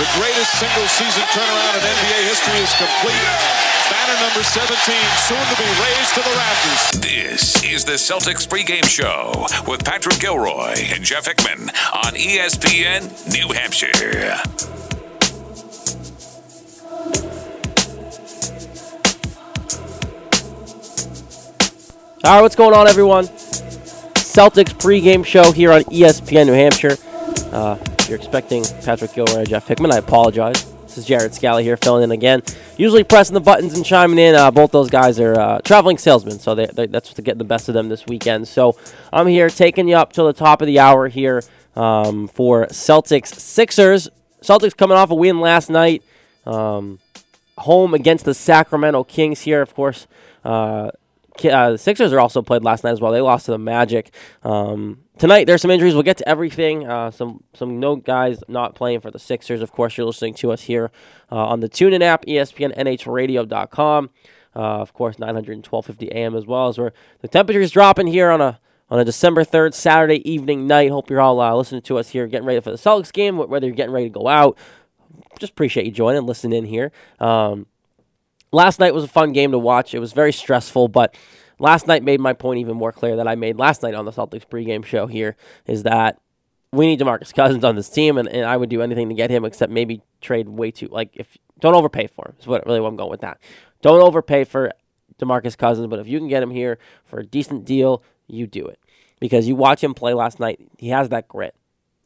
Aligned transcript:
The 0.00 0.08
greatest 0.16 0.58
single 0.58 0.88
season 0.88 1.22
turnaround 1.24 1.76
in 1.76 1.82
NBA 1.82 2.24
history 2.24 2.58
is 2.60 2.72
complete. 2.72 3.20
Banner 3.90 4.18
number 4.24 4.42
17, 4.42 4.96
soon 5.28 5.44
to 5.44 5.56
be 5.60 5.68
raised 5.84 6.14
to 6.14 6.22
the 6.22 6.34
rafters. 6.40 7.00
This 7.02 7.62
is 7.62 7.84
the 7.84 7.98
Celtics 8.00 8.48
pregame 8.48 8.88
show 8.88 9.46
with 9.70 9.84
Patrick 9.84 10.18
Gilroy 10.18 10.72
and 10.94 11.04
Jeff 11.04 11.26
Hickman 11.26 11.68
on 11.92 12.14
ESPN 12.14 13.30
New 13.30 13.52
Hampshire. 13.52 14.40
All 22.24 22.36
right, 22.36 22.40
what's 22.40 22.56
going 22.56 22.74
on, 22.74 22.88
everyone? 22.88 23.26
Celtics 24.16 24.72
pregame 24.72 25.26
show 25.26 25.52
here 25.52 25.70
on 25.70 25.82
ESPN 25.82 26.46
New 26.46 26.54
Hampshire. 26.54 26.96
Uh, 27.52 27.76
if 27.82 27.89
you're 28.10 28.18
expecting 28.18 28.64
Patrick 28.84 29.14
Gilroy 29.14 29.38
and 29.38 29.48
Jeff 29.48 29.68
Hickman, 29.68 29.92
I 29.92 29.98
apologize. 29.98 30.64
This 30.82 30.98
is 30.98 31.06
Jared 31.06 31.32
Scally 31.32 31.62
here, 31.62 31.76
filling 31.76 32.02
in 32.02 32.10
again. 32.10 32.42
Usually 32.76 33.04
pressing 33.04 33.34
the 33.34 33.40
buttons 33.40 33.74
and 33.74 33.84
chiming 33.84 34.18
in. 34.18 34.34
Uh, 34.34 34.50
both 34.50 34.72
those 34.72 34.90
guys 34.90 35.20
are 35.20 35.38
uh, 35.38 35.60
traveling 35.60 35.96
salesmen, 35.96 36.40
so 36.40 36.56
they, 36.56 36.66
they, 36.66 36.88
that's 36.88 37.14
to 37.14 37.22
get 37.22 37.38
the 37.38 37.44
best 37.44 37.68
of 37.68 37.74
them 37.74 37.88
this 37.88 38.06
weekend. 38.06 38.48
So 38.48 38.76
I'm 39.12 39.28
here 39.28 39.48
taking 39.48 39.86
you 39.86 39.94
up 39.94 40.12
till 40.12 40.26
the 40.26 40.32
top 40.32 40.60
of 40.60 40.66
the 40.66 40.80
hour 40.80 41.06
here 41.06 41.44
um, 41.76 42.26
for 42.26 42.66
Celtics 42.66 43.28
Sixers. 43.28 44.08
Celtics 44.42 44.76
coming 44.76 44.96
off 44.96 45.10
a 45.10 45.14
win 45.14 45.40
last 45.40 45.70
night, 45.70 46.02
um, 46.46 46.98
home 47.58 47.94
against 47.94 48.24
the 48.24 48.34
Sacramento 48.34 49.04
Kings 49.04 49.42
here, 49.42 49.62
of 49.62 49.72
course. 49.72 50.08
Uh, 50.44 50.90
uh, 51.44 51.70
the 51.70 51.78
Sixers 51.78 52.12
are 52.12 52.18
also 52.18 52.42
played 52.42 52.64
last 52.64 52.82
night 52.82 52.90
as 52.90 53.00
well. 53.00 53.12
They 53.12 53.20
lost 53.20 53.46
to 53.46 53.52
the 53.52 53.58
Magic. 53.58 54.12
Um, 54.42 54.98
tonight 55.20 55.46
there's 55.46 55.62
some 55.62 55.70
injuries. 55.70 55.94
We'll 55.94 56.02
get 56.02 56.16
to 56.16 56.28
everything. 56.28 56.88
Uh, 56.88 57.10
some 57.12 57.44
some 57.54 57.78
no 57.78 57.94
guys 57.94 58.42
not 58.48 58.74
playing 58.74 59.00
for 59.00 59.10
the 59.10 59.18
Sixers. 59.18 59.62
Of 59.62 59.70
course, 59.70 59.96
you're 59.96 60.06
listening 60.06 60.34
to 60.34 60.50
us 60.50 60.62
here 60.62 60.90
uh, 61.30 61.36
on 61.36 61.60
the 61.60 61.68
TuneIn 61.68 62.02
app, 62.02 62.26
E 62.26 62.34
ESPN 62.34 62.72
Uh, 64.52 64.58
of 64.58 64.92
course, 64.92 65.16
912.50 65.16 66.12
AM 66.12 66.34
as 66.34 66.44
well 66.44 66.66
as 66.66 66.76
where 66.76 66.92
the 67.20 67.28
temperature 67.28 67.60
is 67.60 67.70
dropping 67.70 68.08
here 68.08 68.30
on 68.30 68.40
a 68.40 68.58
on 68.88 68.98
a 68.98 69.04
December 69.04 69.44
3rd 69.44 69.74
Saturday 69.74 70.28
evening 70.28 70.66
night. 70.66 70.90
Hope 70.90 71.08
you're 71.08 71.20
all 71.20 71.40
uh, 71.40 71.54
listening 71.54 71.82
to 71.82 71.98
us 71.98 72.08
here, 72.08 72.26
getting 72.26 72.46
ready 72.46 72.60
for 72.60 72.72
the 72.72 72.76
Celtics 72.76 73.12
game. 73.12 73.36
Whether 73.36 73.66
you're 73.66 73.76
getting 73.76 73.94
ready 73.94 74.06
to 74.06 74.18
go 74.18 74.26
out, 74.26 74.58
just 75.38 75.52
appreciate 75.52 75.86
you 75.86 75.92
joining, 75.92 76.26
listening 76.26 76.58
in 76.58 76.64
here. 76.64 76.90
Um, 77.20 77.66
last 78.50 78.80
night 78.80 78.94
was 78.94 79.04
a 79.04 79.08
fun 79.08 79.32
game 79.32 79.52
to 79.52 79.58
watch. 79.58 79.94
It 79.94 80.00
was 80.00 80.12
very 80.12 80.32
stressful, 80.32 80.88
but 80.88 81.14
last 81.60 81.86
night 81.86 82.02
made 82.02 82.20
my 82.20 82.32
point 82.32 82.58
even 82.58 82.76
more 82.76 82.90
clear 82.90 83.16
that 83.16 83.28
I 83.28 83.36
made 83.36 83.58
last 83.58 83.82
night 83.82 83.94
on 83.94 84.04
the 84.04 84.10
Celtics 84.10 84.46
pregame 84.46 84.84
show 84.84 85.06
here 85.06 85.36
is 85.66 85.84
that 85.84 86.18
we 86.72 86.86
need 86.86 87.00
DeMarcus 87.00 87.34
Cousins 87.34 87.64
on 87.64 87.76
this 87.76 87.88
team, 87.88 88.16
and, 88.16 88.28
and 88.28 88.44
I 88.44 88.56
would 88.56 88.68
do 88.68 88.80
anything 88.82 89.08
to 89.08 89.14
get 89.14 89.30
him 89.30 89.44
except 89.44 89.72
maybe 89.72 90.02
trade 90.20 90.48
way 90.48 90.70
too 90.70 90.88
like 90.90 91.10
if 91.14 91.36
don't 91.60 91.74
overpay 91.74 92.08
for 92.08 92.28
him. 92.28 92.34
Is 92.40 92.46
what 92.46 92.66
really 92.66 92.80
what 92.80 92.88
I'm 92.88 92.96
going 92.96 93.10
with 93.10 93.20
that. 93.20 93.38
Don't 93.82 94.00
overpay 94.00 94.44
for 94.44 94.72
DeMarcus 95.18 95.56
Cousins, 95.56 95.86
but 95.88 95.98
if 95.98 96.08
you 96.08 96.18
can 96.18 96.28
get 96.28 96.42
him 96.42 96.50
here 96.50 96.78
for 97.04 97.20
a 97.20 97.26
decent 97.26 97.64
deal, 97.64 98.02
you 98.26 98.46
do 98.46 98.66
it 98.66 98.78
because 99.20 99.46
you 99.46 99.54
watch 99.54 99.84
him 99.84 99.94
play 99.94 100.14
last 100.14 100.40
night. 100.40 100.60
He 100.78 100.88
has 100.88 101.08
that 101.10 101.28
grit. 101.28 101.54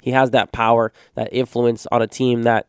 He 0.03 0.11
has 0.11 0.33
that 0.33 0.53
power, 0.53 0.93
that 1.15 1.33
influence 1.33 1.87
on 1.93 2.03
a 2.03 2.07
team 2.07 2.43
that 2.43 2.67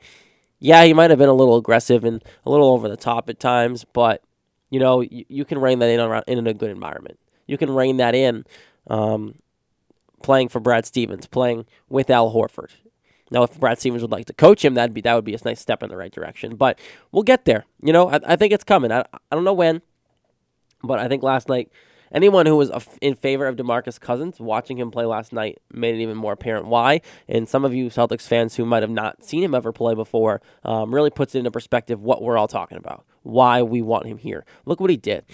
yeah, 0.60 0.84
he 0.86 0.94
might 0.94 1.10
have 1.10 1.20
been 1.20 1.30
a 1.30 1.34
little 1.34 1.58
aggressive 1.58 2.04
and 2.04 2.24
a 2.46 2.50
little 2.50 2.70
over 2.70 2.88
the 2.88 2.98
top 2.98 3.30
at 3.30 3.40
times, 3.40 3.86
but 3.94 4.24
you 4.70 4.80
know 4.80 5.02
you, 5.02 5.26
you 5.28 5.46
can 5.46 5.60
rein 5.60 5.80
that 5.80 5.90
in 5.90 6.00
around 6.00 6.24
in 6.28 6.46
a 6.48 6.54
good 6.54 6.72
environment. 6.72 7.20
You 7.48 7.58
can 7.58 7.70
rein 7.72 7.98
that 7.98 8.16
in, 8.16 8.46
um, 8.88 9.36
playing 10.24 10.50
for 10.50 10.60
Brad 10.60 10.86
Stevens, 10.86 11.28
playing 11.28 11.66
with 11.90 12.10
Al 12.10 12.34
Horford. 12.34 12.72
Now, 13.32 13.44
if 13.44 13.60
Brad 13.60 13.80
Stevens 13.80 14.02
would 14.02 14.12
like 14.12 14.26
to 14.26 14.34
coach 14.34 14.64
him, 14.64 14.76
that'd 14.76 14.94
be 14.94 15.02
that 15.02 15.14
would 15.14 15.26
be 15.26 15.34
a 15.34 15.40
nice 15.44 15.60
step 15.60 15.82
in 15.84 15.90
the 15.90 15.98
right 15.98 16.12
direction. 16.12 16.56
But 16.56 16.80
we'll 17.12 17.24
get 17.24 17.46
there. 17.46 17.66
You 17.82 17.94
know, 17.94 18.10
I, 18.10 18.20
I 18.26 18.36
think 18.36 18.54
it's 18.54 18.64
coming. 18.64 18.92
I, 18.92 19.02
I 19.02 19.36
don't 19.36 19.44
know 19.44 19.54
when, 19.54 19.82
but 20.84 21.00
I 21.00 21.08
think 21.08 21.24
last 21.24 21.50
night, 21.50 21.72
anyone 22.12 22.46
who 22.46 22.56
was 22.56 22.72
in 23.02 23.16
favor 23.16 23.48
of 23.48 23.56
DeMarcus 23.56 24.00
Cousins, 24.00 24.40
watching 24.40 24.78
him 24.78 24.92
play 24.92 25.06
last 25.06 25.34
night 25.34 25.60
made 25.72 25.96
it 25.96 26.02
even 26.02 26.18
more 26.18 26.34
apparent 26.34 26.68
why. 26.68 27.02
And 27.28 27.50
some 27.50 27.66
of 27.66 27.74
you 27.74 27.88
Celtics 27.90 28.28
fans 28.28 28.56
who 28.56 28.66
might 28.66 28.84
have 28.84 28.92
not 28.92 29.24
seen 29.24 29.44
him 29.44 29.56
ever 29.56 29.72
play 29.72 29.96
before 29.96 30.42
um, 30.64 30.94
really 30.94 31.10
puts 31.10 31.36
it 31.36 31.40
into 31.40 31.52
perspective 31.52 32.02
what 32.02 32.22
we're 32.22 32.38
all 32.38 32.48
talking 32.48 32.78
about, 32.78 33.06
why 33.26 33.62
we 33.62 33.82
want 33.82 34.06
him 34.06 34.18
here. 34.18 34.46
Look 34.66 34.80
what 34.80 34.90
he 34.90 34.98
did. 34.98 35.26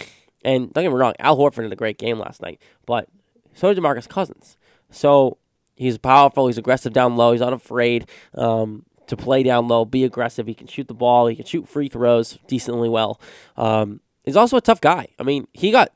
And 0.43 0.73
don't 0.73 0.83
get 0.83 0.89
me 0.89 0.95
wrong, 0.95 1.13
Al 1.19 1.37
Horford 1.37 1.63
had 1.63 1.73
a 1.73 1.75
great 1.75 1.97
game 1.97 2.17
last 2.17 2.41
night, 2.41 2.59
but 2.85 3.07
so 3.53 3.71
did 3.71 3.81
DeMarcus 3.81 4.09
Cousins. 4.09 4.57
So 4.89 5.37
he's 5.75 5.97
powerful, 5.97 6.47
he's 6.47 6.57
aggressive 6.57 6.93
down 6.93 7.15
low, 7.15 7.31
he's 7.31 7.41
not 7.41 7.53
afraid 7.53 8.09
um, 8.33 8.85
to 9.07 9.15
play 9.15 9.43
down 9.43 9.67
low, 9.67 9.85
be 9.85 10.03
aggressive. 10.03 10.47
He 10.47 10.55
can 10.55 10.67
shoot 10.67 10.87
the 10.87 10.93
ball, 10.93 11.27
he 11.27 11.35
can 11.35 11.45
shoot 11.45 11.67
free 11.69 11.89
throws 11.89 12.39
decently 12.47 12.89
well. 12.89 13.21
Um, 13.55 14.01
he's 14.23 14.35
also 14.35 14.57
a 14.57 14.61
tough 14.61 14.81
guy. 14.81 15.09
I 15.19 15.23
mean, 15.23 15.47
he 15.53 15.71
got 15.71 15.91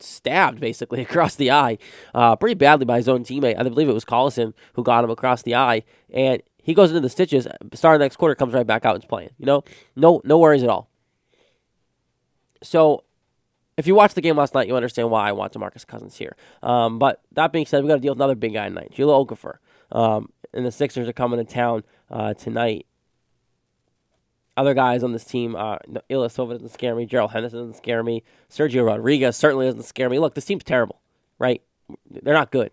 stabbed 0.00 0.58
basically 0.58 1.00
across 1.02 1.36
the 1.36 1.50
eye 1.50 1.78
uh, 2.14 2.34
pretty 2.36 2.54
badly 2.54 2.84
by 2.84 2.96
his 2.96 3.08
own 3.08 3.24
teammate. 3.24 3.58
I 3.58 3.62
believe 3.62 3.88
it 3.88 3.94
was 3.94 4.04
Collison 4.04 4.52
who 4.74 4.82
got 4.82 5.04
him 5.04 5.10
across 5.10 5.42
the 5.42 5.54
eye, 5.54 5.84
and 6.12 6.42
he 6.62 6.74
goes 6.74 6.90
into 6.90 7.00
the 7.00 7.08
stitches. 7.08 7.46
Start 7.74 7.96
of 7.96 7.98
the 7.98 8.04
next 8.04 8.16
quarter, 8.16 8.34
comes 8.34 8.54
right 8.54 8.66
back 8.66 8.84
out 8.84 8.94
and's 8.94 9.04
playing. 9.04 9.30
You 9.38 9.46
know, 9.46 9.64
no 9.96 10.20
no 10.24 10.38
worries 10.38 10.62
at 10.62 10.68
all. 10.68 10.88
So, 12.62 13.04
if 13.76 13.86
you 13.86 13.94
watched 13.94 14.14
the 14.14 14.20
game 14.20 14.36
last 14.36 14.54
night, 14.54 14.68
you 14.68 14.76
understand 14.76 15.10
why 15.10 15.28
I 15.28 15.32
want 15.32 15.52
DeMarcus 15.52 15.86
Cousins 15.86 16.16
here. 16.16 16.36
Um, 16.62 16.98
but 16.98 17.20
that 17.32 17.52
being 17.52 17.66
said, 17.66 17.82
we 17.82 17.88
got 17.88 17.96
to 17.96 18.00
deal 18.00 18.12
with 18.12 18.18
another 18.18 18.36
big 18.36 18.54
guy 18.54 18.68
tonight, 18.68 18.92
Jahlil 18.94 19.26
Okafor. 19.26 19.56
Um, 19.90 20.30
and 20.54 20.64
the 20.64 20.72
Sixers 20.72 21.08
are 21.08 21.12
coming 21.12 21.44
to 21.44 21.50
town 21.50 21.82
uh, 22.10 22.34
tonight. 22.34 22.86
Other 24.56 24.74
guys 24.74 25.02
on 25.02 25.12
this 25.12 25.24
team, 25.24 25.56
uh, 25.56 25.78
Silva 26.28 26.54
doesn't 26.54 26.68
scare 26.68 26.94
me. 26.94 27.06
Gerald 27.06 27.32
Henderson 27.32 27.60
doesn't 27.60 27.76
scare 27.76 28.02
me. 28.02 28.22
Sergio 28.50 28.86
Rodriguez 28.86 29.34
certainly 29.36 29.66
doesn't 29.66 29.84
scare 29.84 30.10
me. 30.10 30.18
Look, 30.18 30.34
this 30.34 30.44
team's 30.44 30.62
terrible, 30.62 31.00
right? 31.38 31.62
They're 32.10 32.34
not 32.34 32.50
good. 32.50 32.70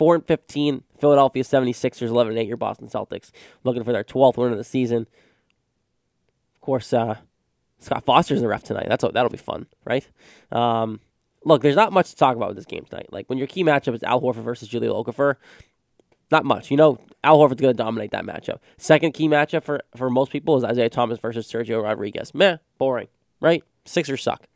4 0.00 0.14
and 0.14 0.26
15, 0.26 0.82
Philadelphia 0.98 1.42
76ers, 1.42 2.08
11 2.08 2.32
and 2.32 2.38
8, 2.40 2.48
your 2.48 2.56
Boston 2.56 2.88
Celtics, 2.88 3.32
looking 3.64 3.84
for 3.84 3.92
their 3.92 4.02
12th 4.02 4.38
win 4.38 4.50
of 4.50 4.56
the 4.56 4.64
season. 4.64 5.06
Of 6.54 6.60
course, 6.62 6.94
uh, 6.94 7.16
Scott 7.80 8.06
Foster's 8.06 8.40
the 8.40 8.48
ref 8.48 8.62
tonight. 8.62 8.86
That's 8.88 9.04
that'll 9.04 9.28
be 9.28 9.36
fun, 9.36 9.66
right? 9.84 10.08
Um, 10.50 11.00
look, 11.44 11.60
there's 11.60 11.76
not 11.76 11.92
much 11.92 12.08
to 12.08 12.16
talk 12.16 12.34
about 12.34 12.48
with 12.48 12.56
this 12.56 12.64
game 12.64 12.86
tonight. 12.88 13.12
Like 13.12 13.28
when 13.28 13.36
your 13.36 13.46
key 13.46 13.62
matchup 13.62 13.94
is 13.94 14.02
Al 14.02 14.22
Horford 14.22 14.42
versus 14.42 14.70
Jahlil 14.70 15.04
Okafor, 15.04 15.34
not 16.30 16.46
much. 16.46 16.70
You 16.70 16.78
know, 16.78 16.98
Al 17.22 17.38
Horford's 17.38 17.60
going 17.60 17.76
to 17.76 17.82
dominate 17.82 18.12
that 18.12 18.24
matchup. 18.24 18.60
Second 18.78 19.12
key 19.12 19.28
matchup 19.28 19.64
for 19.64 19.82
for 19.94 20.08
most 20.08 20.32
people 20.32 20.56
is 20.56 20.64
Isaiah 20.64 20.88
Thomas 20.88 21.18
versus 21.18 21.46
Sergio 21.46 21.82
Rodriguez. 21.82 22.32
Meh, 22.32 22.56
boring, 22.78 23.08
right? 23.42 23.62
Sixers 23.84 24.22
suck. 24.22 24.46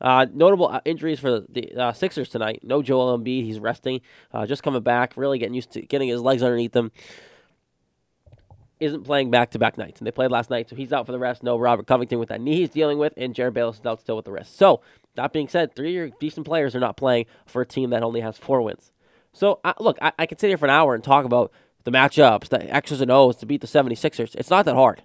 Uh, 0.00 0.26
notable 0.32 0.68
uh, 0.68 0.80
injuries 0.84 1.20
for 1.20 1.40
the, 1.48 1.72
uh, 1.80 1.92
Sixers 1.92 2.28
tonight. 2.28 2.60
No 2.62 2.82
Joel 2.82 3.18
Embiid. 3.18 3.44
He's 3.44 3.58
resting. 3.58 4.00
Uh, 4.32 4.46
just 4.46 4.62
coming 4.62 4.82
back. 4.82 5.16
Really 5.16 5.38
getting 5.38 5.54
used 5.54 5.72
to 5.72 5.82
getting 5.82 6.08
his 6.08 6.20
legs 6.20 6.42
underneath 6.42 6.74
him 6.74 6.92
isn't 8.80 9.04
playing 9.04 9.30
back 9.30 9.50
to 9.52 9.58
back 9.58 9.78
nights. 9.78 10.00
And 10.00 10.06
they 10.06 10.10
played 10.10 10.30
last 10.30 10.50
night, 10.50 10.68
so 10.68 10.76
he's 10.76 10.92
out 10.92 11.06
for 11.06 11.12
the 11.12 11.18
rest. 11.18 11.42
No 11.42 11.58
Robert 11.58 11.86
Covington 11.86 12.18
with 12.18 12.28
that 12.28 12.40
knee 12.40 12.56
he's 12.56 12.70
dealing 12.70 12.98
with, 12.98 13.12
and 13.16 13.34
Jerryd 13.34 13.54
Bayless 13.54 13.78
is 13.78 13.86
out 13.86 14.00
still 14.00 14.16
with 14.16 14.24
the 14.24 14.32
wrist. 14.32 14.56
So, 14.56 14.80
that 15.14 15.32
being 15.32 15.48
said, 15.48 15.74
three 15.74 16.12
decent 16.18 16.44
players 16.44 16.74
are 16.74 16.80
not 16.80 16.96
playing 16.96 17.26
for 17.46 17.62
a 17.62 17.66
team 17.66 17.90
that 17.90 18.02
only 18.02 18.20
has 18.20 18.36
four 18.36 18.62
wins. 18.62 18.90
So, 19.32 19.60
look, 19.78 19.98
I, 20.02 20.12
I 20.18 20.26
could 20.26 20.40
sit 20.40 20.48
here 20.48 20.58
for 20.58 20.66
an 20.66 20.70
hour 20.70 20.94
and 20.94 21.02
talk 21.04 21.24
about 21.24 21.52
the 21.84 21.92
matchups, 21.92 22.48
the 22.48 22.74
X's 22.74 23.00
and 23.00 23.10
O's 23.10 23.36
to 23.36 23.46
beat 23.46 23.60
the 23.60 23.66
76ers. 23.66 24.34
It's 24.34 24.50
not 24.50 24.64
that 24.64 24.74
hard. 24.74 25.02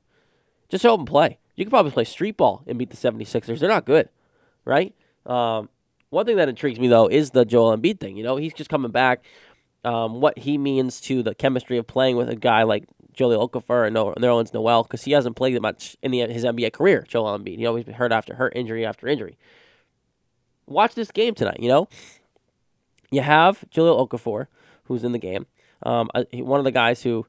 Just 0.69 0.81
show 0.83 0.94
up 0.94 1.00
and 1.00 1.07
play. 1.07 1.39
You 1.56 1.65
can 1.65 1.69
probably 1.69 1.91
play 1.91 2.06
street 2.06 2.38
ball 2.38 2.63
and 2.65 2.77
beat 2.80 2.89
the 2.89 2.97
76ers. 2.97 3.59
They're 3.59 3.69
not 3.69 3.86
good, 3.86 4.09
right? 4.69 4.94
Um, 5.25 5.69
one 6.10 6.25
thing 6.25 6.38
that 6.38 6.50
intrigues 6.50 6.80
me, 6.80 6.88
though, 6.88 7.07
is 7.07 7.31
the 7.31 7.45
Joel 7.45 7.75
Embiid 7.77 8.00
thing. 8.00 8.18
You 8.18 8.24
know, 8.24 8.38
he's 8.38 8.54
just 8.54 8.69
coming 8.69 8.92
back. 8.92 9.24
Um, 9.83 10.19
what 10.21 10.38
he 10.38 10.57
means 10.57 11.00
to 11.01 11.24
the 11.24 11.33
chemistry 11.33 11.77
of 11.77 11.88
playing 11.88 12.18
with 12.18 12.30
a 12.30 12.36
guy 12.36 12.63
like 12.63 12.86
Jahlil 13.13 13.50
Okafor 13.50 13.86
and 13.86 13.94
no- 13.94 14.13
Nerlens 14.16 14.54
Noel 14.54 14.83
because 14.83 15.04
he 15.04 15.12
hasn't 15.12 15.36
played 15.36 15.56
that 15.56 15.62
much 15.62 15.98
in 16.01 16.12
the, 16.12 16.19
his 16.27 16.44
NBA 16.44 16.74
career. 16.74 17.06
Joel 17.07 17.38
Embiid, 17.38 17.57
he 17.57 17.66
always 17.66 17.86
been 17.86 17.95
hurt 17.95 18.12
after 18.12 18.36
hurt, 18.36 18.54
injury 18.56 18.86
after 18.86 19.07
injury. 19.07 19.38
Watch 20.66 20.95
this 20.95 21.12
game 21.12 21.33
tonight. 21.33 21.60
You 21.60 21.69
know, 21.69 21.89
you 23.12 23.22
have 23.22 23.63
Jahlil 23.72 24.07
Okafor 24.07 24.48
who's 24.89 25.06
in 25.06 25.13
the 25.13 25.19
game. 25.19 25.45
Um, 25.83 26.10
uh, 26.13 26.25
one 26.33 26.60
of 26.60 26.65
the 26.65 26.72
guys 26.72 27.04
who, 27.04 27.25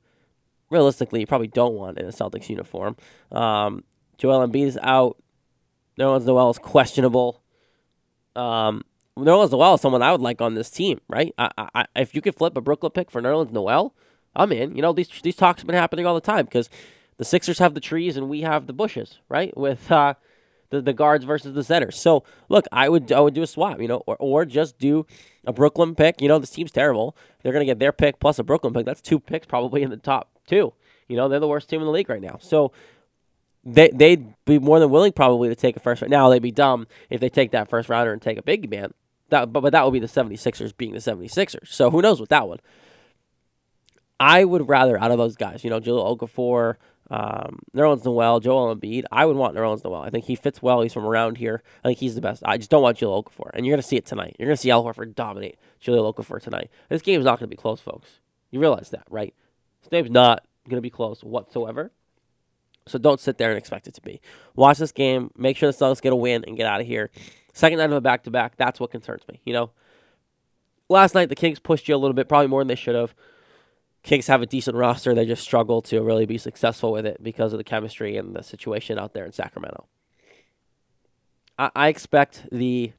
realistically, 0.70 1.20
you 1.20 1.26
probably 1.26 1.46
don't 1.46 1.74
want 1.74 1.98
in 1.98 2.06
a 2.06 2.08
Celtics 2.08 2.48
uniform. 2.48 2.96
Um, 3.30 3.84
Joel 4.18 4.46
Embiid 4.48 4.66
is 4.66 4.78
out. 4.82 5.16
Nerlens 6.00 6.24
Noel 6.24 6.50
is 6.50 6.58
questionable. 6.58 7.42
Um, 8.34 8.82
Nerlens 9.18 9.52
Noel 9.52 9.74
is 9.74 9.80
someone 9.80 10.02
I 10.02 10.12
would 10.12 10.22
like 10.22 10.40
on 10.40 10.54
this 10.54 10.70
team, 10.70 11.00
right? 11.08 11.34
I, 11.36 11.50
I, 11.74 11.86
if 11.96 12.14
you 12.14 12.22
could 12.22 12.34
flip 12.34 12.56
a 12.56 12.60
Brooklyn 12.60 12.92
pick 12.92 13.10
for 13.10 13.20
Nerlens 13.20 13.52
Noel, 13.52 13.94
I'm 14.34 14.50
in. 14.52 14.74
You 14.74 14.82
know, 14.82 14.92
these 14.92 15.08
these 15.22 15.36
talks 15.36 15.60
have 15.60 15.66
been 15.66 15.76
happening 15.76 16.06
all 16.06 16.14
the 16.14 16.20
time 16.20 16.46
because 16.46 16.70
the 17.18 17.24
Sixers 17.24 17.58
have 17.58 17.74
the 17.74 17.80
trees 17.80 18.16
and 18.16 18.30
we 18.30 18.40
have 18.40 18.66
the 18.66 18.72
bushes, 18.72 19.18
right? 19.28 19.54
With 19.56 19.92
uh, 19.92 20.14
the 20.70 20.80
the 20.80 20.94
guards 20.94 21.24
versus 21.24 21.52
the 21.52 21.64
centers. 21.64 21.98
So 21.98 22.24
look, 22.48 22.64
I 22.72 22.88
would 22.88 23.12
I 23.12 23.20
would 23.20 23.34
do 23.34 23.42
a 23.42 23.46
swap, 23.46 23.80
you 23.80 23.88
know, 23.88 24.02
or 24.06 24.16
or 24.18 24.44
just 24.46 24.78
do 24.78 25.06
a 25.44 25.52
Brooklyn 25.52 25.94
pick. 25.94 26.22
You 26.22 26.28
know, 26.28 26.38
this 26.38 26.50
team's 26.50 26.70
terrible. 26.70 27.16
They're 27.42 27.52
gonna 27.52 27.64
get 27.66 27.78
their 27.78 27.92
pick 27.92 28.20
plus 28.20 28.38
a 28.38 28.44
Brooklyn 28.44 28.72
pick. 28.72 28.86
That's 28.86 29.02
two 29.02 29.20
picks 29.20 29.46
probably 29.46 29.82
in 29.82 29.90
the 29.90 29.96
top 29.96 30.30
two. 30.46 30.72
You 31.08 31.16
know, 31.16 31.28
they're 31.28 31.40
the 31.40 31.48
worst 31.48 31.68
team 31.68 31.80
in 31.80 31.86
the 31.86 31.92
league 31.92 32.08
right 32.08 32.22
now. 32.22 32.38
So 32.40 32.72
they 33.64 33.90
they'd 33.90 34.32
be 34.44 34.58
more 34.58 34.80
than 34.80 34.90
willing 34.90 35.12
probably 35.12 35.48
to 35.48 35.54
take 35.54 35.76
a 35.76 35.80
first 35.80 36.02
round. 36.02 36.10
Now 36.10 36.28
they'd 36.28 36.40
be 36.40 36.50
dumb 36.52 36.86
if 37.08 37.20
they 37.20 37.28
take 37.28 37.50
that 37.52 37.68
first 37.68 37.88
rounder 37.88 38.12
and 38.12 38.22
take 38.22 38.38
a 38.38 38.42
big 38.42 38.70
man. 38.70 38.92
That 39.28 39.52
but, 39.52 39.60
but 39.60 39.72
that 39.72 39.84
would 39.84 39.92
be 39.92 40.00
the 40.00 40.06
76ers 40.06 40.76
being 40.76 40.92
the 40.92 40.98
76ers. 40.98 41.68
So 41.68 41.90
who 41.90 42.02
knows 42.02 42.20
with 42.20 42.30
that 42.30 42.48
one. 42.48 42.58
I 44.18 44.44
would 44.44 44.68
rather 44.68 45.00
out 45.00 45.10
of 45.10 45.18
those 45.18 45.36
guys, 45.36 45.64
you 45.64 45.70
know, 45.70 45.80
Jahlil 45.80 46.18
Okafor, 46.18 46.76
um, 47.10 47.60
Nerlens 47.74 48.04
Noel, 48.04 48.38
Joel 48.40 48.76
Embiid. 48.76 49.04
I 49.10 49.24
would 49.24 49.36
want 49.36 49.56
Nerlens 49.56 49.82
Noel. 49.82 50.02
I 50.02 50.10
think 50.10 50.26
he 50.26 50.36
fits 50.36 50.60
well. 50.60 50.82
He's 50.82 50.92
from 50.92 51.06
around 51.06 51.38
here. 51.38 51.62
I 51.82 51.88
think 51.88 51.98
he's 51.98 52.14
the 52.16 52.20
best. 52.20 52.42
I 52.44 52.58
just 52.58 52.70
don't 52.70 52.82
want 52.82 52.98
Jahlil 52.98 53.24
Okafor. 53.24 53.50
And 53.54 53.64
you're 53.64 53.72
going 53.72 53.82
to 53.82 53.88
see 53.88 53.96
it 53.96 54.04
tonight. 54.04 54.36
You're 54.38 54.46
going 54.46 54.56
to 54.56 54.60
see 54.60 54.70
Al 54.70 54.84
Horford 54.84 55.14
dominate 55.14 55.58
Jahlil 55.82 56.14
Okafor 56.14 56.40
tonight. 56.40 56.70
This 56.90 57.00
game 57.00 57.18
is 57.18 57.24
not 57.24 57.38
going 57.38 57.48
to 57.48 57.56
be 57.56 57.60
close, 57.60 57.80
folks. 57.80 58.20
You 58.50 58.60
realize 58.60 58.90
that, 58.90 59.04
right? 59.08 59.34
This 59.80 59.88
game's 59.88 60.10
not 60.10 60.44
going 60.68 60.76
to 60.76 60.82
be 60.82 60.90
close 60.90 61.24
whatsoever. 61.24 61.90
So 62.86 62.98
don't 62.98 63.20
sit 63.20 63.38
there 63.38 63.50
and 63.50 63.58
expect 63.58 63.86
it 63.86 63.94
to 63.94 64.00
be. 64.00 64.20
Watch 64.56 64.78
this 64.78 64.92
game. 64.92 65.30
Make 65.36 65.56
sure 65.56 65.70
the 65.70 65.76
Celtics 65.76 66.02
get 66.02 66.12
a 66.12 66.16
win 66.16 66.44
and 66.46 66.56
get 66.56 66.66
out 66.66 66.80
of 66.80 66.86
here. 66.86 67.10
Second 67.52 67.78
night 67.78 67.90
of 67.90 67.92
a 67.92 68.00
back 68.00 68.24
to 68.24 68.30
back. 68.30 68.56
That's 68.56 68.80
what 68.80 68.90
concerns 68.90 69.22
me. 69.28 69.40
You 69.44 69.52
know, 69.52 69.70
last 70.88 71.14
night 71.14 71.28
the 71.28 71.34
Kings 71.34 71.58
pushed 71.58 71.88
you 71.88 71.94
a 71.94 71.98
little 71.98 72.14
bit, 72.14 72.28
probably 72.28 72.48
more 72.48 72.60
than 72.60 72.68
they 72.68 72.74
should 72.74 72.94
have. 72.94 73.14
Kings 74.02 74.28
have 74.28 74.40
a 74.40 74.46
decent 74.46 74.76
roster. 74.76 75.14
They 75.14 75.26
just 75.26 75.42
struggle 75.42 75.82
to 75.82 76.00
really 76.02 76.26
be 76.26 76.38
successful 76.38 76.92
with 76.92 77.04
it 77.04 77.22
because 77.22 77.52
of 77.52 77.58
the 77.58 77.64
chemistry 77.64 78.16
and 78.16 78.34
the 78.34 78.42
situation 78.42 78.98
out 78.98 79.12
there 79.12 79.26
in 79.26 79.32
Sacramento. 79.32 79.86
I, 81.58 81.70
I 81.74 81.88
expect 81.88 82.46
the 82.50 82.92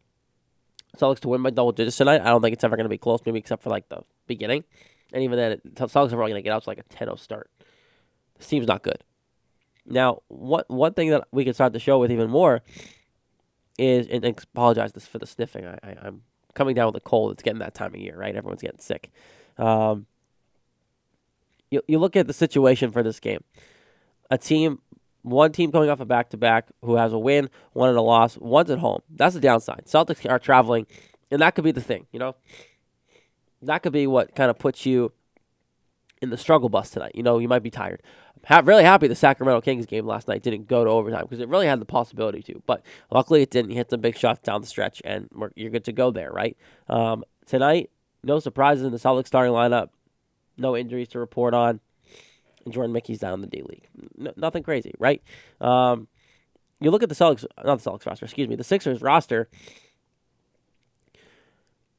Celtics 0.98 1.22
to 1.22 1.30
win 1.30 1.42
by 1.42 1.50
double 1.50 1.72
digits 1.72 1.98
tonight. 1.98 2.22
I 2.22 2.26
don't 2.26 2.42
think 2.42 2.54
it's 2.54 2.64
ever 2.64 2.76
going 2.76 2.86
to 2.86 2.90
be 2.90 2.98
close, 2.98 3.22
maybe 3.26 3.40
except 3.40 3.64
for 3.64 3.70
like 3.70 3.90
the 3.90 4.04
beginning. 4.28 4.64
And 5.12 5.24
even 5.24 5.38
then, 5.38 5.62
the 5.64 5.88
Celtics 5.88 6.08
are 6.08 6.18
probably 6.18 6.32
going 6.32 6.36
to 6.36 6.42
get 6.42 6.54
out 6.54 6.64
to 6.64 6.70
like 6.70 6.78
a 6.78 6.84
10 6.84 7.08
0 7.08 7.16
start. 7.16 7.50
This 8.38 8.48
team's 8.48 8.68
not 8.68 8.84
good. 8.84 9.04
Now, 9.92 10.22
what 10.28 10.70
one 10.70 10.94
thing 10.94 11.10
that 11.10 11.28
we 11.32 11.44
can 11.44 11.54
start 11.54 11.74
the 11.74 11.80
show 11.80 12.00
with 12.00 12.12
even 12.12 12.30
more 12.30 12.62
is, 13.78 14.08
and, 14.08 14.24
and 14.24 14.40
apologize 14.54 14.92
for 15.08 15.18
the 15.18 15.26
sniffing. 15.26 15.66
I, 15.66 15.78
I, 15.84 16.08
am 16.08 16.22
coming 16.54 16.76
down 16.76 16.88
with 16.88 16.96
a 16.96 17.02
cold. 17.02 17.32
It's 17.32 17.44
getting 17.44 17.60
that 17.60 17.74
time 17.74 17.94
of 17.94 18.00
year, 18.00 18.16
right? 18.18 18.36
Everyone's 18.36 18.62
getting 18.62 18.80
sick. 18.80 19.12
Um, 19.58 20.06
you, 21.70 21.82
you 21.88 22.00
look 22.00 22.16
at 22.16 22.28
the 22.28 22.34
situation 22.34 22.92
for 22.92 23.04
this 23.04 23.20
game. 23.20 23.44
A 24.30 24.38
team, 24.38 24.80
one 25.24 25.52
team 25.52 25.72
coming 25.72 25.90
off 25.90 26.00
a 26.00 26.06
back 26.06 26.30
to 26.30 26.38
back 26.38 26.68
who 26.84 26.96
has 26.96 27.14
a 27.14 27.20
win, 27.20 27.50
one 27.74 27.90
and 27.90 27.98
a 27.98 28.02
loss, 28.02 28.38
one's 28.38 28.70
at 28.70 28.80
home. 28.80 29.02
That's 29.10 29.36
the 29.36 29.42
downside. 29.42 29.86
Celtics 29.86 30.30
are 30.30 30.40
traveling, 30.40 30.86
and 31.30 31.42
that 31.42 31.56
could 31.56 31.64
be 31.64 31.72
the 31.72 31.82
thing, 31.82 32.08
you 32.12 32.20
know? 32.20 32.36
That 33.62 33.84
could 33.84 33.94
be 33.94 34.08
what 34.08 34.36
kind 34.36 34.50
of 34.50 34.58
puts 34.58 34.86
you 34.86 35.12
in 36.22 36.30
the 36.30 36.38
struggle 36.38 36.70
bus 36.70 36.90
tonight. 36.90 37.14
You 37.16 37.24
know, 37.24 37.40
you 37.40 37.48
might 37.48 37.64
be 37.64 37.70
tired. 37.70 38.02
I'm 38.50 38.66
really 38.66 38.84
happy 38.84 39.08
the 39.08 39.16
Sacramento 39.16 39.62
Kings 39.62 39.86
game 39.86 40.06
last 40.06 40.28
night 40.28 40.44
didn't 40.44 40.68
go 40.68 40.84
to 40.84 40.90
overtime 40.90 41.24
because 41.24 41.40
it 41.40 41.48
really 41.48 41.68
had 41.68 41.80
the 41.80 41.86
possibility 41.86 42.42
to. 42.44 42.62
But 42.66 42.84
luckily 43.12 43.42
it 43.42 43.52
didn't. 43.52 43.72
Hit 43.72 43.90
some 43.90 44.02
big 44.02 44.18
shots 44.18 44.42
down 44.42 44.62
the 44.62 44.68
stretch, 44.68 45.02
and 45.06 45.30
you're 45.56 45.70
good 45.70 45.86
to 45.86 45.92
go 45.92 46.12
there, 46.12 46.32
right? 46.32 46.58
Um, 46.90 47.24
tonight, 47.46 47.92
no 48.24 48.40
surprises 48.40 48.84
in 48.84 48.92
the 48.92 48.98
Celtics 48.98 49.28
starting 49.28 49.54
lineup 49.54 49.90
no 50.58 50.78
injuries 50.78 51.10
to 51.10 51.20
report 51.20 51.54
on. 51.54 51.80
Jordan 52.70 52.94
Mickey's 52.94 53.20
down 53.20 53.34
in 53.34 53.42
the 53.42 53.48
D 53.48 53.64
League. 53.64 53.88
No, 54.16 54.32
nothing 54.38 54.62
crazy, 54.62 54.94
right? 55.00 55.22
Um, 55.60 56.08
you 56.80 56.92
look 56.92 57.04
at 57.04 57.10
the 57.10 57.16
Celtics, 57.16 57.46
not 57.64 57.82
the 57.82 57.90
Celtics 57.90 58.06
roster, 58.06 58.26
excuse 58.26 58.48
me, 58.48 58.56
the 58.56 58.64
Sixers 58.64 59.02
roster. 59.02 59.50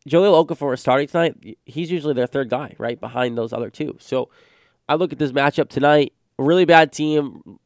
Jahlil 0.08 0.46
Okafor 0.46 0.74
is 0.74 0.80
starting 0.80 1.08
tonight. 1.08 1.58
He's 1.64 1.90
usually 1.90 2.14
their 2.14 2.26
third 2.26 2.48
guy, 2.48 2.74
right 2.78 3.00
behind 3.00 3.36
those 3.36 3.52
other 3.52 3.70
two. 3.70 3.96
So 4.00 4.30
I 4.88 4.94
look 4.94 5.12
at 5.12 5.18
this 5.18 5.32
matchup 5.32 5.68
tonight. 5.68 6.12
Really 6.38 6.64
bad 6.64 6.92
team, 6.92 7.58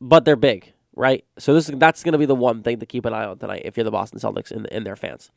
but 0.00 0.24
they're 0.24 0.36
big, 0.36 0.72
right? 0.94 1.24
So 1.38 1.54
this 1.54 1.66
that's 1.66 2.02
going 2.02 2.12
to 2.12 2.18
be 2.18 2.26
the 2.26 2.34
one 2.34 2.62
thing 2.62 2.78
to 2.80 2.86
keep 2.86 3.04
an 3.04 3.12
eye 3.12 3.24
on 3.24 3.38
tonight 3.38 3.62
if 3.64 3.76
you're 3.76 3.84
the 3.84 3.90
Boston 3.90 4.18
Celtics 4.18 4.50
and, 4.50 4.70
and 4.72 4.86
their 4.86 4.96
fans. 4.96 5.30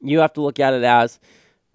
You 0.00 0.20
have 0.20 0.32
to 0.34 0.42
look 0.42 0.60
at 0.60 0.74
it 0.74 0.84
as 0.84 1.18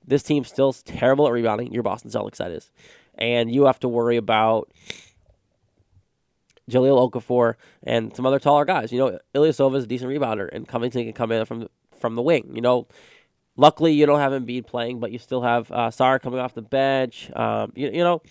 this 0.05 0.23
team 0.23 0.43
still 0.43 0.73
terrible 0.73 1.27
at 1.27 1.33
rebounding. 1.33 1.73
Your 1.73 1.83
Boston 1.83 2.11
Celtics, 2.11 2.37
that 2.37 2.51
is. 2.51 2.69
And 3.15 3.53
you 3.53 3.65
have 3.65 3.79
to 3.81 3.87
worry 3.87 4.17
about 4.17 4.71
Jahlil 6.69 7.11
Okafor 7.11 7.55
and 7.83 8.15
some 8.15 8.25
other 8.25 8.39
taller 8.39 8.65
guys. 8.65 8.91
You 8.91 8.99
know, 8.99 9.19
Ilyasova 9.35 9.75
is 9.75 9.83
a 9.83 9.87
decent 9.87 10.09
rebounder, 10.09 10.49
and 10.51 10.67
Covington 10.67 11.03
can 11.03 11.13
come 11.13 11.31
in 11.31 11.45
from 11.45 11.67
from 11.99 12.15
the 12.15 12.21
wing. 12.21 12.51
You 12.53 12.61
know, 12.61 12.87
luckily 13.57 13.93
you 13.93 14.05
don't 14.05 14.19
have 14.19 14.31
Embiid 14.31 14.65
playing, 14.65 14.99
but 14.99 15.11
you 15.11 15.19
still 15.19 15.41
have 15.41 15.71
uh, 15.71 15.89
Sarr 15.89 16.21
coming 16.21 16.39
off 16.39 16.53
the 16.53 16.61
bench. 16.61 17.31
Um, 17.35 17.73
you, 17.75 17.89
you 17.91 18.03
know, 18.03 18.21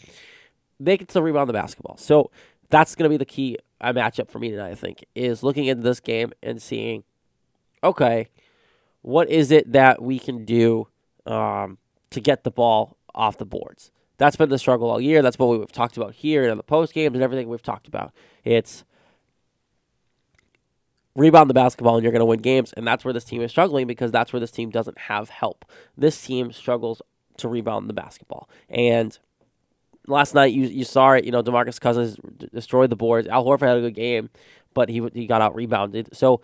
they 0.81 0.97
can 0.97 1.09
still 1.09 1.23
rebound 1.23 1.49
the 1.49 1.55
basketball. 1.55 1.97
So 1.97 2.31
that's 2.71 2.95
going 2.95 3.05
to 3.05 3.11
be 3.11 3.17
the 3.17 3.25
key 3.25 3.59
uh, 3.81 3.93
matchup 3.93 4.31
for 4.31 4.39
me 4.39 4.51
tonight, 4.51 4.71
I 4.71 4.75
think, 4.75 5.05
is 5.15 5.43
looking 5.43 5.67
into 5.67 5.83
this 5.83 6.01
game 6.01 6.33
and 6.43 6.61
seeing, 6.61 7.05
okay, 7.85 8.29
what 9.03 9.29
is 9.29 9.51
it 9.51 9.71
that 9.73 10.03
we 10.03 10.19
can 10.19 10.45
do 10.45 10.89
um, 11.27 11.79
to 12.11 12.21
get 12.21 12.45
the 12.45 12.51
ball 12.51 12.97
off 13.15 13.39
the 13.39 13.45
boards. 13.45 13.91
That's 14.19 14.37
been 14.37 14.51
the 14.51 14.59
struggle 14.59 14.91
all 14.91 15.01
year. 15.01 15.23
That's 15.23 15.39
what 15.39 15.59
we've 15.59 15.73
talked 15.73 15.97
about 15.97 16.15
here 16.15 16.45
in 16.45 16.57
the 16.57 16.63
post 16.63 16.93
games 16.93 17.15
and 17.15 17.23
everything 17.23 17.49
we've 17.49 17.63
talked 17.63 17.89
about. 17.89 18.13
It's 18.45 18.85
rebound 21.17 21.49
the 21.49 21.55
basketball 21.55 21.97
and 21.97 22.05
you're 22.05 22.13
going 22.13 22.21
to 22.21 22.27
win 22.27 22.41
games, 22.41 22.73
and 22.75 22.87
that's 22.87 23.05
where 23.05 23.15
this 23.15 23.25
team 23.25 23.43
is 23.43 23.51
struggling 23.51 23.87
because 23.87 24.13
that's 24.13 24.33
where 24.33 24.41
this 24.41 24.51
team 24.51 24.71
doesn't 24.71 24.99
have 24.99 25.31
help. 25.31 25.65
This 25.97 26.21
team 26.21 26.53
struggles 26.53 27.01
to 27.39 27.49
rebound 27.49 27.89
the 27.89 27.95
basketball, 27.95 28.49
and 28.69 29.19
last 30.11 30.35
night 30.35 30.53
you 30.53 30.65
you 30.65 30.85
saw 30.85 31.13
it. 31.13 31.25
You 31.25 31.33
know, 31.33 31.43
Demarcus 31.43 31.81
Cousins 31.81 32.17
destroyed 32.53 32.91
the 32.91 32.97
boards. 32.97 33.29
Al 33.29 33.45
Horford 33.45 33.69
had 33.69 33.79
a 33.79 33.81
good 33.81 33.95
game, 33.95 34.31
but 34.75 34.89
he 34.89 35.03
he 35.15 35.27
got 35.27 35.41
out 35.41 35.55
rebounded. 35.55 36.11
So 36.15 36.41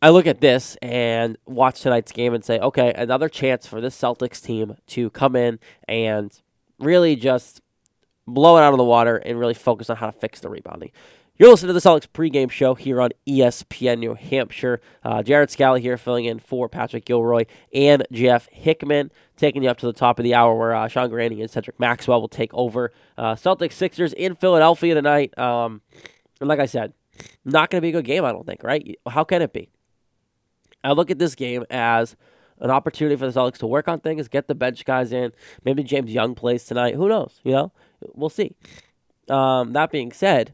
I 0.00 0.10
look 0.10 0.26
at 0.26 0.40
this 0.40 0.76
and 0.82 1.38
watch 1.46 1.80
tonight's 1.80 2.10
game 2.10 2.34
and 2.34 2.44
say, 2.44 2.58
okay, 2.58 2.92
another 2.94 3.28
chance 3.28 3.68
for 3.68 3.80
this 3.80 3.96
Celtics 3.96 4.42
team 4.42 4.76
to 4.88 5.10
come 5.10 5.36
in 5.36 5.60
and 5.86 6.36
really 6.80 7.14
just 7.14 7.60
blow 8.26 8.56
it 8.56 8.62
out 8.62 8.72
of 8.72 8.78
the 8.78 8.84
water 8.84 9.16
and 9.16 9.38
really 9.38 9.54
focus 9.54 9.88
on 9.90 9.96
how 9.96 10.06
to 10.06 10.12
fix 10.12 10.40
the 10.40 10.48
rebounding. 10.48 10.90
You're 11.38 11.48
listening 11.48 11.68
to 11.68 11.72
the 11.72 11.80
Celtics 11.80 12.08
pregame 12.08 12.50
show 12.50 12.74
here 12.74 13.00
on 13.00 13.10
ESPN 13.26 14.00
New 14.00 14.12
Hampshire. 14.12 14.82
Uh, 15.02 15.22
Jared 15.22 15.50
Scally 15.50 15.80
here 15.80 15.96
filling 15.96 16.26
in 16.26 16.38
for 16.38 16.68
Patrick 16.68 17.06
Gilroy 17.06 17.46
and 17.72 18.04
Jeff 18.12 18.48
Hickman, 18.52 19.10
taking 19.38 19.62
you 19.62 19.70
up 19.70 19.78
to 19.78 19.86
the 19.86 19.94
top 19.94 20.18
of 20.18 20.24
the 20.24 20.34
hour 20.34 20.54
where 20.54 20.74
uh, 20.74 20.88
Sean 20.88 21.08
Grande 21.08 21.40
and 21.40 21.50
Cedric 21.50 21.80
Maxwell 21.80 22.20
will 22.20 22.28
take 22.28 22.52
over. 22.52 22.92
Uh, 23.16 23.34
Celtics 23.34 23.72
Sixers 23.72 24.12
in 24.12 24.34
Philadelphia 24.36 24.94
tonight. 24.94 25.36
Um, 25.38 25.80
and 26.38 26.50
like 26.50 26.60
I 26.60 26.66
said, 26.66 26.92
not 27.46 27.70
going 27.70 27.80
to 27.80 27.82
be 27.82 27.88
a 27.88 27.92
good 27.92 28.04
game, 28.04 28.26
I 28.26 28.32
don't 28.32 28.44
think, 28.44 28.62
right? 28.62 28.98
How 29.08 29.24
can 29.24 29.40
it 29.40 29.54
be? 29.54 29.70
I 30.84 30.92
look 30.92 31.10
at 31.10 31.18
this 31.18 31.34
game 31.34 31.64
as 31.70 32.14
an 32.58 32.70
opportunity 32.70 33.16
for 33.16 33.28
the 33.28 33.40
Celtics 33.40 33.58
to 33.58 33.66
work 33.66 33.88
on 33.88 34.00
things, 34.00 34.28
get 34.28 34.48
the 34.48 34.54
bench 34.54 34.84
guys 34.84 35.12
in. 35.12 35.32
Maybe 35.64 35.82
James 35.82 36.12
Young 36.12 36.34
plays 36.34 36.64
tonight. 36.64 36.94
Who 36.94 37.08
knows? 37.08 37.40
You 37.42 37.52
know, 37.52 37.72
we'll 38.12 38.28
see. 38.28 38.54
Um, 39.30 39.72
that 39.72 39.90
being 39.90 40.12
said, 40.12 40.52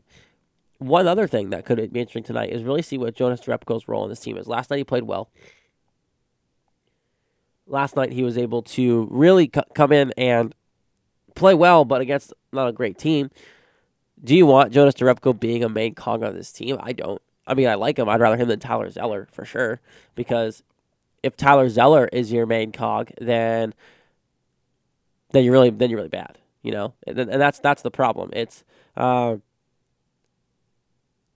one 0.78 1.06
other 1.06 1.26
thing 1.26 1.50
that 1.50 1.64
could 1.64 1.78
be 1.92 2.00
interesting 2.00 2.22
tonight 2.22 2.50
is 2.50 2.62
really 2.62 2.82
see 2.82 2.98
what 2.98 3.14
Jonas 3.14 3.40
Jerebko's 3.40 3.88
role 3.88 4.04
in 4.04 4.10
this 4.10 4.20
team 4.20 4.36
is. 4.36 4.46
Last 4.46 4.70
night 4.70 4.78
he 4.78 4.84
played 4.84 5.04
well. 5.04 5.30
Last 7.66 7.96
night 7.96 8.12
he 8.12 8.22
was 8.22 8.38
able 8.38 8.62
to 8.62 9.08
really 9.10 9.50
c- 9.54 9.60
come 9.74 9.92
in 9.92 10.12
and 10.16 10.54
play 11.34 11.54
well, 11.54 11.84
but 11.84 12.00
against 12.00 12.32
not 12.52 12.68
a 12.68 12.72
great 12.72 12.96
team. 12.96 13.30
Do 14.22 14.34
you 14.34 14.46
want 14.46 14.72
Jonas 14.72 14.94
Jerebko 14.94 15.38
being 15.38 15.62
a 15.62 15.68
main 15.68 15.94
cog 15.94 16.22
on 16.22 16.34
this 16.34 16.52
team? 16.52 16.78
I 16.80 16.92
don't. 16.92 17.20
I 17.46 17.54
mean, 17.54 17.68
I 17.68 17.74
like 17.74 17.98
him. 17.98 18.08
I'd 18.08 18.20
rather 18.20 18.36
him 18.36 18.48
than 18.48 18.60
Tyler 18.60 18.90
Zeller 18.90 19.28
for 19.32 19.44
sure. 19.44 19.80
Because 20.14 20.62
if 21.22 21.36
Tyler 21.36 21.68
Zeller 21.68 22.08
is 22.12 22.32
your 22.32 22.46
main 22.46 22.72
cog, 22.72 23.10
then 23.20 23.74
then 25.30 25.44
you're 25.44 25.52
really 25.52 25.70
then 25.70 25.90
you're 25.90 25.98
really 25.98 26.08
bad. 26.08 26.38
You 26.62 26.72
know, 26.72 26.94
and, 27.06 27.18
and 27.18 27.40
that's 27.40 27.58
that's 27.58 27.82
the 27.82 27.90
problem. 27.90 28.30
It's 28.32 28.64
uh, 28.96 29.36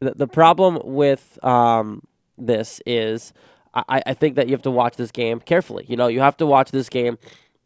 the 0.03 0.15
the 0.15 0.27
problem 0.27 0.79
with 0.85 1.43
um, 1.45 2.03
this 2.37 2.81
is 2.87 3.33
I, 3.75 4.03
I 4.07 4.15
think 4.15 4.37
that 4.37 4.49
you 4.49 4.53
have 4.53 4.63
to 4.63 4.71
watch 4.71 4.97
this 4.97 5.11
game 5.11 5.41
carefully. 5.41 5.85
You 5.89 5.97
know, 5.97 6.09
you 6.09 6.21
have 6.21 6.37
to 6.39 6.47
watch 6.47 6.71
this 6.71 6.89
game 6.89 7.19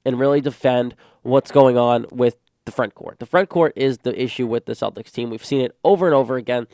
and 0.04 0.18
really 0.18 0.40
defend 0.40 0.94
what's 1.22 1.50
going 1.50 1.76
on 1.76 2.06
with 2.12 2.36
the 2.64 2.72
front 2.72 2.94
court. 2.94 3.18
The 3.18 3.26
front 3.26 3.48
court 3.48 3.72
is 3.76 3.98
the 3.98 4.20
issue 4.20 4.46
with 4.46 4.66
the 4.66 4.74
Celtics 4.74 5.10
team. 5.10 5.30
We've 5.30 5.44
seen 5.44 5.62
it 5.62 5.76
over 5.82 6.06
and 6.06 6.14
over 6.14 6.36
again 6.36 6.68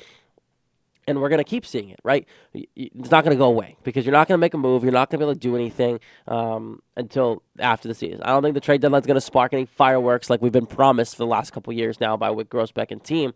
and 1.07 1.21
we're 1.21 1.29
going 1.29 1.39
to 1.39 1.45
keep 1.45 1.67
seeing 1.67 1.91
it, 1.91 2.01
right? 2.05 2.27
It's 2.55 3.11
not 3.11 3.25
going 3.25 3.37
to 3.37 3.39
go 3.39 3.47
away 3.47 3.77
because 3.83 4.07
you're 4.07 4.13
not 4.13 4.29
going 4.29 4.39
to 4.39 4.41
make 4.41 4.55
a 4.55 4.59
move. 4.59 4.85
You're 4.85 4.93
not 4.93 5.11
going 5.11 5.19
to 5.19 5.27
be 5.27 5.31
able 5.31 5.35
to 5.35 5.41
do 5.41 5.57
anything 5.57 6.01
um, 6.29 6.81
until 6.97 7.43
after 7.59 7.89
the 7.89 7.95
season. 7.95 8.23
I 8.23 8.29
don't 8.29 8.43
think 8.43 8.55
the 8.55 8.61
trade 8.61 8.81
deadline 8.81 9.01
is 9.01 9.07
going 9.07 9.17
to 9.17 9.21
spark 9.21 9.53
any 9.53 9.67
fireworks 9.67 10.31
like 10.31 10.41
we've 10.41 10.53
been 10.53 10.67
promised 10.67 11.17
for 11.17 11.19
the 11.19 11.27
last 11.27 11.53
couple 11.53 11.73
years 11.73 12.01
now 12.01 12.17
by 12.17 12.31
Wyc 12.31 12.47
Grousbeck 12.47 12.91
and 12.91 13.03
team. 13.03 13.33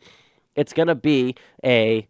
It's 0.56 0.72
going 0.72 0.88
to 0.88 0.94
be 0.94 1.34
a 1.64 2.08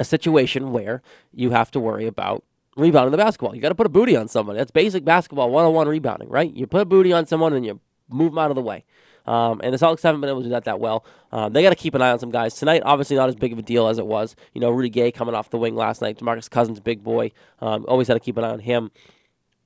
a 0.00 0.04
situation 0.04 0.72
where 0.72 1.02
you 1.32 1.50
have 1.50 1.70
to 1.70 1.80
worry 1.80 2.06
about 2.06 2.44
rebounding 2.76 3.12
the 3.12 3.16
basketball. 3.16 3.54
You 3.54 3.62
got 3.62 3.68
to 3.68 3.74
put 3.74 3.86
a 3.86 3.90
booty 3.90 4.16
on 4.16 4.28
someone. 4.28 4.56
That's 4.56 4.70
basic 4.70 5.04
basketball 5.04 5.50
101 5.50 5.88
rebounding, 5.88 6.28
right? 6.28 6.52
You 6.52 6.66
put 6.66 6.82
a 6.82 6.84
booty 6.84 7.12
on 7.12 7.26
someone 7.26 7.52
and 7.52 7.64
you 7.64 7.80
move 8.08 8.32
them 8.32 8.38
out 8.38 8.50
of 8.50 8.56
the 8.56 8.62
way. 8.62 8.84
Um, 9.26 9.60
and 9.64 9.72
the 9.72 9.78
Celtics 9.78 10.02
haven't 10.02 10.20
been 10.20 10.28
able 10.28 10.40
to 10.40 10.48
do 10.48 10.50
that 10.50 10.64
that 10.64 10.80
well. 10.80 11.04
Um, 11.32 11.52
they 11.52 11.62
got 11.62 11.70
to 11.70 11.76
keep 11.76 11.94
an 11.94 12.02
eye 12.02 12.10
on 12.10 12.18
some 12.18 12.30
guys 12.30 12.54
tonight. 12.54 12.82
Obviously, 12.84 13.16
not 13.16 13.28
as 13.28 13.34
big 13.34 13.52
of 13.52 13.58
a 13.58 13.62
deal 13.62 13.88
as 13.88 13.98
it 13.98 14.06
was. 14.06 14.36
You 14.52 14.60
know, 14.60 14.70
Rudy 14.70 14.90
Gay 14.90 15.10
coming 15.12 15.34
off 15.34 15.48
the 15.48 15.56
wing 15.56 15.74
last 15.74 16.02
night. 16.02 16.18
Demarcus 16.18 16.50
Cousins, 16.50 16.78
big 16.80 17.02
boy. 17.02 17.30
Um, 17.60 17.86
always 17.88 18.08
had 18.08 18.14
to 18.14 18.20
keep 18.20 18.36
an 18.36 18.44
eye 18.44 18.50
on 18.50 18.60
him. 18.60 18.90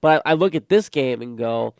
But 0.00 0.22
I, 0.24 0.30
I 0.30 0.34
look 0.34 0.54
at 0.54 0.68
this 0.68 0.88
game 0.88 1.22
and 1.22 1.36
go, 1.36 1.74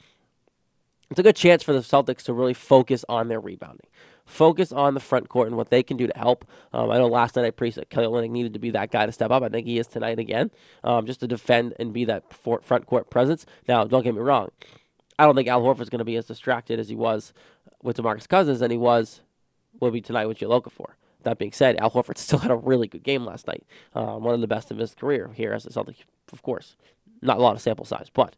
it's 1.08 1.20
a 1.20 1.22
good 1.22 1.36
chance 1.36 1.62
for 1.62 1.72
the 1.72 1.80
Celtics 1.80 2.24
to 2.24 2.32
really 2.32 2.54
focus 2.54 3.04
on 3.08 3.28
their 3.28 3.38
rebounding 3.38 3.86
focus 4.28 4.72
on 4.72 4.94
the 4.94 5.00
front 5.00 5.28
court 5.28 5.48
and 5.48 5.56
what 5.56 5.70
they 5.70 5.82
can 5.82 5.96
do 5.96 6.06
to 6.06 6.16
help. 6.16 6.44
Um, 6.72 6.90
I 6.90 6.98
know 6.98 7.08
last 7.08 7.34
night 7.34 7.46
I 7.46 7.50
preached 7.50 7.76
that 7.76 7.90
Kelly 7.90 8.06
Olynyk 8.06 8.30
needed 8.30 8.52
to 8.52 8.58
be 8.58 8.70
that 8.70 8.90
guy 8.90 9.06
to 9.06 9.12
step 9.12 9.30
up. 9.30 9.42
I 9.42 9.48
think 9.48 9.66
he 9.66 9.78
is 9.78 9.86
tonight 9.86 10.18
again, 10.18 10.50
um, 10.84 11.06
just 11.06 11.20
to 11.20 11.26
defend 11.26 11.74
and 11.78 11.92
be 11.92 12.04
that 12.04 12.32
front 12.32 12.86
court 12.86 13.10
presence. 13.10 13.46
Now, 13.66 13.84
don't 13.84 14.04
get 14.04 14.14
me 14.14 14.20
wrong. 14.20 14.50
I 15.18 15.24
don't 15.24 15.34
think 15.34 15.48
Al 15.48 15.62
Horford's 15.62 15.88
going 15.88 15.98
to 15.98 16.04
be 16.04 16.16
as 16.16 16.26
distracted 16.26 16.78
as 16.78 16.88
he 16.88 16.94
was 16.94 17.32
with 17.82 17.96
DeMarcus 17.96 18.28
Cousins 18.28 18.60
than 18.60 18.70
he 18.70 18.76
was 18.76 19.22
will 19.80 19.90
be 19.90 20.00
tonight 20.00 20.26
with 20.26 20.38
Jahlil 20.38 20.70
for. 20.70 20.96
That 21.22 21.38
being 21.38 21.52
said, 21.52 21.76
Al 21.78 21.90
Horford 21.90 22.18
still 22.18 22.40
had 22.40 22.50
a 22.50 22.56
really 22.56 22.86
good 22.86 23.02
game 23.02 23.24
last 23.24 23.46
night. 23.46 23.64
Um, 23.94 24.22
one 24.22 24.34
of 24.34 24.40
the 24.40 24.46
best 24.46 24.70
of 24.70 24.78
his 24.78 24.94
career 24.94 25.30
here 25.34 25.52
as 25.52 25.66
a 25.66 25.72
Celtic, 25.72 26.04
of 26.32 26.42
course. 26.42 26.76
Not 27.22 27.38
a 27.38 27.40
lot 27.40 27.56
of 27.56 27.62
sample 27.62 27.84
size, 27.84 28.10
but 28.12 28.36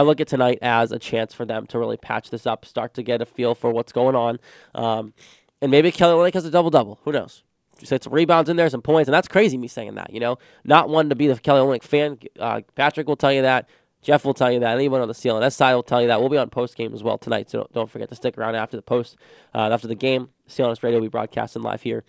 I 0.00 0.02
look 0.02 0.18
at 0.18 0.28
tonight 0.28 0.58
as 0.62 0.92
a 0.92 0.98
chance 0.98 1.34
for 1.34 1.44
them 1.44 1.66
to 1.66 1.78
really 1.78 1.98
patch 1.98 2.30
this 2.30 2.46
up, 2.46 2.64
start 2.64 2.94
to 2.94 3.02
get 3.02 3.20
a 3.20 3.26
feel 3.26 3.54
for 3.54 3.70
what's 3.70 3.92
going 3.92 4.16
on. 4.16 4.40
Um, 4.74 5.12
and 5.60 5.70
maybe 5.70 5.92
Kelly 5.92 6.14
Olynyk 6.14 6.32
has 6.32 6.46
a 6.46 6.50
double 6.50 6.70
double. 6.70 6.98
Who 7.04 7.12
knows? 7.12 7.42
So 7.84 7.98
some 8.00 8.14
rebounds 8.14 8.48
in 8.48 8.56
there, 8.56 8.70
some 8.70 8.80
points, 8.80 9.08
and 9.08 9.14
that's 9.14 9.28
crazy. 9.28 9.58
Me 9.58 9.68
saying 9.68 9.96
that, 9.96 10.10
you 10.10 10.18
know, 10.18 10.38
not 10.64 10.88
one 10.88 11.10
to 11.10 11.14
be 11.14 11.26
the 11.26 11.38
Kelly 11.38 11.60
Olynyk 11.60 11.82
fan. 11.82 12.18
Uh, 12.38 12.62
Patrick 12.74 13.08
will 13.08 13.16
tell 13.16 13.30
you 13.30 13.42
that. 13.42 13.68
Jeff 14.00 14.24
will 14.24 14.32
tell 14.32 14.50
you 14.50 14.60
that. 14.60 14.74
Anyone 14.74 15.02
on 15.02 15.08
the 15.08 15.14
CLNS 15.14 15.52
side 15.52 15.74
will 15.74 15.82
tell 15.82 16.00
you 16.00 16.08
that. 16.08 16.18
We'll 16.18 16.30
be 16.30 16.38
on 16.38 16.48
post 16.48 16.76
game 16.76 16.94
as 16.94 17.02
well 17.02 17.18
tonight, 17.18 17.50
so 17.50 17.58
don't, 17.58 17.72
don't, 17.74 17.90
forget 17.90 18.08
to 18.08 18.14
stick 18.14 18.38
around 18.38 18.54
after 18.54 18.78
the 18.78 18.82
post, 18.82 19.18
uh, 19.54 19.68
after 19.70 19.86
the 19.86 19.94
game. 19.94 20.30
CLNS 20.48 20.82
Radio 20.82 20.98
will 20.98 21.06
be 21.06 21.10
broadcasting 21.10 21.60
live 21.60 21.82
here 21.82 22.04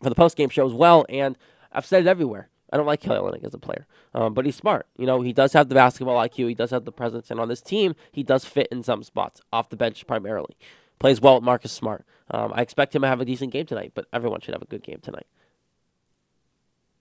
for 0.00 0.08
the 0.08 0.14
post 0.14 0.36
game 0.36 0.50
show 0.50 0.64
as 0.64 0.72
well. 0.72 1.04
And 1.08 1.36
I've 1.72 1.86
said 1.86 2.06
it 2.06 2.08
everywhere. 2.08 2.48
I 2.72 2.76
don't 2.78 2.86
like 2.86 3.00
Kelly 3.00 3.18
Olynyk 3.18 3.44
as 3.44 3.52
a 3.52 3.58
player, 3.58 3.86
um, 4.14 4.32
but 4.32 4.46
he's 4.46 4.56
smart. 4.56 4.86
You 4.96 5.06
know, 5.06 5.20
he 5.20 5.32
does 5.32 5.52
have 5.52 5.68
the 5.68 5.74
basketball 5.74 6.16
IQ. 6.16 6.48
He 6.48 6.54
does 6.54 6.70
have 6.70 6.86
the 6.86 6.92
presence, 6.92 7.30
and 7.30 7.38
on 7.38 7.48
this 7.48 7.60
team, 7.60 7.94
he 8.10 8.22
does 8.22 8.46
fit 8.46 8.68
in 8.72 8.82
some 8.82 9.02
spots 9.02 9.42
off 9.52 9.68
the 9.68 9.76
bench 9.76 10.06
primarily. 10.06 10.56
Plays 10.98 11.20
well 11.20 11.34
with 11.34 11.44
Marcus 11.44 11.70
Smart. 11.70 12.06
Um, 12.30 12.52
I 12.54 12.62
expect 12.62 12.94
him 12.94 13.02
to 13.02 13.08
have 13.08 13.20
a 13.20 13.24
decent 13.26 13.52
game 13.52 13.66
tonight, 13.66 13.92
but 13.94 14.06
everyone 14.12 14.40
should 14.40 14.54
have 14.54 14.62
a 14.62 14.66
good 14.66 14.82
game 14.82 15.00
tonight. 15.02 15.26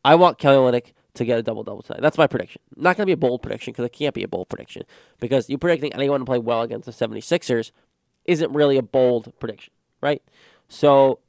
I 0.04 0.16
want 0.16 0.40
Kelly 0.40 0.58
Olynyk 0.58 0.94
to 1.14 1.26
get 1.26 1.40
a 1.40 1.44
double 1.44 1.64
double 1.64 1.84
tonight. 1.84 2.02
That's 2.02 2.18
my 2.18 2.28
prediction. 2.28 2.62
Not 2.76 2.98
going 2.98 3.04
to 3.04 3.06
be 3.06 3.14
a 3.14 3.18
bold 3.18 3.42
prediction 3.42 3.72
because 3.72 3.86
it 3.86 3.94
can't 3.94 4.16
be 4.16 4.24
a 4.24 4.28
bold 4.28 4.50
prediction 4.50 4.84
because 5.20 5.50
you 5.50 5.58
predicting 5.58 5.94
anyone 5.94 6.20
to 6.20 6.26
play 6.26 6.40
well 6.40 6.62
against 6.62 6.86
the 6.86 6.92
76ers 6.92 7.72
isn't 8.26 8.52
really 8.54 8.78
a 8.78 8.84
bold 8.84 9.32
prediction, 9.40 9.74
right? 10.02 10.22
So 10.70 11.20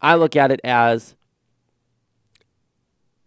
I 0.00 0.14
look 0.14 0.36
at 0.36 0.50
it 0.50 0.60
as 0.64 1.16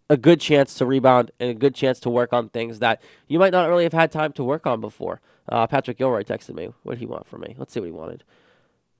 a 0.09 0.17
good 0.17 0.39
chance 0.39 0.73
to 0.75 0.85
rebound 0.85 1.31
and 1.39 1.49
a 1.49 1.53
good 1.53 1.75
chance 1.75 1.99
to 2.01 2.09
work 2.09 2.33
on 2.33 2.49
things 2.49 2.79
that 2.79 3.01
you 3.27 3.39
might 3.39 3.51
not 3.51 3.69
really 3.69 3.83
have 3.83 3.93
had 3.93 4.11
time 4.11 4.31
to 4.33 4.43
work 4.43 4.65
on 4.65 4.79
before. 4.79 5.21
Uh, 5.49 5.67
Patrick 5.67 5.97
Gilroy 5.97 6.23
texted 6.23 6.55
me. 6.55 6.69
What 6.83 6.93
did 6.93 6.99
he 6.99 7.05
want 7.05 7.27
from 7.27 7.41
me? 7.41 7.55
Let's 7.57 7.73
see 7.73 7.79
what 7.79 7.87
he 7.87 7.91
wanted. 7.91 8.23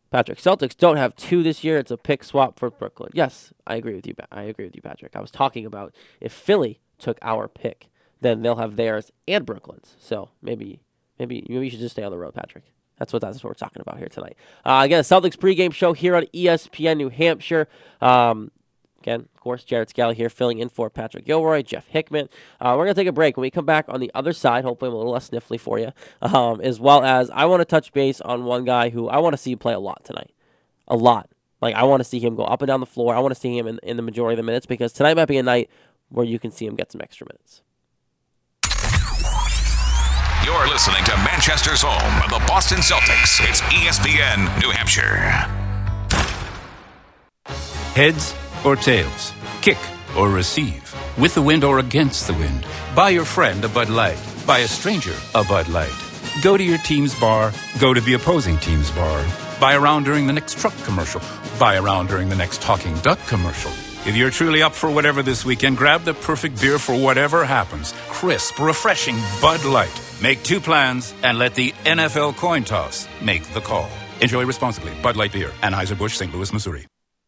Patrick, 0.10 0.40
Celtics 0.40 0.76
don't 0.76 0.98
have 0.98 1.16
two 1.16 1.44
this 1.44 1.64
year. 1.64 1.78
It's 1.78 1.92
a 1.92 1.98
pick 1.98 2.24
swap 2.24 2.58
for 2.58 2.70
Brooklyn. 2.70 3.12
Yes, 3.14 3.54
I 3.66 3.76
agree 3.76 3.94
with 3.94 4.08
you. 4.08 4.16
I 4.32 4.44
agree 4.44 4.66
with 4.66 4.76
you, 4.76 4.82
Patrick. 4.82 5.16
I 5.16 5.20
was 5.20 5.32
talking 5.32 5.66
about 5.66 5.94
if 6.22 6.32
Philly 6.32 6.80
took 6.98 7.20
our 7.22 7.48
pick, 7.48 7.90
then 8.22 8.42
they'll 8.42 8.56
have 8.56 8.78
theirs 8.78 9.12
and 9.28 9.46
Brooklyn's. 9.46 9.96
So 10.00 10.30
maybe, 10.42 10.82
maybe, 11.20 11.46
maybe 11.50 11.66
you 11.66 11.70
should 11.70 11.80
just 11.80 11.96
stay 11.96 12.04
on 12.04 12.12
the 12.12 12.18
road, 12.18 12.34
Patrick. 12.34 12.64
That's 12.98 13.14
what 13.14 13.22
that's 13.22 13.44
what 13.44 13.52
we're 13.52 13.54
talking 13.56 13.82
about 13.82 14.00
here 14.00 14.08
tonight. 14.08 14.38
Uh, 14.66 14.82
again, 14.84 15.04
Celtics 15.04 15.36
pregame 15.36 15.72
show 15.74 15.94
here 15.94 16.16
on 16.16 16.24
ESPN 16.34 16.98
New 16.98 17.10
Hampshire. 17.10 17.68
Um, 18.02 18.50
Again, 19.00 19.27
of 19.34 19.42
course, 19.42 19.63
Jared 19.63 19.89
Scally 19.89 20.16
here 20.16 20.30
filling 20.30 20.60
in 20.60 20.70
for 20.70 20.89
Patrick 20.89 21.25
Gilroy, 21.25 21.62
Jeff 21.62 21.88
Hickman. 21.88 22.30
Uh, 22.60 22.75
we're 22.77 22.86
going 22.86 22.96
to 22.96 23.01
take 23.01 23.08
a 23.08 23.12
break. 23.12 23.38
When 23.38 23.44
we 23.44 23.51
come 23.51 23.66
back 23.66 23.86
on 23.88 24.00
the 24.00 24.12
other 24.13 24.34
side, 24.34 24.63
hopefully 24.63 24.89
I'm 24.89 24.96
a 24.96 24.98
little 24.98 25.13
less 25.13 25.30
sniffly 25.30 25.60
for 25.60 25.80
you, 25.80 25.92
um, 26.22 26.60
as 26.62 26.80
well 26.80 27.04
as 27.04 27.30
I 27.30 27.46
want 27.46 27.62
to 27.62 27.66
touch 27.66 27.94
base 27.94 28.20
on 28.22 28.46
one 28.46 28.66
guy 28.66 28.89
who 28.89 29.08
I 29.08 29.20
want 29.20 29.34
to 29.34 29.38
see 29.38 29.56
play 29.56 29.74
a 29.74 29.80
lot 29.80 30.04
tonight. 30.04 30.32
A 30.88 30.96
lot. 30.96 31.30
Like, 31.62 31.75
I 31.75 31.84
want 31.84 32.01
to 32.01 32.04
see 32.04 32.20
him 32.20 32.36
go 32.36 32.44
up 32.44 32.62
and 32.62 32.68
down 32.68 32.80
the 32.80 32.86
floor. 32.86 33.16
I 33.16 33.20
want 33.20 33.34
to 33.34 33.39
see 33.39 33.58
him 33.58 33.68
in, 33.68 33.80
in 33.84 33.98
the 33.98 34.04
majority 34.04 34.34
of 34.34 34.38
the 34.38 34.44
minutes 34.44 34.66
because 34.66 34.94
tonight 34.94 35.16
might 35.16 35.25
be 35.25 35.38
a 35.38 35.44
night 35.44 35.70
where 36.10 36.25
you 36.25 36.39
can 36.39 36.51
see 36.51 36.66
him 36.66 36.75
get 36.75 36.92
some 36.92 37.01
extra 37.01 37.27
minutes. 37.27 37.62
You're 40.44 40.68
listening 40.70 41.04
to 41.06 41.18
Manchester's 41.18 41.82
home 41.84 42.24
of 42.24 42.30
the 42.30 42.46
Boston 42.48 42.77
Celtics. 42.77 43.42
It's 43.50 43.62
ESPN 43.62 44.62
New 44.62 44.70
Hampshire. 44.70 45.18
Heads 47.94 48.34
or 48.66 48.76
tails, 48.76 49.34
kick 49.62 49.78
or 50.18 50.30
receive, 50.30 50.96
with 51.18 51.34
the 51.36 51.42
wind 51.42 51.64
or 51.64 51.80
against 51.80 52.28
the 52.28 52.34
wind. 52.34 52.66
Buy 52.96 53.10
your 53.10 53.26
friend 53.26 53.64
a 53.64 53.70
Bud 53.70 53.90
Light, 53.90 54.20
buy 54.46 54.60
a 54.60 54.68
stranger 54.68 55.16
a 55.36 55.44
Bud 55.44 55.68
Light. 55.70 55.94
Go 56.42 56.58
to 56.58 56.64
your 56.64 56.78
team's 56.80 57.20
bar, 57.20 57.52
go 57.80 57.94
to 57.94 58.02
the 58.02 58.14
opposing 58.14 58.58
team's 58.58 58.92
bar. 58.92 59.26
Buy 59.60 59.76
around 59.76 60.04
during 60.04 60.28
the 60.28 60.34
next 60.34 60.60
truck 60.60 60.76
commercial, 60.84 61.22
buy 61.60 61.78
around 61.78 62.08
during 62.08 62.30
the 62.30 62.36
next 62.36 62.62
talking 62.62 62.96
duck 63.00 63.20
commercial. 63.28 63.72
If 64.06 64.16
you're 64.16 64.30
truly 64.30 64.62
up 64.62 64.74
for 64.74 64.90
whatever 64.90 65.22
this 65.22 65.44
weekend, 65.44 65.78
grab 65.78 66.04
the 66.04 66.14
perfect 66.14 66.62
beer 66.62 66.80
for 66.80 66.96
whatever 66.96 67.44
happens. 67.44 67.94
Crisp, 68.08 68.58
refreshing 68.60 69.18
Bud 69.42 69.66
Light. 69.66 70.02
Make 70.22 70.44
two 70.44 70.62
plans 70.62 71.14
and 71.24 71.38
let 71.38 71.56
the 71.56 71.74
NFL 71.84 72.38
coin 72.38 72.64
toss 72.64 73.08
make 73.22 73.44
the 73.54 73.62
call. 73.62 73.90
Enjoy 74.22 74.46
responsibly. 74.46 74.94
Bud 75.04 75.18
Light 75.18 75.34
Beer, 75.34 75.50
Anheuser-Busch, 75.62 76.16
St. 76.16 76.34
Louis, 76.34 76.54
Missouri. 76.54 76.88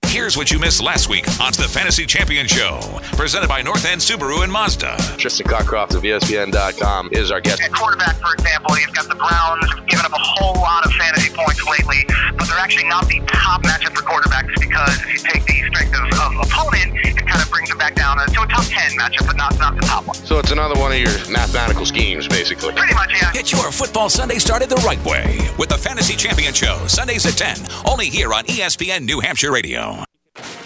Here's 0.09 0.35
what 0.35 0.49
you 0.49 0.57
missed 0.57 0.81
last 0.81 1.07
week 1.07 1.27
on 1.39 1.53
the 1.53 1.69
Fantasy 1.69 2.03
Champion 2.03 2.47
Show, 2.47 2.79
presented 3.13 3.47
by 3.47 3.61
North 3.61 3.85
End 3.85 4.01
Subaru 4.01 4.41
and 4.43 4.51
Mazda. 4.51 4.97
Tristan 5.17 5.45
Cockcroft 5.45 5.93
of 5.93 6.01
ESPN.com 6.01 7.09
is 7.11 7.29
our 7.29 7.39
guest. 7.39 7.61
At 7.61 7.71
quarterback, 7.71 8.15
for 8.17 8.33
example, 8.33 8.73
you've 8.79 8.93
got 8.93 9.07
the 9.07 9.13
Browns 9.13 9.69
giving 9.85 10.03
up 10.03 10.11
a 10.11 10.17
whole 10.19 10.55
lot 10.55 10.83
of 10.83 10.91
fantasy 10.93 11.31
points 11.31 11.63
lately, 11.63 12.05
but 12.35 12.47
they're 12.47 12.57
actually 12.57 12.89
not 12.89 13.07
the 13.07 13.21
top 13.27 13.61
matchup 13.61 13.93
for 13.95 14.01
quarterbacks 14.01 14.49
because 14.59 14.97
if 15.05 15.13
you 15.13 15.19
take 15.29 15.45
the 15.45 15.53
strength 15.69 15.93
of, 15.93 16.09
of 16.19 16.41
opponent, 16.41 16.97
it 17.05 17.15
kind 17.27 17.41
of 17.41 17.49
brings 17.51 17.69
them 17.69 17.77
back 17.77 17.93
down 17.93 18.17
to 18.17 18.23
a 18.41 18.47
top 18.47 18.65
10 18.65 18.97
matchup, 18.97 19.27
but 19.27 19.37
not, 19.37 19.57
not 19.59 19.75
the 19.75 19.81
top 19.81 20.07
one. 20.07 20.15
So 20.15 20.39
it's 20.39 20.51
another 20.51 20.77
one 20.79 20.91
of 20.91 20.97
your 20.97 21.13
mathematical 21.29 21.85
schemes, 21.85 22.27
basically. 22.27 22.73
Pretty 22.73 22.95
much, 22.95 23.11
yeah. 23.13 23.31
Get 23.31 23.51
your 23.51 23.71
football 23.71 24.09
Sunday 24.09 24.39
started 24.39 24.69
the 24.69 24.81
right 24.85 25.03
way 25.05 25.37
with 25.59 25.69
the 25.69 25.77
Fantasy 25.77 26.15
Champion 26.15 26.53
Show, 26.53 26.81
Sundays 26.87 27.27
at 27.27 27.37
10, 27.37 27.67
only 27.85 28.07
here 28.09 28.33
on 28.33 28.43
ESPN 28.45 29.05
New 29.05 29.19
Hampshire 29.19 29.51
Radio. 29.51 29.98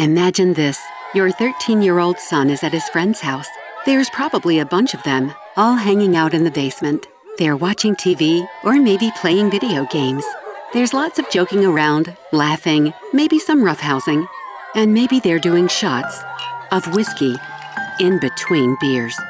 Imagine 0.00 0.54
this. 0.54 0.80
Your 1.12 1.30
13 1.30 1.82
year 1.82 1.98
old 1.98 2.18
son 2.18 2.48
is 2.48 2.64
at 2.64 2.72
his 2.72 2.88
friend's 2.88 3.20
house. 3.20 3.48
There's 3.84 4.08
probably 4.08 4.58
a 4.58 4.64
bunch 4.64 4.94
of 4.94 5.02
them, 5.02 5.30
all 5.58 5.74
hanging 5.74 6.16
out 6.16 6.32
in 6.32 6.42
the 6.42 6.50
basement. 6.50 7.06
They're 7.36 7.54
watching 7.54 7.94
TV 7.96 8.48
or 8.64 8.80
maybe 8.80 9.12
playing 9.20 9.50
video 9.50 9.84
games. 9.84 10.24
There's 10.72 10.94
lots 10.94 11.18
of 11.18 11.28
joking 11.28 11.66
around, 11.66 12.16
laughing, 12.32 12.94
maybe 13.12 13.38
some 13.38 13.60
roughhousing, 13.60 14.26
and 14.74 14.94
maybe 14.94 15.20
they're 15.20 15.38
doing 15.38 15.68
shots 15.68 16.22
of 16.72 16.94
whiskey 16.94 17.36
in 18.00 18.18
between 18.20 18.78
beers. 18.80 19.20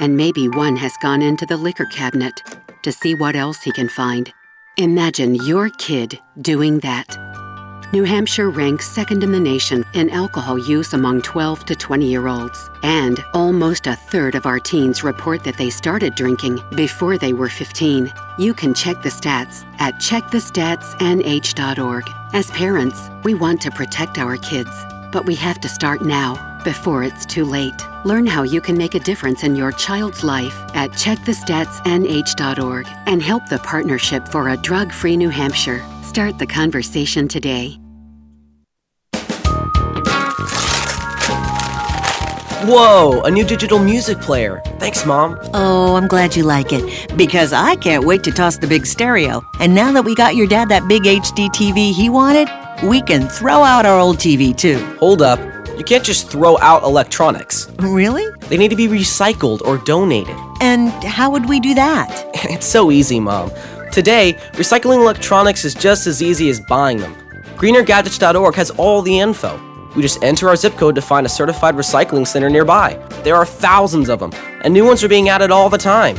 And 0.00 0.16
maybe 0.16 0.48
one 0.48 0.76
has 0.76 0.96
gone 1.02 1.20
into 1.20 1.44
the 1.44 1.58
liquor 1.58 1.84
cabinet 1.84 2.42
to 2.82 2.92
see 2.92 3.14
what 3.14 3.36
else 3.36 3.60
he 3.60 3.72
can 3.72 3.90
find. 3.90 4.32
Imagine 4.78 5.34
your 5.34 5.68
kid 5.68 6.18
doing 6.40 6.78
that. 6.78 7.33
New 7.94 8.02
Hampshire 8.02 8.50
ranks 8.50 8.88
second 8.88 9.22
in 9.22 9.30
the 9.30 9.38
nation 9.38 9.84
in 9.92 10.10
alcohol 10.10 10.58
use 10.58 10.94
among 10.94 11.22
12 11.22 11.64
to 11.66 11.76
20 11.76 12.04
year 12.04 12.26
olds. 12.26 12.68
And 12.82 13.24
almost 13.32 13.86
a 13.86 13.94
third 13.94 14.34
of 14.34 14.46
our 14.46 14.58
teens 14.58 15.04
report 15.04 15.44
that 15.44 15.56
they 15.56 15.70
started 15.70 16.16
drinking 16.16 16.58
before 16.74 17.18
they 17.18 17.32
were 17.32 17.48
15. 17.48 18.12
You 18.36 18.52
can 18.52 18.74
check 18.74 19.00
the 19.00 19.10
stats 19.10 19.64
at 19.78 20.00
checkthestatsnh.org. 20.00 22.10
As 22.32 22.50
parents, 22.50 23.10
we 23.22 23.34
want 23.34 23.60
to 23.60 23.70
protect 23.70 24.18
our 24.18 24.38
kids, 24.38 24.72
but 25.12 25.24
we 25.24 25.36
have 25.36 25.60
to 25.60 25.68
start 25.68 26.02
now 26.02 26.60
before 26.64 27.04
it's 27.04 27.24
too 27.24 27.44
late. 27.44 27.80
Learn 28.04 28.26
how 28.26 28.42
you 28.42 28.60
can 28.60 28.76
make 28.76 28.96
a 28.96 29.00
difference 29.00 29.44
in 29.44 29.54
your 29.54 29.70
child's 29.70 30.24
life 30.24 30.56
at 30.74 30.90
checkthestatsnh.org 30.90 32.88
and 33.06 33.22
help 33.22 33.48
the 33.48 33.60
Partnership 33.60 34.26
for 34.26 34.48
a 34.48 34.56
Drug 34.56 34.90
Free 34.90 35.16
New 35.16 35.30
Hampshire. 35.30 35.80
Start 36.02 36.40
the 36.40 36.46
conversation 36.48 37.28
today. 37.28 37.78
Whoa, 42.66 43.20
a 43.24 43.30
new 43.30 43.44
digital 43.44 43.78
music 43.78 44.18
player. 44.20 44.62
Thanks, 44.78 45.04
Mom. 45.04 45.38
Oh, 45.52 45.96
I'm 45.96 46.08
glad 46.08 46.34
you 46.34 46.44
like 46.44 46.72
it 46.72 47.14
because 47.14 47.52
I 47.52 47.76
can't 47.76 48.04
wait 48.06 48.24
to 48.24 48.32
toss 48.32 48.56
the 48.56 48.66
big 48.66 48.86
stereo. 48.86 49.44
And 49.60 49.74
now 49.74 49.92
that 49.92 50.02
we 50.02 50.14
got 50.14 50.34
your 50.34 50.46
dad 50.46 50.70
that 50.70 50.88
big 50.88 51.02
HD 51.02 51.50
TV 51.50 51.92
he 51.92 52.08
wanted, 52.08 52.48
we 52.82 53.02
can 53.02 53.28
throw 53.28 53.62
out 53.62 53.84
our 53.84 53.98
old 54.00 54.16
TV 54.16 54.56
too. 54.56 54.78
Hold 54.96 55.20
up. 55.20 55.38
You 55.76 55.84
can't 55.84 56.02
just 56.02 56.30
throw 56.30 56.56
out 56.60 56.84
electronics. 56.84 57.68
Really? 57.80 58.24
They 58.48 58.56
need 58.56 58.70
to 58.70 58.76
be 58.76 58.88
recycled 58.88 59.60
or 59.60 59.76
donated. 59.76 60.36
And 60.62 60.88
how 61.04 61.30
would 61.30 61.46
we 61.46 61.60
do 61.60 61.74
that? 61.74 62.30
It's 62.44 62.66
so 62.66 62.90
easy, 62.90 63.20
Mom. 63.20 63.50
Today, 63.92 64.38
recycling 64.52 65.00
electronics 65.00 65.66
is 65.66 65.74
just 65.74 66.06
as 66.06 66.22
easy 66.22 66.48
as 66.48 66.60
buying 66.60 66.96
them. 66.96 67.14
GreenerGadgets.org 67.56 68.54
has 68.54 68.70
all 68.70 69.02
the 69.02 69.18
info. 69.18 69.60
We 69.94 70.02
just 70.02 70.22
enter 70.22 70.48
our 70.48 70.56
zip 70.56 70.74
code 70.76 70.94
to 70.96 71.02
find 71.02 71.24
a 71.24 71.28
certified 71.28 71.76
recycling 71.76 72.26
center 72.26 72.50
nearby. 72.50 72.94
There 73.22 73.36
are 73.36 73.46
thousands 73.46 74.08
of 74.08 74.18
them, 74.18 74.32
and 74.62 74.74
new 74.74 74.84
ones 74.84 75.04
are 75.04 75.08
being 75.08 75.28
added 75.28 75.50
all 75.50 75.68
the 75.70 75.78
time. 75.78 76.16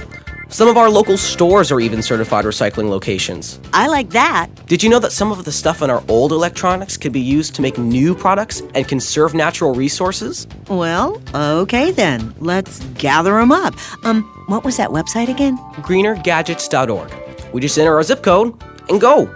Some 0.50 0.68
of 0.68 0.78
our 0.78 0.90
local 0.90 1.18
stores 1.18 1.72
are 1.72 1.80
even 1.80 2.02
certified 2.02 2.46
recycling 2.46 2.90
locations. 2.90 3.60
I 3.74 3.88
like 3.88 4.12
that. 4.12 4.48
Did 4.68 4.84
you 4.84 4.90
know 4.90 5.00
that 5.00 5.12
some 5.12 5.32
of 5.32 5.44
the 5.44 5.52
stuff 5.52 5.82
in 5.82 5.90
our 5.90 6.04
old 6.08 6.32
electronics 6.32 6.98
could 6.98 7.12
be 7.12 7.20
used 7.20 7.56
to 7.56 7.62
make 7.62 7.78
new 7.78 8.16
products 8.16 8.62
and 8.74 8.88
conserve 8.88 9.34
natural 9.34 9.74
resources? 9.74 10.48
Well, 10.70 11.22
okay 11.34 11.92
then. 11.92 12.34
Let's 12.40 12.80
gather 12.94 13.34
them 13.34 13.52
up. 13.52 13.74
Um, 14.06 14.24
what 14.48 14.64
was 14.64 14.78
that 14.78 14.92
website 14.92 15.30
again? 15.30 15.58
GreenerGadgets.org. 15.82 17.54
We 17.54 17.60
just 17.62 17.78
enter 17.78 17.96
our 17.96 18.04
zip 18.04 18.22
code 18.22 18.62
and 18.88 19.02
go. 19.02 19.34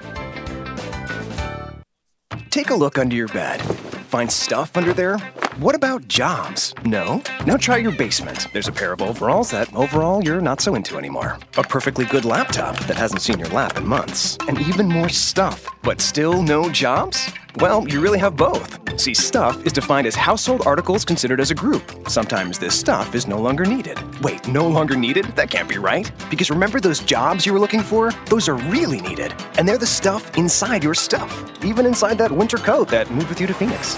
Take 2.52 2.70
a 2.70 2.76
look 2.76 2.98
under 2.98 3.16
your 3.16 3.28
bed. 3.30 3.62
Find 4.10 4.32
stuff 4.32 4.76
under 4.76 4.92
there? 4.92 5.20
What 5.60 5.76
about 5.76 6.08
jobs? 6.08 6.74
No? 6.86 7.22
Now 7.46 7.58
try 7.58 7.76
your 7.76 7.92
basement. 7.92 8.48
There's 8.54 8.70
a 8.70 8.72
pair 8.72 8.94
of 8.94 9.02
overalls 9.02 9.52
that 9.52 9.74
overall 9.76 10.24
you're 10.24 10.40
not 10.40 10.62
so 10.62 10.74
into 10.76 10.98
anymore. 10.98 11.38
A 11.58 11.64
perfectly 11.64 12.06
good 12.06 12.24
laptop 12.24 12.80
that 12.86 12.96
hasn't 12.96 13.22
seen 13.22 13.40
your 13.40 13.50
lap 13.50 13.76
in 13.76 13.86
months. 13.86 14.38
And 14.48 14.58
even 14.62 14.88
more 14.88 15.10
stuff. 15.10 15.68
But 15.82 16.00
still 16.00 16.42
no 16.42 16.70
jobs? 16.70 17.34
Well, 17.58 17.86
you 17.90 18.00
really 18.00 18.20
have 18.20 18.38
both. 18.38 18.78
See, 18.98 19.14
stuff 19.14 19.66
is 19.66 19.74
defined 19.74 20.08
as 20.08 20.16
household 20.16 20.64
articles 20.66 21.04
considered 21.04 21.42
as 21.42 21.52
a 21.52 21.56
group. 21.56 21.84
Sometimes 22.08 22.58
this 22.58 22.80
stuff 22.80 23.14
is 23.14 23.28
no 23.28 23.38
longer 23.38 23.66
needed. 23.66 23.98
Wait, 24.22 24.48
no 24.48 24.66
longer 24.66 24.96
needed? 24.96 25.26
That 25.36 25.52
can't 25.52 25.68
be 25.68 25.78
right. 25.78 26.10
Because 26.30 26.50
remember 26.50 26.80
those 26.80 27.00
jobs 27.00 27.46
you 27.46 27.52
were 27.52 27.60
looking 27.60 27.82
for? 27.82 28.12
Those 28.28 28.48
are 28.48 28.56
really 28.56 29.02
needed. 29.02 29.34
And 29.58 29.68
they're 29.68 29.78
the 29.78 29.86
stuff 29.86 30.38
inside 30.38 30.86
your 30.86 30.94
stuff, 30.94 31.44
even 31.66 31.86
inside 31.86 32.18
that 32.20 32.32
winter 32.32 32.58
coat 32.58 32.88
that 32.90 33.12
moved 33.12 33.28
with 33.28 33.42
you 33.42 33.48
to 33.48 33.54
Phoenix. 33.54 33.98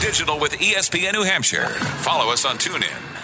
Digital 0.00 0.40
with 0.40 0.52
ESPN 0.52 1.12
New 1.12 1.24
Hampshire. 1.24 1.68
Follow 2.00 2.32
us 2.32 2.46
on 2.46 2.56
TuneIn. 2.56 3.19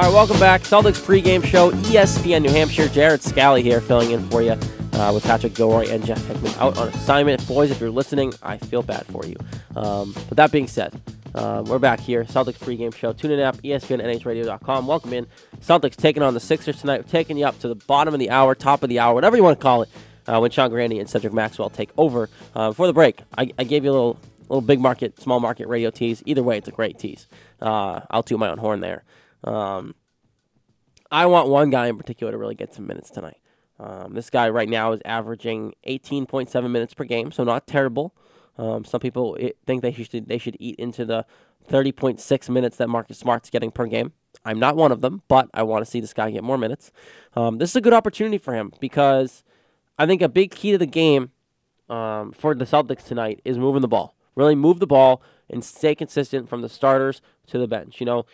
All 0.00 0.06
right, 0.06 0.14
welcome 0.14 0.40
back. 0.40 0.62
Celtics 0.62 0.98
pregame 0.98 1.44
show, 1.44 1.72
ESPN 1.72 2.40
New 2.40 2.48
Hampshire. 2.48 2.88
Jared 2.88 3.22
Scally 3.22 3.62
here 3.62 3.82
filling 3.82 4.12
in 4.12 4.26
for 4.30 4.40
you 4.40 4.52
uh, 4.94 5.12
with 5.12 5.22
Patrick 5.24 5.52
Gilroy 5.52 5.90
and 5.90 6.02
Jeff 6.06 6.24
Hickman 6.24 6.54
out 6.54 6.78
on 6.78 6.88
assignment. 6.88 7.46
Boys, 7.46 7.70
if 7.70 7.80
you're 7.80 7.90
listening, 7.90 8.32
I 8.42 8.56
feel 8.56 8.80
bad 8.82 9.04
for 9.08 9.26
you. 9.26 9.36
Um, 9.76 10.14
but 10.30 10.38
that 10.38 10.52
being 10.52 10.68
said, 10.68 10.98
um, 11.34 11.66
we're 11.66 11.78
back 11.78 12.00
here. 12.00 12.24
Celtics 12.24 12.54
pregame 12.54 12.94
show. 12.94 13.12
Tune 13.12 13.32
in 13.32 13.40
app, 13.40 13.56
ESPN, 13.56 14.02
NHRadio.com. 14.02 14.86
Welcome 14.86 15.12
in. 15.12 15.26
Celtics 15.60 15.96
taking 15.96 16.22
on 16.22 16.32
the 16.32 16.40
Sixers 16.40 16.80
tonight. 16.80 17.04
We're 17.04 17.10
taking 17.10 17.36
you 17.36 17.44
up 17.44 17.58
to 17.58 17.68
the 17.68 17.74
bottom 17.74 18.14
of 18.14 18.20
the 18.20 18.30
hour, 18.30 18.54
top 18.54 18.82
of 18.82 18.88
the 18.88 19.00
hour, 19.00 19.12
whatever 19.12 19.36
you 19.36 19.42
want 19.42 19.58
to 19.58 19.62
call 19.62 19.82
it, 19.82 19.90
uh, 20.26 20.38
when 20.38 20.50
Sean 20.50 20.70
Grande 20.70 20.94
and 20.94 21.10
Cedric 21.10 21.34
Maxwell 21.34 21.68
take 21.68 21.90
over. 21.98 22.30
Uh, 22.54 22.70
before 22.70 22.86
the 22.86 22.94
break, 22.94 23.20
I, 23.36 23.50
I 23.58 23.64
gave 23.64 23.84
you 23.84 23.90
a 23.90 23.92
little 23.92 24.18
little 24.48 24.62
big 24.62 24.80
market, 24.80 25.20
small 25.20 25.40
market 25.40 25.68
radio 25.68 25.90
tease. 25.90 26.22
Either 26.24 26.42
way, 26.42 26.56
it's 26.56 26.68
a 26.68 26.72
great 26.72 26.98
tease. 26.98 27.26
Uh, 27.60 28.00
I'll 28.10 28.22
toot 28.22 28.38
my 28.38 28.48
own 28.48 28.56
horn 28.56 28.80
there. 28.80 29.04
Um, 29.44 29.94
I 31.10 31.26
want 31.26 31.48
one 31.48 31.70
guy 31.70 31.86
in 31.88 31.96
particular 31.98 32.32
to 32.32 32.38
really 32.38 32.54
get 32.54 32.72
some 32.74 32.86
minutes 32.86 33.10
tonight. 33.10 33.38
Um, 33.78 34.14
this 34.14 34.30
guy 34.30 34.48
right 34.50 34.68
now 34.68 34.92
is 34.92 35.00
averaging 35.04 35.74
18.7 35.86 36.70
minutes 36.70 36.94
per 36.94 37.04
game, 37.04 37.32
so 37.32 37.44
not 37.44 37.66
terrible. 37.66 38.14
Um, 38.58 38.84
some 38.84 39.00
people 39.00 39.38
i- 39.40 39.54
think 39.66 39.80
they 39.82 39.92
should 39.92 40.28
they 40.28 40.38
should 40.38 40.56
eat 40.60 40.76
into 40.78 41.04
the 41.04 41.24
30.6 41.70 42.48
minutes 42.50 42.76
that 42.76 42.88
Marcus 42.88 43.18
Smart's 43.18 43.48
getting 43.50 43.70
per 43.70 43.86
game. 43.86 44.12
I'm 44.44 44.58
not 44.58 44.76
one 44.76 44.92
of 44.92 45.00
them, 45.00 45.22
but 45.28 45.48
I 45.54 45.62
want 45.62 45.84
to 45.84 45.90
see 45.90 46.00
this 46.00 46.12
guy 46.12 46.30
get 46.30 46.44
more 46.44 46.58
minutes. 46.58 46.92
Um, 47.34 47.58
this 47.58 47.70
is 47.70 47.76
a 47.76 47.80
good 47.80 47.92
opportunity 47.92 48.38
for 48.38 48.54
him 48.54 48.72
because 48.80 49.42
I 49.98 50.06
think 50.06 50.22
a 50.22 50.28
big 50.28 50.50
key 50.50 50.72
to 50.72 50.78
the 50.78 50.86
game 50.86 51.30
um, 51.88 52.32
for 52.32 52.54
the 52.54 52.64
Celtics 52.64 53.04
tonight 53.06 53.40
is 53.44 53.58
moving 53.58 53.82
the 53.82 53.88
ball. 53.88 54.14
Really 54.36 54.54
move 54.54 54.78
the 54.78 54.86
ball 54.86 55.22
and 55.48 55.64
stay 55.64 55.94
consistent 55.94 56.48
from 56.48 56.60
the 56.62 56.68
starters 56.68 57.20
to 57.48 57.58
the 57.58 57.66
bench. 57.66 57.98
You 58.00 58.06
know, 58.06 58.26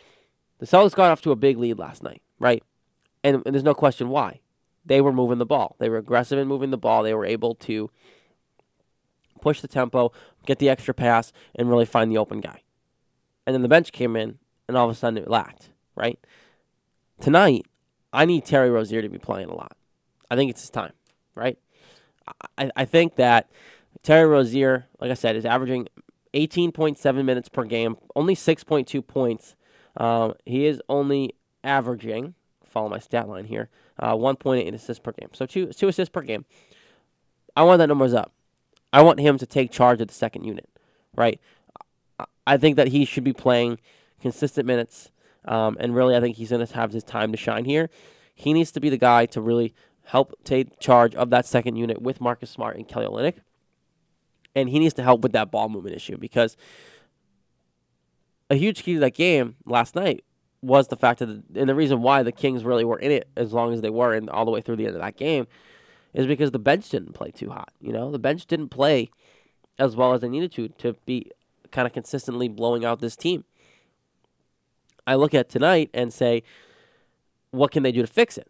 the 0.58 0.66
Celtics 0.66 0.94
got 0.94 1.10
off 1.10 1.22
to 1.22 1.32
a 1.32 1.36
big 1.36 1.58
lead 1.58 1.78
last 1.78 2.02
night, 2.02 2.22
right? 2.38 2.62
And, 3.22 3.42
and 3.44 3.54
there's 3.54 3.64
no 3.64 3.74
question 3.74 4.08
why. 4.08 4.40
They 4.84 5.00
were 5.00 5.12
moving 5.12 5.38
the 5.38 5.46
ball. 5.46 5.76
They 5.78 5.88
were 5.88 5.98
aggressive 5.98 6.38
in 6.38 6.48
moving 6.48 6.70
the 6.70 6.78
ball. 6.78 7.02
They 7.02 7.14
were 7.14 7.26
able 7.26 7.54
to 7.56 7.90
push 9.40 9.60
the 9.60 9.68
tempo, 9.68 10.12
get 10.44 10.58
the 10.58 10.68
extra 10.68 10.94
pass, 10.94 11.32
and 11.54 11.68
really 11.68 11.84
find 11.84 12.10
the 12.10 12.18
open 12.18 12.40
guy. 12.40 12.62
And 13.46 13.54
then 13.54 13.62
the 13.62 13.68
bench 13.68 13.92
came 13.92 14.16
in, 14.16 14.38
and 14.68 14.76
all 14.76 14.88
of 14.88 14.90
a 14.90 14.98
sudden 14.98 15.18
it 15.22 15.28
lacked, 15.28 15.70
right? 15.94 16.18
Tonight, 17.20 17.66
I 18.12 18.24
need 18.24 18.44
Terry 18.44 18.70
Rozier 18.70 19.02
to 19.02 19.08
be 19.08 19.18
playing 19.18 19.48
a 19.48 19.54
lot. 19.54 19.76
I 20.30 20.36
think 20.36 20.50
it's 20.50 20.62
his 20.62 20.70
time, 20.70 20.92
right? 21.34 21.58
I, 22.58 22.70
I 22.74 22.84
think 22.84 23.16
that 23.16 23.50
Terry 24.02 24.26
Rozier, 24.26 24.86
like 25.00 25.10
I 25.10 25.14
said, 25.14 25.36
is 25.36 25.44
averaging 25.44 25.88
18.7 26.34 27.24
minutes 27.24 27.48
per 27.48 27.64
game, 27.64 27.96
only 28.14 28.34
6.2 28.34 29.06
points. 29.06 29.54
Um, 29.96 30.34
he 30.44 30.66
is 30.66 30.80
only 30.88 31.34
averaging, 31.64 32.34
follow 32.64 32.88
my 32.88 32.98
stat 32.98 33.28
line 33.28 33.46
here, 33.46 33.68
uh, 33.98 34.14
1.8 34.14 34.74
assists 34.74 35.00
per 35.00 35.12
game. 35.12 35.30
So 35.32 35.46
two, 35.46 35.72
two 35.72 35.88
assists 35.88 36.12
per 36.12 36.22
game. 36.22 36.44
I 37.56 37.62
want 37.62 37.78
that 37.78 37.86
numbers 37.86 38.12
up. 38.12 38.32
I 38.92 39.02
want 39.02 39.20
him 39.20 39.38
to 39.38 39.46
take 39.46 39.70
charge 39.70 40.00
of 40.00 40.08
the 40.08 40.14
second 40.14 40.44
unit, 40.44 40.68
right? 41.14 41.40
I- 42.46 42.56
think 42.56 42.76
that 42.76 42.88
he 42.88 43.04
should 43.04 43.24
be 43.24 43.32
playing 43.32 43.78
consistent 44.20 44.66
minutes, 44.66 45.10
um, 45.44 45.76
and 45.80 45.94
really, 45.94 46.14
I 46.14 46.20
think 46.20 46.36
he's 46.36 46.50
going 46.50 46.64
to 46.64 46.74
have 46.74 46.92
his 46.92 47.02
time 47.02 47.32
to 47.32 47.36
shine 47.36 47.64
here. 47.64 47.90
He 48.34 48.52
needs 48.52 48.70
to 48.72 48.80
be 48.80 48.88
the 48.88 48.96
guy 48.96 49.26
to 49.26 49.40
really 49.40 49.74
help 50.04 50.32
take 50.44 50.78
charge 50.78 51.14
of 51.14 51.30
that 51.30 51.44
second 51.44 51.76
unit 51.76 52.00
with 52.00 52.20
Marcus 52.20 52.50
Smart 52.50 52.76
and 52.76 52.86
Kelly 52.86 53.06
Olynyk, 53.06 53.40
and 54.54 54.68
he 54.68 54.78
needs 54.78 54.94
to 54.94 55.02
help 55.02 55.22
with 55.22 55.32
that 55.32 55.50
ball 55.50 55.68
movement 55.68 55.96
issue 55.96 56.16
because 56.16 56.56
a 58.50 58.54
huge 58.54 58.82
key 58.82 58.94
to 58.94 59.00
that 59.00 59.14
game 59.14 59.56
last 59.64 59.94
night 59.94 60.24
was 60.62 60.88
the 60.88 60.96
fact 60.96 61.20
that, 61.20 61.26
the, 61.26 61.60
and 61.60 61.68
the 61.68 61.74
reason 61.74 62.02
why 62.02 62.22
the 62.22 62.32
Kings 62.32 62.64
really 62.64 62.84
were 62.84 62.98
in 62.98 63.10
it 63.10 63.28
as 63.36 63.52
long 63.52 63.72
as 63.72 63.80
they 63.80 63.90
were 63.90 64.12
and 64.12 64.28
all 64.30 64.44
the 64.44 64.50
way 64.50 64.60
through 64.60 64.76
the 64.76 64.86
end 64.86 64.96
of 64.96 65.02
that 65.02 65.16
game 65.16 65.46
is 66.14 66.26
because 66.26 66.50
the 66.50 66.58
bench 66.58 66.88
didn't 66.88 67.12
play 67.12 67.30
too 67.30 67.50
hot. 67.50 67.72
You 67.80 67.92
know, 67.92 68.10
the 68.10 68.18
bench 68.18 68.46
didn't 68.46 68.70
play 68.70 69.10
as 69.78 69.94
well 69.94 70.12
as 70.12 70.22
they 70.22 70.28
needed 70.28 70.52
to 70.52 70.68
to 70.68 70.94
be 71.04 71.30
kind 71.70 71.86
of 71.86 71.92
consistently 71.92 72.48
blowing 72.48 72.84
out 72.84 73.00
this 73.00 73.16
team. 73.16 73.44
I 75.06 75.14
look 75.14 75.34
at 75.34 75.48
tonight 75.48 75.90
and 75.92 76.12
say, 76.12 76.42
what 77.50 77.70
can 77.70 77.82
they 77.82 77.92
do 77.92 78.00
to 78.00 78.06
fix 78.06 78.38
it? 78.38 78.48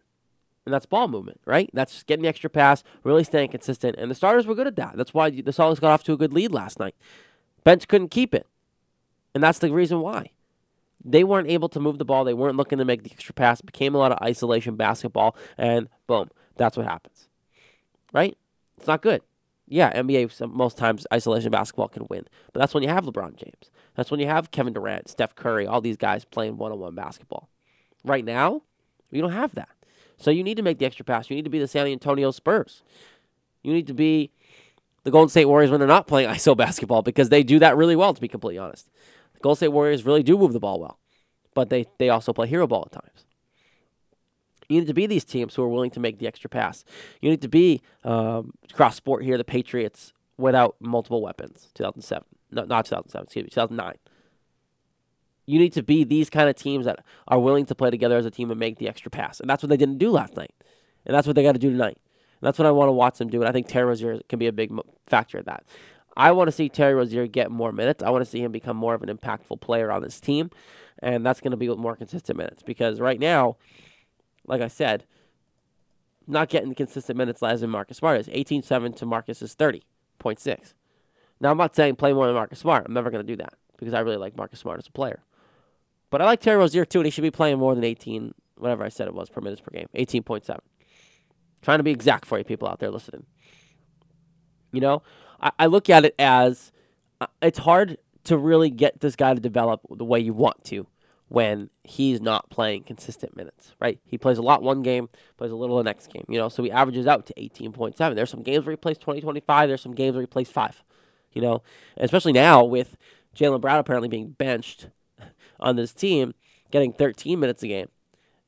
And 0.65 0.73
that's 0.73 0.85
ball 0.85 1.07
movement, 1.07 1.39
right? 1.45 1.69
That's 1.73 2.03
getting 2.03 2.23
the 2.23 2.29
extra 2.29 2.49
pass, 2.49 2.83
really 3.03 3.23
staying 3.23 3.49
consistent. 3.49 3.95
And 3.97 4.11
the 4.11 4.15
starters 4.15 4.45
were 4.47 4.55
good 4.55 4.67
at 4.67 4.75
that. 4.77 4.97
That's 4.97 5.13
why 5.13 5.29
the 5.29 5.43
Celtics 5.43 5.79
got 5.79 5.91
off 5.91 6.03
to 6.05 6.13
a 6.13 6.17
good 6.17 6.33
lead 6.33 6.51
last 6.51 6.79
night. 6.79 6.95
Bench 7.63 7.87
couldn't 7.87 8.09
keep 8.09 8.33
it. 8.33 8.47
And 9.37 9.43
that's 9.43 9.59
the 9.59 9.71
reason 9.71 9.99
why. 9.99 10.31
They 11.05 11.23
weren't 11.23 11.47
able 11.47 11.69
to 11.69 11.79
move 11.79 11.99
the 11.99 12.05
ball. 12.05 12.23
They 12.23 12.33
weren't 12.33 12.57
looking 12.57 12.79
to 12.79 12.85
make 12.85 13.03
the 13.03 13.11
extra 13.11 13.35
pass. 13.35 13.59
It 13.59 13.67
became 13.67 13.93
a 13.93 13.99
lot 13.99 14.11
of 14.11 14.17
isolation 14.19 14.75
basketball. 14.75 15.35
And 15.59 15.89
boom, 16.07 16.31
that's 16.55 16.75
what 16.75 16.87
happens. 16.87 17.27
Right? 18.11 18.35
It's 18.77 18.87
not 18.87 19.03
good. 19.03 19.21
Yeah, 19.67 19.93
NBA 19.93 20.49
most 20.49 20.75
times 20.75 21.05
isolation 21.13 21.51
basketball 21.51 21.87
can 21.87 22.07
win. 22.09 22.25
But 22.51 22.61
that's 22.61 22.73
when 22.73 22.81
you 22.81 22.89
have 22.89 23.05
LeBron 23.05 23.35
James. 23.35 23.69
That's 23.95 24.09
when 24.09 24.19
you 24.19 24.25
have 24.25 24.49
Kevin 24.49 24.73
Durant, 24.73 25.07
Steph 25.07 25.35
Curry, 25.35 25.67
all 25.67 25.81
these 25.81 25.97
guys 25.97 26.25
playing 26.25 26.57
one 26.57 26.71
on 26.71 26.79
one 26.79 26.95
basketball. 26.95 27.47
Right 28.03 28.25
now, 28.25 28.63
you 29.11 29.21
don't 29.21 29.33
have 29.33 29.53
that. 29.53 29.69
So 30.17 30.31
you 30.31 30.43
need 30.43 30.57
to 30.57 30.63
make 30.63 30.79
the 30.79 30.87
extra 30.87 31.05
pass. 31.05 31.29
You 31.29 31.35
need 31.35 31.45
to 31.45 31.51
be 31.51 31.59
the 31.59 31.67
San 31.67 31.85
Antonio 31.85 32.31
Spurs. 32.31 32.81
You 33.61 33.71
need 33.71 33.85
to 33.85 33.93
be 33.93 34.31
the 35.03 35.11
Golden 35.11 35.29
State 35.29 35.45
Warriors 35.45 35.69
when 35.69 35.79
they're 35.79 35.87
not 35.87 36.07
playing 36.07 36.27
ISO 36.33 36.57
basketball 36.57 37.03
because 37.03 37.29
they 37.29 37.43
do 37.43 37.59
that 37.59 37.77
really 37.77 37.95
well, 37.95 38.15
to 38.15 38.19
be 38.19 38.27
completely 38.27 38.57
honest. 38.57 38.89
Golden 39.47 39.59
State 39.59 39.67
Warriors 39.69 40.05
really 40.05 40.23
do 40.23 40.37
move 40.37 40.51
the 40.51 40.59
ball 40.59 40.77
well, 40.77 40.99
but 41.53 41.69
they, 41.69 41.85
they 41.99 42.09
also 42.09 42.33
play 42.33 42.49
hero 42.49 42.67
ball 42.67 42.89
at 42.91 43.01
times. 43.01 43.23
You 44.67 44.81
need 44.81 44.87
to 44.87 44.93
be 44.93 45.07
these 45.07 45.23
teams 45.23 45.55
who 45.55 45.63
are 45.63 45.69
willing 45.69 45.91
to 45.91 46.01
make 46.01 46.19
the 46.19 46.27
extra 46.27 46.49
pass. 46.49 46.83
You 47.21 47.29
need 47.29 47.41
to 47.41 47.47
be 47.47 47.81
um, 48.03 48.51
cross 48.73 48.97
sport 48.97 49.23
here, 49.23 49.37
the 49.37 49.45
Patriots 49.45 50.11
without 50.37 50.75
multiple 50.81 51.21
weapons. 51.21 51.69
2007, 51.75 52.27
no, 52.51 52.65
not 52.65 52.87
2007, 52.87 53.23
excuse 53.23 53.43
me, 53.43 53.49
2009. 53.49 53.93
You 55.45 55.59
need 55.59 55.71
to 55.71 55.81
be 55.81 56.03
these 56.03 56.29
kind 56.29 56.49
of 56.49 56.57
teams 56.57 56.83
that 56.83 57.05
are 57.29 57.39
willing 57.39 57.65
to 57.67 57.73
play 57.73 57.89
together 57.89 58.17
as 58.17 58.25
a 58.25 58.31
team 58.31 58.51
and 58.51 58.59
make 58.59 58.79
the 58.79 58.89
extra 58.89 59.09
pass, 59.09 59.39
and 59.39 59.49
that's 59.49 59.63
what 59.63 59.69
they 59.69 59.77
didn't 59.77 59.97
do 59.97 60.11
last 60.11 60.35
night, 60.35 60.53
and 61.05 61.15
that's 61.15 61.25
what 61.25 61.37
they 61.37 61.43
got 61.43 61.53
to 61.53 61.59
do 61.59 61.71
tonight. 61.71 61.99
And 62.41 62.47
that's 62.47 62.59
what 62.59 62.65
I 62.65 62.71
want 62.71 62.89
to 62.89 62.91
watch 62.91 63.17
them 63.17 63.29
do, 63.29 63.39
and 63.39 63.47
I 63.47 63.53
think 63.53 63.69
Terry 63.69 64.21
can 64.27 64.39
be 64.39 64.47
a 64.47 64.51
big 64.51 64.77
factor 65.05 65.37
in 65.37 65.45
that. 65.45 65.63
I 66.17 66.31
want 66.31 66.47
to 66.47 66.51
see 66.51 66.67
Terry 66.67 66.95
Rozier 66.95 67.27
get 67.27 67.51
more 67.51 67.71
minutes. 67.71 68.03
I 68.03 68.09
want 68.09 68.25
to 68.25 68.29
see 68.29 68.41
him 68.41 68.51
become 68.51 68.75
more 68.75 68.95
of 68.95 69.03
an 69.03 69.15
impactful 69.15 69.61
player 69.61 69.91
on 69.91 70.01
this 70.01 70.19
team, 70.19 70.49
and 70.99 71.25
that's 71.25 71.39
going 71.39 71.51
to 71.51 71.57
be 71.57 71.69
with 71.69 71.77
more 71.77 71.95
consistent 71.95 72.37
minutes 72.37 72.63
because 72.63 72.99
right 72.99 73.19
now 73.19 73.55
like 74.47 74.61
I 74.61 74.69
said, 74.69 75.05
not 76.25 76.49
getting 76.49 76.73
consistent 76.73 77.17
minutes 77.17 77.43
as 77.43 77.61
in 77.61 77.69
Marcus 77.69 77.97
Smart 77.97 78.19
is. 78.19 78.27
18-7 78.29 78.95
to 78.97 79.05
Marcus 79.05 79.41
is 79.41 79.55
30.6. 79.55 80.73
Now, 81.39 81.51
I'm 81.51 81.57
not 81.57 81.75
saying 81.75 81.97
play 81.97 82.13
more 82.13 82.25
than 82.25 82.35
Marcus 82.35 82.59
Smart. 82.59 82.85
I'm 82.87 82.93
never 82.93 83.11
going 83.11 83.25
to 83.25 83.31
do 83.31 83.37
that 83.37 83.53
because 83.77 83.93
I 83.93 83.99
really 83.99 84.17
like 84.17 84.35
Marcus 84.35 84.59
Smart 84.59 84.79
as 84.79 84.87
a 84.87 84.91
player. 84.91 85.23
But 86.09 86.21
I 86.21 86.25
like 86.25 86.41
Terry 86.41 86.57
Rozier 86.57 86.85
too, 86.85 86.99
and 86.99 87.05
he 87.05 87.11
should 87.11 87.21
be 87.21 87.31
playing 87.31 87.59
more 87.59 87.75
than 87.75 87.83
18, 87.83 88.33
whatever 88.57 88.83
I 88.83 88.89
said 88.89 89.07
it 89.07 89.13
was 89.13 89.29
per 89.29 89.41
minutes 89.41 89.61
per 89.61 89.71
game. 89.71 89.87
18.7. 89.95 90.57
Trying 91.61 91.79
to 91.79 91.83
be 91.83 91.91
exact 91.91 92.25
for 92.25 92.37
you 92.37 92.43
people 92.43 92.67
out 92.67 92.79
there 92.79 92.89
listening. 92.89 93.25
You 94.71 94.81
know, 94.81 95.03
I, 95.41 95.51
I 95.59 95.65
look 95.67 95.89
at 95.89 96.05
it 96.05 96.15
as 96.19 96.71
uh, 97.21 97.27
it's 97.41 97.59
hard 97.59 97.97
to 98.25 98.37
really 98.37 98.69
get 98.69 98.99
this 98.99 99.15
guy 99.15 99.33
to 99.33 99.39
develop 99.39 99.81
the 99.89 100.05
way 100.05 100.19
you 100.19 100.33
want 100.33 100.63
to 100.65 100.87
when 101.29 101.69
he's 101.83 102.21
not 102.21 102.49
playing 102.49 102.83
consistent 102.83 103.35
minutes, 103.35 103.73
right? 103.81 103.99
He 104.05 104.17
plays 104.17 104.37
a 104.37 104.41
lot 104.41 104.63
one 104.63 104.81
game, 104.81 105.09
plays 105.37 105.51
a 105.51 105.55
little 105.55 105.77
the 105.77 105.83
next 105.83 106.11
game, 106.11 106.23
you 106.29 106.37
know, 106.37 106.47
so 106.47 106.63
he 106.63 106.71
averages 106.71 107.05
out 107.05 107.25
to 107.25 107.33
18.7. 107.33 108.15
There's 108.15 108.29
some 108.29 108.43
games 108.43 108.65
where 108.65 108.71
he 108.71 108.77
plays 108.77 108.97
20, 108.97 109.21
25. 109.21 109.67
There's 109.67 109.81
some 109.81 109.93
games 109.93 110.13
where 110.13 110.21
he 110.21 110.27
plays 110.27 110.49
five, 110.49 110.83
you 111.33 111.41
know, 111.41 111.63
and 111.97 112.05
especially 112.05 112.31
now 112.33 112.63
with 112.63 112.95
Jaylen 113.35 113.61
Brown 113.61 113.79
apparently 113.79 114.07
being 114.07 114.29
benched 114.29 114.87
on 115.59 115.75
this 115.75 115.93
team, 115.93 116.33
getting 116.71 116.93
13 116.93 117.39
minutes 117.39 117.63
a 117.63 117.67
game. 117.67 117.89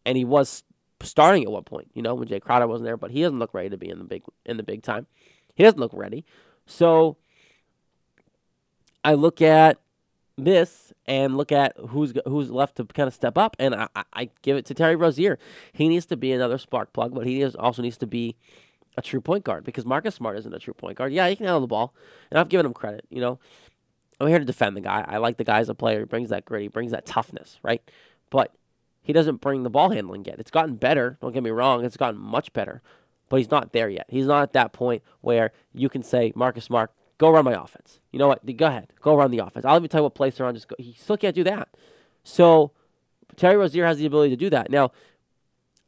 And 0.06 0.18
he 0.18 0.24
was 0.24 0.64
starting 1.02 1.44
at 1.44 1.52
one 1.52 1.64
point, 1.64 1.90
you 1.94 2.02
know, 2.02 2.16
when 2.16 2.28
Jae 2.28 2.42
Crowder 2.42 2.68
wasn't 2.68 2.86
there, 2.86 2.98
but 2.98 3.12
he 3.12 3.22
doesn't 3.22 3.40
look 3.40 3.54
ready 3.54 3.70
to 3.70 3.78
be 3.78 3.90
in 3.90 4.00
the 4.00 4.06
big 4.06 4.24
in 4.46 4.58
the 4.58 4.64
big 4.64 4.84
time. 4.84 5.08
He 5.54 5.64
doesn't 5.64 5.80
look 5.80 5.92
ready. 5.94 6.26
So 6.70 7.18
I 9.04 9.14
look 9.14 9.42
at 9.42 9.80
this 10.38 10.94
and 11.06 11.36
look 11.36 11.52
at 11.52 11.76
who's 11.90 12.14
who's 12.26 12.52
left 12.52 12.78
to 12.78 12.86
kind 12.86 13.08
of 13.08 13.14
step 13.14 13.38
up. 13.38 13.56
And 13.60 13.76
I, 13.76 13.88
I 14.14 14.30
give 14.42 14.56
it 14.56 14.66
to 14.68 14.74
Terry 14.74 14.96
Rozier. 14.96 15.40
He 15.74 15.90
needs 15.90 16.06
to 16.08 16.18
be 16.18 16.32
another 16.32 16.58
spark 16.58 16.94
plug, 16.94 17.14
but 17.14 17.26
he 17.26 17.44
also 17.44 17.82
needs 17.82 17.98
to 17.98 18.08
be 18.08 18.36
a 18.98 19.02
true 19.02 19.22
point 19.22 19.44
guard 19.44 19.64
because 19.64 19.86
Marcus 19.86 20.16
Smart 20.16 20.38
isn't 20.38 20.54
a 20.54 20.60
true 20.60 20.74
point 20.74 20.98
guard. 20.98 21.12
Yeah, 21.12 21.28
he 21.28 21.36
can 21.36 21.46
handle 21.46 21.62
the 21.62 21.68
ball, 21.68 21.94
and 22.30 22.40
I've 22.40 22.50
given 22.50 22.66
him 22.66 22.74
credit. 22.74 23.06
You 23.10 23.22
know, 23.22 23.40
I'm 24.20 24.28
here 24.28 24.40
to 24.40 24.46
defend 24.46 24.78
the 24.78 24.82
guy. 24.82 25.04
I 25.08 25.18
like 25.18 25.38
the 25.38 25.44
guy 25.44 25.60
as 25.60 25.70
a 25.70 25.76
player. 25.76 26.00
He 26.00 26.06
brings 26.06 26.30
that 26.30 26.46
grit. 26.46 26.62
He 26.62 26.68
brings 26.68 26.92
that 26.92 27.06
toughness, 27.06 27.60
right? 27.64 27.82
But 28.30 28.54
he 29.02 29.12
doesn't 29.12 29.42
bring 29.42 29.64
the 29.64 29.70
ball 29.72 29.90
handling 29.90 30.26
yet. 30.26 30.40
It's 30.40 30.52
gotten 30.52 30.76
better. 30.76 31.18
Don't 31.22 31.34
get 31.34 31.42
me 31.42 31.50
wrong. 31.50 31.84
It's 31.84 31.98
gotten 31.98 32.20
much 32.20 32.54
better, 32.54 32.84
but 33.30 33.38
he's 33.38 33.52
not 33.52 33.72
there 33.72 33.90
yet. 33.90 34.08
He's 34.10 34.26
not 34.26 34.44
at 34.44 34.54
that 34.54 34.74
point 34.74 35.04
where 35.22 35.52
you 35.74 35.88
can 35.90 36.04
say 36.04 36.34
Marcus 36.36 36.66
Smart 36.66 36.92
Go 37.20 37.30
run 37.30 37.44
my 37.44 37.62
offense. 37.62 38.00
You 38.12 38.18
know 38.18 38.30
what? 38.30 38.44
Go 38.58 38.66
ahead. 38.66 38.94
Go 39.02 39.16
run 39.16 39.30
the 39.30 39.40
offense. 39.40 39.66
I'll 39.66 39.76
even 39.76 39.90
tell 39.90 40.00
you 40.00 40.04
what 40.04 40.16
place 40.16 40.38
they're 40.38 40.48
on. 40.48 40.56
Just 40.56 40.70
go. 40.70 40.76
He 40.80 40.94
still 40.94 41.18
can't 41.18 41.36
do 41.36 41.44
that. 41.44 41.68
So 42.24 42.72
Terry 43.36 43.58
Rozier 43.58 43.86
has 43.86 43.98
the 43.98 44.06
ability 44.06 44.30
to 44.32 44.38
do 44.38 44.50
that. 44.50 44.72
Now, 44.72 44.92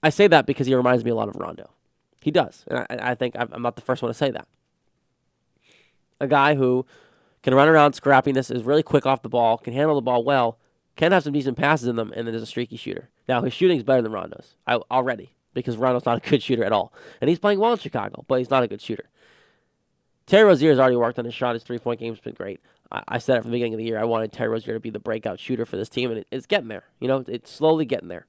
I 0.04 0.10
say 0.10 0.28
that 0.28 0.46
because 0.46 0.68
he 0.68 0.76
reminds 0.76 1.06
me 1.06 1.12
a 1.12 1.16
lot 1.16 1.30
of 1.30 1.38
Rondo. 1.38 1.72
He 2.22 2.32
does. 2.32 2.66
And 2.68 2.80
I, 2.80 3.12
I 3.12 3.16
think 3.16 3.36
I'm 3.40 3.62
not 3.62 3.76
the 3.76 3.82
first 3.82 4.02
one 4.02 4.10
to 4.10 4.14
say 4.14 4.30
that. 4.30 4.48
A 6.20 6.28
guy 6.28 6.56
who 6.56 6.86
can 7.44 7.56
run 7.56 7.70
around 7.70 7.94
scrappiness, 7.94 8.54
is 8.54 8.64
really 8.64 8.84
quick 8.84 9.06
off 9.06 9.22
the 9.22 9.30
ball, 9.30 9.58
can 9.58 9.74
handle 9.74 9.96
the 9.96 10.02
ball 10.02 10.24
well, 10.24 10.60
can 10.98 11.14
have 11.14 11.24
some 11.24 11.34
decent 11.34 11.58
passes 11.58 11.88
in 11.88 11.96
them, 11.96 12.12
and 12.16 12.28
then 12.28 12.36
is 12.36 12.44
a 12.44 12.46
streaky 12.46 12.76
shooter. 12.76 13.10
Now, 13.28 13.42
his 13.42 13.54
shooting 13.54 13.78
is 13.78 13.84
better 13.84 14.02
than 14.02 14.12
Rondo's 14.12 14.56
I, 14.68 14.76
already 14.92 15.34
because 15.54 15.78
Rondo's 15.78 16.06
not 16.06 16.26
a 16.26 16.30
good 16.30 16.42
shooter 16.42 16.64
at 16.64 16.72
all. 16.72 16.94
And 17.20 17.30
he's 17.30 17.40
playing 17.40 17.60
well 17.60 17.74
in 17.74 17.80
Chicago, 17.80 18.26
but 18.28 18.40
he's 18.40 18.50
not 18.50 18.64
a 18.64 18.68
good 18.68 18.82
shooter. 18.82 19.10
Terry 20.26 20.44
Rozier 20.44 20.70
has 20.70 20.80
already 20.80 20.96
worked 20.96 21.20
on 21.20 21.26
his 21.26 21.34
shot. 21.34 21.56
His 21.56 21.64
three 21.64 21.80
point 21.80 22.00
game's 22.00 22.20
been 22.20 22.34
great. 22.34 22.62
I, 22.92 23.04
I 23.08 23.18
said 23.18 23.38
it 23.38 23.42
from 23.42 23.52
the 23.52 23.56
beginning 23.56 23.74
of 23.74 23.80
the 23.80 23.86
year. 23.86 24.00
I 24.00 24.06
wanted 24.06 24.32
Terry 24.32 24.50
Rozier 24.50 24.74
to 24.74 24.80
be 24.80 24.90
the 24.90 25.00
breakout 25.00 25.40
shooter 25.40 25.66
for 25.66 25.78
this 25.78 25.90
team, 25.90 26.10
and 26.10 26.20
it, 26.20 26.28
it's 26.32 26.46
getting 26.46 26.70
there. 26.70 26.86
You 27.00 27.08
know, 27.08 27.24
it's 27.28 27.52
slowly 27.52 27.86
getting 27.86 28.08
there. 28.08 28.28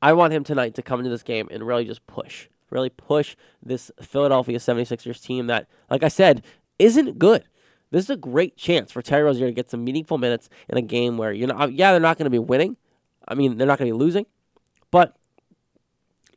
I 0.00 0.14
want 0.14 0.32
him 0.32 0.42
tonight 0.42 0.74
to 0.74 0.82
come 0.82 0.98
into 0.98 1.10
this 1.10 1.22
game 1.22 1.48
and 1.50 1.64
really 1.64 1.84
just 1.84 2.04
push, 2.08 2.48
really 2.70 2.90
push 2.90 3.36
this 3.62 3.92
Philadelphia 4.00 4.58
76ers 4.58 5.22
team 5.22 5.46
that, 5.46 5.68
like 5.88 6.02
I 6.02 6.08
said, 6.08 6.42
isn't 6.80 7.20
good. 7.20 7.44
This 7.92 8.04
is 8.04 8.10
a 8.10 8.16
great 8.16 8.56
chance 8.56 8.90
for 8.90 9.00
Terry 9.00 9.22
Rozier 9.22 9.46
to 9.46 9.52
get 9.52 9.70
some 9.70 9.84
meaningful 9.84 10.18
minutes 10.18 10.48
in 10.68 10.76
a 10.76 10.82
game 10.82 11.18
where, 11.18 11.32
you 11.32 11.46
know, 11.46 11.66
yeah, 11.66 11.92
they're 11.92 12.00
not 12.00 12.18
going 12.18 12.24
to 12.24 12.30
be 12.30 12.38
winning. 12.38 12.76
I 13.28 13.34
mean, 13.34 13.58
they're 13.58 13.66
not 13.66 13.78
going 13.78 13.90
to 13.90 13.96
be 13.96 14.04
losing, 14.04 14.26
but 14.92 15.16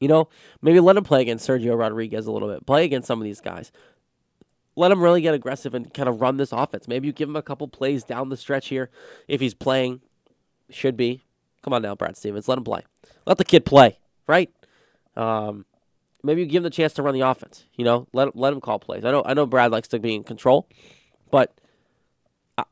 you 0.02 0.08
know, 0.08 0.28
maybe 0.62 0.80
let 0.80 0.98
him 0.98 1.04
play 1.04 1.22
against 1.22 1.48
Sergio 1.48 1.78
Rodriguez 1.78 2.26
a 2.26 2.32
little 2.32 2.50
bit. 2.50 2.66
Play 2.66 2.86
against 2.86 3.08
some 3.08 3.20
of 3.20 3.24
these 3.24 3.40
guys. 3.40 3.72
Let 4.76 4.92
him 4.92 5.02
really 5.02 5.22
get 5.22 5.34
aggressive 5.34 5.74
and 5.74 5.94
kind 5.94 6.10
of 6.10 6.20
run 6.20 6.38
this 6.38 6.52
offense. 6.52 6.88
Maybe 6.88 7.08
you 7.08 7.14
give 7.14 7.30
him 7.30 7.36
a 7.36 7.42
couple 7.42 7.68
plays 7.68 8.04
down 8.04 8.30
the 8.30 8.36
stretch 8.36 8.68
here 8.68 8.90
if 9.28 9.40
he's 9.40 9.54
playing. 9.54 10.02
Should 10.70 10.98
be. 10.98 11.22
Come 11.62 11.74
on 11.74 11.82
now, 11.82 11.96
Brad 11.96 12.18
Stevens. 12.18 12.48
Let 12.48 12.58
him 12.58 12.64
play. 12.64 12.82
Let 13.26 13.38
the 13.38 13.46
kid 13.46 13.66
play, 13.66 14.00
right? 14.28 14.52
Um, 15.16 15.66
maybe 16.24 16.42
you 16.42 16.48
give 16.48 16.58
him 16.60 16.64
the 16.64 16.70
chance 16.70 16.94
to 16.94 17.04
run 17.04 17.14
the 17.14 17.22
offense. 17.22 17.66
You 17.76 17.86
know, 17.86 18.08
let 18.14 18.36
let 18.36 18.52
him 18.52 18.62
call 18.62 18.80
plays. 18.80 19.06
I 19.06 19.12
know 19.12 19.24
I 19.26 19.34
know 19.34 19.46
Brad 19.46 19.72
likes 19.72 19.88
to 19.90 20.00
be 20.00 20.14
in 20.14 20.24
control, 20.24 20.68
but 21.32 21.56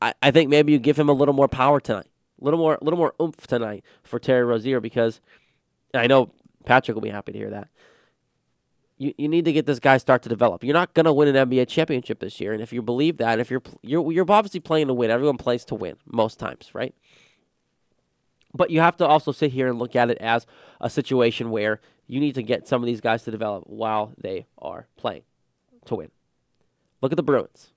I, 0.02 0.13
I 0.22 0.32
think 0.32 0.50
maybe 0.50 0.72
you 0.74 0.80
give 0.80 0.98
him 0.98 1.10
a 1.10 1.13
little 1.13 1.34
more 1.34 1.48
power 1.48 1.80
tonight, 1.80 2.10
a 2.41 2.43
little 2.43 2.60
more 2.60 2.78
a 2.82 2.84
little 2.84 3.00
more 3.00 3.13
oomph 3.22 3.48
tonight 3.48 3.84
for 4.04 4.19
Terry 4.19 4.43
Rozier 4.43 4.80
because 4.80 5.22
I 5.93 6.08
know 6.08 6.32
Patrick 6.65 6.95
will 6.95 7.01
be 7.01 7.10
happy 7.10 7.32
to 7.32 7.38
hear 7.38 7.49
that. 7.51 7.69
You, 8.97 9.13
you 9.17 9.27
need 9.27 9.45
to 9.45 9.53
get 9.53 9.65
this 9.65 9.79
guy 9.79 9.97
start 9.97 10.21
to 10.23 10.29
develop. 10.29 10.63
You're 10.63 10.73
not 10.73 10.93
going 10.93 11.06
to 11.06 11.13
win 11.13 11.36
an 11.36 11.49
NBA 11.49 11.67
championship 11.67 12.19
this 12.19 12.39
year, 12.39 12.53
and 12.53 12.62
if 12.62 12.71
you 12.71 12.82
believe 12.82 13.17
that, 13.17 13.39
if 13.39 13.49
you're 13.49 13.63
you're 13.82 14.12
you're 14.12 14.32
obviously 14.32 14.60
playing 14.60 14.88
to 14.88 14.93
win, 14.93 15.12
everyone 15.12 15.38
plays 15.38 15.65
to 15.65 15.75
win 15.75 15.95
most 16.06 16.39
times, 16.39 16.69
right? 16.73 16.93
But 18.53 18.69
you 18.69 18.82
have 18.82 18.97
to 18.97 19.08
also 19.08 19.32
sit 19.32 19.51
here 19.51 19.67
and 19.67 19.79
look 19.79 19.95
at 19.95 20.12
it 20.12 20.17
as 20.19 20.45
a 20.79 20.89
situation 20.89 21.49
where 21.49 21.82
you 22.08 22.19
need 22.19 22.36
to 22.36 22.43
get 22.43 22.67
some 22.67 22.84
of 22.84 22.86
these 22.86 23.01
guys 23.01 23.23
to 23.23 23.32
develop 23.32 23.63
while 23.65 24.13
they 24.17 24.45
are 24.60 24.88
playing 24.95 25.23
to 25.86 25.95
win. 25.95 26.12
Look 27.01 27.12
at 27.12 27.15
the 27.15 27.23
Bruins. 27.23 27.71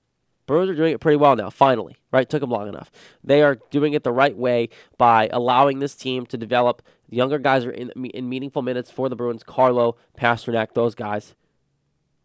Bruins 0.45 0.69
are 0.69 0.75
doing 0.75 0.93
it 0.93 1.01
pretty 1.01 1.17
well 1.17 1.35
now, 1.35 1.49
finally, 1.49 1.97
right? 2.11 2.29
Took 2.29 2.41
them 2.41 2.51
long 2.51 2.69
enough. 2.69 2.89
They 3.23 3.41
are 3.41 3.59
doing 3.69 3.93
it 3.93 4.03
the 4.03 4.13
right 4.13 4.35
way 4.35 4.69
by 4.97 5.29
allowing 5.33 5.79
this 5.79 5.95
team 5.95 6.25
to 6.27 6.37
develop. 6.37 6.81
The 7.09 7.17
younger 7.17 7.39
guys 7.39 7.65
are 7.65 7.71
in, 7.71 7.91
in 7.91 8.29
meaningful 8.29 8.61
minutes 8.61 8.91
for 8.91 9.09
the 9.09 9.15
Bruins. 9.15 9.43
Carlo, 9.43 9.95
Pastrnak, 10.17 10.73
those 10.73 10.93
guys, 10.93 11.35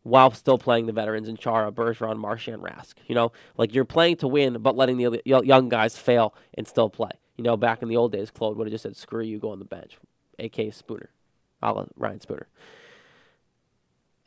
while 0.03 0.31
still 0.33 0.59
playing 0.59 0.87
the 0.87 0.93
veterans 0.93 1.29
in 1.29 1.37
Chara, 1.37 1.71
Bergeron, 1.71 2.19
Marchand, 2.19 2.63
Rask. 2.63 2.95
You 3.07 3.15
know, 3.15 3.33
like 3.57 3.75
you're 3.75 3.85
playing 3.85 4.17
to 4.17 4.29
win, 4.29 4.59
but 4.61 4.77
letting 4.77 4.97
the 4.97 5.23
young 5.25 5.69
guys 5.69 5.97
fail 5.97 6.35
and 6.55 6.67
still 6.67 6.91
play. 6.91 7.13
You 7.37 7.45
know, 7.45 7.57
back 7.57 7.83
in 7.83 7.89
the 7.89 7.97
old 7.97 8.13
days, 8.13 8.31
Claude 8.31 8.57
would 8.57 8.67
have 8.67 8.73
just 8.73 8.83
said, 8.83 8.97
"Screw 8.97 9.23
you, 9.23 9.39
go 9.39 9.51
on 9.51 9.59
the 9.59 9.65
bench." 9.65 9.99
A.K. 10.39 10.71
Spooner, 10.71 11.11
a 11.63 11.85
Ryan 11.97 12.21
Spooner. 12.21 12.49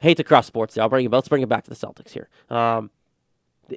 Hate 0.01 0.17
to 0.17 0.23
cross 0.23 0.47
sports. 0.47 0.77
I'll 0.77 0.89
bring 0.89 1.05
it. 1.05 1.11
Let's 1.11 1.27
bring 1.27 1.41
it 1.41 1.49
back 1.49 1.63
to 1.65 1.69
the 1.69 1.75
Celtics 1.75 2.11
here. 2.11 2.29
Um, 2.49 2.89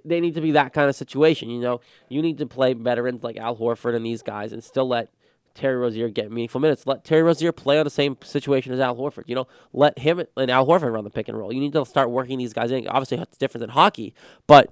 they 0.04 0.20
need 0.20 0.34
to 0.34 0.40
be 0.40 0.52
that 0.52 0.72
kind 0.72 0.88
of 0.88 0.96
situation. 0.96 1.50
You 1.50 1.60
know, 1.60 1.80
you 2.08 2.22
need 2.22 2.38
to 2.38 2.46
play 2.46 2.74
veterans 2.74 3.22
like 3.22 3.36
Al 3.36 3.56
Horford 3.56 3.94
and 3.94 4.04
these 4.04 4.22
guys, 4.22 4.52
and 4.52 4.62
still 4.62 4.88
let 4.88 5.10
Terry 5.58 5.76
Rozier 5.76 6.08
get 6.08 6.30
meaningful 6.30 6.60
minutes. 6.60 6.86
Let 6.86 7.04
Terry 7.04 7.22
Rozier 7.22 7.50
play 7.50 7.78
on 7.78 7.84
the 7.84 7.90
same 7.90 8.16
situation 8.22 8.72
as 8.72 8.78
Al 8.78 8.96
Horford. 8.96 9.24
You 9.26 9.34
know, 9.34 9.48
let 9.72 9.98
him 9.98 10.22
and 10.36 10.50
Al 10.50 10.66
Horford 10.66 10.92
run 10.92 11.04
the 11.04 11.10
pick 11.10 11.28
and 11.28 11.36
roll. 11.36 11.52
You 11.52 11.60
need 11.60 11.72
to 11.72 11.84
start 11.84 12.10
working 12.10 12.38
these 12.38 12.52
guys 12.52 12.70
in. 12.70 12.86
Obviously, 12.86 13.18
it's 13.18 13.36
different 13.36 13.62
than 13.62 13.70
hockey, 13.70 14.14
but 14.46 14.70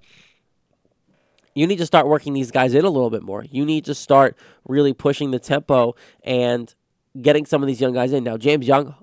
you 1.55 1.67
need 1.67 1.79
to 1.79 1.87
start 1.87 2.07
working 2.07 2.35
these 2.35 2.53
guys 2.53 2.73
in 2.73 2.85
a 2.85 2.91
little 2.91 3.11
bit 3.11 3.23
more. 3.23 3.45
You 3.51 3.65
need 3.65 3.85
to 3.87 3.95
start 3.95 4.37
really 4.67 4.93
pushing 4.93 5.33
the 5.33 5.41
tempo 5.41 5.97
and 6.23 6.73
getting 7.21 7.47
some 7.47 7.63
of 7.63 7.67
these 7.67 7.81
young 7.81 7.93
guys 7.93 8.13
in. 8.13 8.23
Now, 8.23 8.37
James 8.37 8.69
Young, 8.69 8.95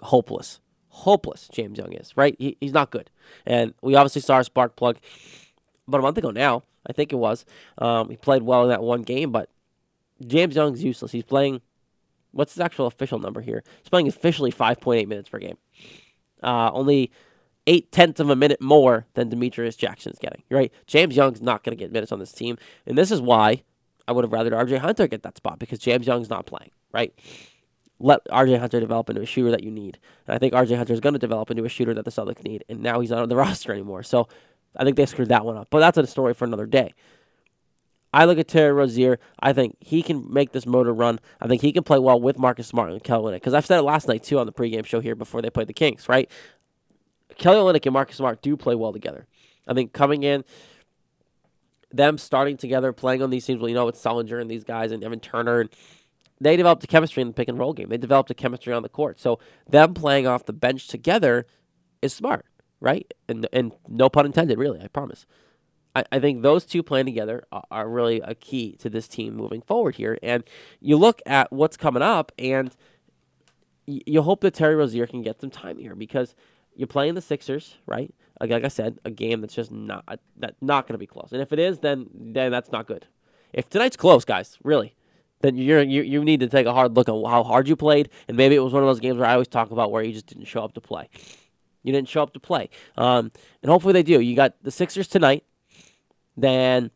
hopeless. 0.00 0.60
Hopeless, 0.88 1.48
James 1.52 1.78
Young 1.78 1.92
is, 1.92 2.16
right? 2.16 2.36
He, 2.38 2.56
he's 2.60 2.72
not 2.72 2.90
good. 2.90 3.10
And 3.46 3.74
we 3.80 3.94
obviously 3.94 4.20
saw 4.20 4.34
our 4.34 4.44
spark 4.44 4.76
plug 4.76 4.98
about 5.88 5.98
a 5.98 6.02
month 6.02 6.18
ago 6.18 6.30
now. 6.30 6.62
I 6.86 6.92
think 6.92 7.12
it 7.12 7.16
was. 7.16 7.46
Um, 7.78 8.10
he 8.10 8.16
played 8.16 8.42
well 8.42 8.62
in 8.64 8.68
that 8.68 8.82
one 8.82 9.02
game, 9.02 9.32
but 9.32 9.48
James 10.26 10.56
Young's 10.56 10.82
useless. 10.82 11.12
He's 11.12 11.24
playing. 11.24 11.60
What's 12.32 12.54
his 12.54 12.60
actual 12.60 12.86
official 12.86 13.18
number 13.18 13.40
here? 13.40 13.62
He's 13.80 13.88
playing 13.88 14.08
officially 14.08 14.50
5.8 14.50 15.06
minutes 15.06 15.28
per 15.28 15.38
game. 15.38 15.56
Uh, 16.42 16.70
only 16.72 17.12
eight 17.66 17.92
tenths 17.92 18.20
of 18.20 18.28
a 18.28 18.36
minute 18.36 18.60
more 18.60 19.06
than 19.14 19.28
Demetrius 19.28 19.76
Jackson's 19.76 20.18
getting. 20.18 20.42
Right? 20.50 20.72
James 20.86 21.16
Young's 21.16 21.40
not 21.40 21.62
going 21.62 21.76
to 21.76 21.82
get 21.82 21.92
minutes 21.92 22.12
on 22.12 22.18
this 22.18 22.32
team, 22.32 22.58
and 22.86 22.98
this 22.98 23.10
is 23.10 23.20
why 23.20 23.62
I 24.06 24.12
would 24.12 24.24
have 24.24 24.32
rather 24.32 24.50
RJ 24.50 24.78
Hunter 24.78 25.06
get 25.06 25.22
that 25.22 25.36
spot 25.36 25.58
because 25.58 25.78
James 25.78 26.06
Young's 26.06 26.28
not 26.28 26.46
playing. 26.46 26.70
Right? 26.92 27.14
Let 28.00 28.24
RJ 28.26 28.58
Hunter 28.58 28.80
develop 28.80 29.08
into 29.08 29.22
a 29.22 29.26
shooter 29.26 29.52
that 29.52 29.62
you 29.62 29.70
need, 29.70 29.98
and 30.26 30.34
I 30.34 30.38
think 30.38 30.52
RJ 30.52 30.76
Hunter 30.76 30.92
is 30.92 31.00
going 31.00 31.12
to 31.12 31.18
develop 31.18 31.50
into 31.50 31.64
a 31.64 31.68
shooter 31.68 31.94
that 31.94 32.04
the 32.04 32.10
Celtics 32.10 32.42
need, 32.42 32.64
and 32.68 32.80
now 32.80 33.00
he's 33.00 33.10
not 33.10 33.22
on 33.22 33.28
the 33.28 33.36
roster 33.44 33.72
anymore. 33.72 34.02
So 34.02 34.28
I 34.76 34.84
think 34.84 34.96
they 34.96 35.06
screwed 35.06 35.28
that 35.28 35.44
one 35.44 35.56
up. 35.56 35.68
But 35.70 35.80
that's 35.80 35.98
a 35.98 36.06
story 36.06 36.34
for 36.34 36.44
another 36.44 36.66
day. 36.66 36.92
I 38.14 38.26
look 38.26 38.38
at 38.38 38.46
Terry 38.46 38.72
Rozier. 38.72 39.18
I 39.40 39.52
think 39.52 39.76
he 39.80 40.00
can 40.00 40.32
make 40.32 40.52
this 40.52 40.66
motor 40.66 40.94
run. 40.94 41.18
I 41.40 41.48
think 41.48 41.62
he 41.62 41.72
can 41.72 41.82
play 41.82 41.98
well 41.98 42.20
with 42.20 42.38
Marcus 42.38 42.68
Smart 42.68 42.92
and 42.92 43.02
Kelly 43.02 43.32
Olynyk. 43.32 43.34
Because 43.38 43.54
I've 43.54 43.66
said 43.66 43.80
it 43.80 43.82
last 43.82 44.06
night 44.06 44.22
too 44.22 44.38
on 44.38 44.46
the 44.46 44.52
pregame 44.52 44.86
show 44.86 45.00
here 45.00 45.16
before 45.16 45.42
they 45.42 45.50
played 45.50 45.66
the 45.66 45.74
Kings. 45.74 46.08
Right? 46.08 46.30
Kelly 47.38 47.56
Olynyk 47.56 47.84
and 47.84 47.92
Marcus 47.92 48.16
Smart 48.16 48.40
do 48.40 48.56
play 48.56 48.76
well 48.76 48.92
together. 48.92 49.26
I 49.66 49.74
think 49.74 49.92
coming 49.92 50.22
in, 50.22 50.44
them 51.90 52.16
starting 52.16 52.56
together, 52.56 52.92
playing 52.92 53.20
on 53.20 53.30
these 53.30 53.44
teams. 53.44 53.60
Well, 53.60 53.68
you 53.68 53.74
know, 53.74 53.88
it's 53.88 54.00
Sullinger 54.00 54.40
and 54.40 54.48
these 54.48 54.62
guys 54.62 54.92
and 54.92 55.02
Evan 55.02 55.18
Turner. 55.18 55.62
And 55.62 55.70
they 56.40 56.56
developed 56.56 56.84
a 56.84 56.86
chemistry 56.86 57.20
in 57.20 57.26
the 57.26 57.34
pick 57.34 57.48
and 57.48 57.58
roll 57.58 57.72
game. 57.72 57.88
They 57.88 57.98
developed 57.98 58.30
a 58.30 58.34
chemistry 58.34 58.72
on 58.72 58.84
the 58.84 58.88
court. 58.88 59.18
So 59.18 59.40
them 59.68 59.92
playing 59.92 60.28
off 60.28 60.46
the 60.46 60.52
bench 60.52 60.86
together 60.86 61.46
is 62.00 62.14
smart, 62.14 62.46
right? 62.80 63.12
And 63.28 63.48
and 63.52 63.72
no 63.88 64.08
pun 64.08 64.24
intended, 64.24 64.56
really. 64.56 64.80
I 64.80 64.86
promise. 64.86 65.26
I, 65.94 66.04
I 66.12 66.18
think 66.20 66.42
those 66.42 66.64
two 66.64 66.82
playing 66.82 67.06
together 67.06 67.44
are, 67.52 67.64
are 67.70 67.88
really 67.88 68.20
a 68.20 68.34
key 68.34 68.76
to 68.80 68.90
this 68.90 69.08
team 69.08 69.34
moving 69.34 69.62
forward 69.62 69.96
here. 69.96 70.18
And 70.22 70.44
you 70.80 70.96
look 70.96 71.22
at 71.26 71.52
what's 71.52 71.76
coming 71.76 72.02
up, 72.02 72.32
and 72.38 72.74
y- 73.86 74.00
you 74.06 74.22
hope 74.22 74.40
that 74.42 74.54
Terry 74.54 74.74
Rozier 74.74 75.06
can 75.06 75.22
get 75.22 75.40
some 75.40 75.50
time 75.50 75.78
here 75.78 75.94
because 75.94 76.34
you're 76.74 76.88
playing 76.88 77.14
the 77.14 77.22
Sixers, 77.22 77.76
right? 77.86 78.12
Like, 78.40 78.50
like 78.50 78.64
I 78.64 78.68
said, 78.68 78.98
a 79.04 79.10
game 79.10 79.40
that's 79.40 79.54
just 79.54 79.70
not 79.70 80.18
that 80.38 80.56
not 80.60 80.86
going 80.86 80.94
to 80.94 80.98
be 80.98 81.06
close. 81.06 81.28
And 81.32 81.40
if 81.40 81.52
it 81.52 81.58
is, 81.58 81.78
then 81.78 82.10
then 82.12 82.50
that's 82.50 82.72
not 82.72 82.86
good. 82.86 83.06
If 83.52 83.70
tonight's 83.70 83.96
close, 83.96 84.24
guys, 84.24 84.58
really, 84.64 84.96
then 85.40 85.56
you're 85.56 85.82
you 85.82 86.02
you 86.02 86.24
need 86.24 86.40
to 86.40 86.48
take 86.48 86.66
a 86.66 86.72
hard 86.72 86.96
look 86.96 87.08
at 87.08 87.12
how 87.12 87.44
hard 87.44 87.68
you 87.68 87.76
played, 87.76 88.08
and 88.26 88.36
maybe 88.36 88.56
it 88.56 88.60
was 88.60 88.72
one 88.72 88.82
of 88.82 88.88
those 88.88 88.98
games 88.98 89.18
where 89.18 89.28
I 89.28 89.34
always 89.34 89.46
talk 89.46 89.70
about 89.70 89.92
where 89.92 90.02
you 90.02 90.12
just 90.12 90.26
didn't 90.26 90.46
show 90.46 90.64
up 90.64 90.74
to 90.74 90.80
play. 90.80 91.08
You 91.84 91.92
didn't 91.92 92.08
show 92.08 92.22
up 92.22 92.32
to 92.32 92.40
play, 92.40 92.70
um, 92.96 93.30
and 93.62 93.70
hopefully 93.70 93.92
they 93.92 94.02
do. 94.02 94.20
You 94.20 94.34
got 94.34 94.54
the 94.62 94.72
Sixers 94.72 95.06
tonight. 95.06 95.44
Then 96.36 96.90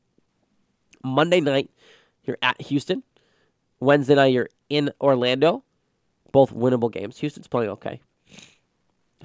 Monday 1.04 1.40
night, 1.40 1.70
you're 2.24 2.38
at 2.42 2.60
Houston. 2.62 3.02
Wednesday 3.80 4.14
night, 4.14 4.32
you're 4.32 4.48
in 4.68 4.90
Orlando. 5.00 5.64
Both 6.32 6.52
winnable 6.54 6.92
games. 6.92 7.18
Houston's 7.18 7.48
playing 7.48 7.70
okay. 7.70 8.00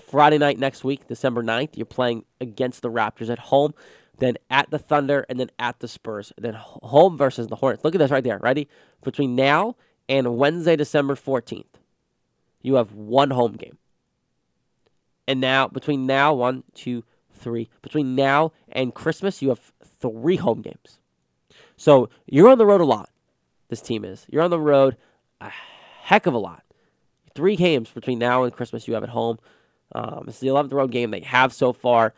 Friday 0.08 0.38
night 0.38 0.58
next 0.58 0.84
week, 0.84 1.08
December 1.08 1.44
9th, 1.44 1.76
you're 1.76 1.86
playing 1.86 2.26
against 2.40 2.82
the 2.82 2.90
Raptors 2.90 3.30
at 3.30 3.40
home, 3.40 3.74
then 4.20 4.38
at 4.50 4.70
the 4.70 4.80
Thunder, 4.80 5.26
and 5.30 5.40
then 5.40 5.52
at 5.60 5.80
the 5.80 5.88
Spurs. 5.88 6.32
Then 6.38 6.56
home 6.56 7.18
versus 7.18 7.48
the 7.48 7.56
Hornets. 7.56 7.84
Look 7.84 7.94
at 7.96 8.00
this 8.00 8.12
right 8.12 8.24
there. 8.24 8.40
Ready? 8.40 8.70
Between 9.04 9.36
now 9.36 9.76
and 10.08 10.38
Wednesday, 10.38 10.76
December 10.76 11.16
14th, 11.16 11.66
you 12.62 12.76
have 12.76 12.94
one 12.94 13.32
home 13.32 13.54
game. 13.54 13.78
And 15.28 15.40
now, 15.40 15.68
between 15.68 16.06
now, 16.06 16.34
one, 16.34 16.64
two, 16.74 17.04
three, 17.32 17.70
between 17.82 18.16
now 18.16 18.52
and 18.70 18.94
Christmas, 18.94 19.42
you 19.42 19.50
have 19.50 19.73
three 20.12 20.36
home 20.36 20.62
games. 20.62 21.00
So 21.78 22.10
you're 22.28 22.50
on 22.50 22.58
the 22.58 22.66
road 22.66 22.82
a 22.82 22.86
lot. 22.86 23.10
This 23.70 23.82
team 23.82 24.06
is. 24.06 24.26
You're 24.30 24.44
on 24.44 24.52
the 24.52 24.60
road 24.60 24.98
a 25.42 25.50
heck 26.02 26.26
of 26.26 26.34
a 26.34 26.38
lot. 26.38 26.64
Three 27.36 27.56
games 27.56 27.90
between 27.90 28.20
now 28.20 28.44
and 28.44 28.54
Christmas 28.54 28.88
you 28.88 28.94
have 28.94 29.04
at 29.04 29.10
home. 29.10 29.40
Um, 29.94 30.26
it's 30.28 30.40
the 30.40 30.48
11th 30.48 30.74
road 30.74 30.92
game 30.92 31.12
they 31.12 31.22
have 31.22 31.54
so 31.54 31.74
far, 31.74 32.14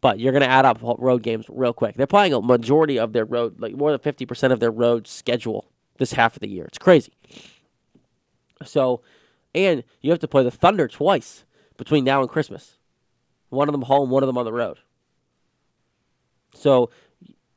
but 0.00 0.18
you're 0.18 0.32
going 0.32 0.42
to 0.42 0.50
add 0.50 0.64
up 0.64 0.78
road 0.82 1.22
games 1.22 1.46
real 1.48 1.72
quick. 1.72 1.96
They're 1.96 2.06
playing 2.06 2.32
a 2.32 2.40
majority 2.40 2.98
of 2.98 3.12
their 3.12 3.24
road, 3.24 3.60
like 3.60 3.74
more 3.74 3.96
than 3.96 4.00
50% 4.00 4.52
of 4.52 4.60
their 4.60 4.70
road 4.70 5.06
schedule 5.06 5.68
this 5.98 6.12
half 6.12 6.36
of 6.36 6.40
the 6.40 6.48
year. 6.48 6.64
It's 6.64 6.78
crazy. 6.78 7.12
So, 8.64 9.02
and 9.54 9.82
you 10.00 10.10
have 10.10 10.20
to 10.20 10.28
play 10.28 10.42
the 10.42 10.50
Thunder 10.50 10.88
twice 10.88 11.44
between 11.76 12.04
now 12.04 12.20
and 12.20 12.28
Christmas. 12.28 12.78
One 13.50 13.68
of 13.68 13.72
them 13.72 13.82
home, 13.82 14.10
one 14.10 14.22
of 14.22 14.26
them 14.26 14.38
on 14.38 14.44
the 14.44 14.52
road. 14.52 14.78
So 16.54 16.90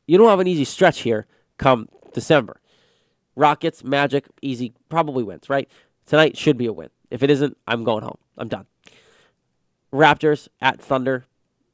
you 0.06 0.18
don't 0.18 0.30
have 0.30 0.40
an 0.40 0.48
easy 0.48 0.66
stretch 0.66 1.02
here 1.02 1.26
come 1.58 1.90
December. 2.14 2.60
Rockets, 3.36 3.84
Magic, 3.84 4.26
easy, 4.42 4.74
probably 4.90 5.24
wins, 5.24 5.50
right? 5.50 5.70
Tonight 6.06 6.38
should 6.38 6.58
be 6.58 6.68
a 6.68 6.74
win. 6.74 6.90
If 7.10 7.24
it 7.24 7.30
isn't, 7.30 7.58
I'm 7.68 7.84
going 7.84 8.04
home. 8.04 8.18
I'm 8.38 8.48
done. 8.48 8.66
Raptors 9.94 10.48
at 10.62 10.82
Thunder, 10.82 11.26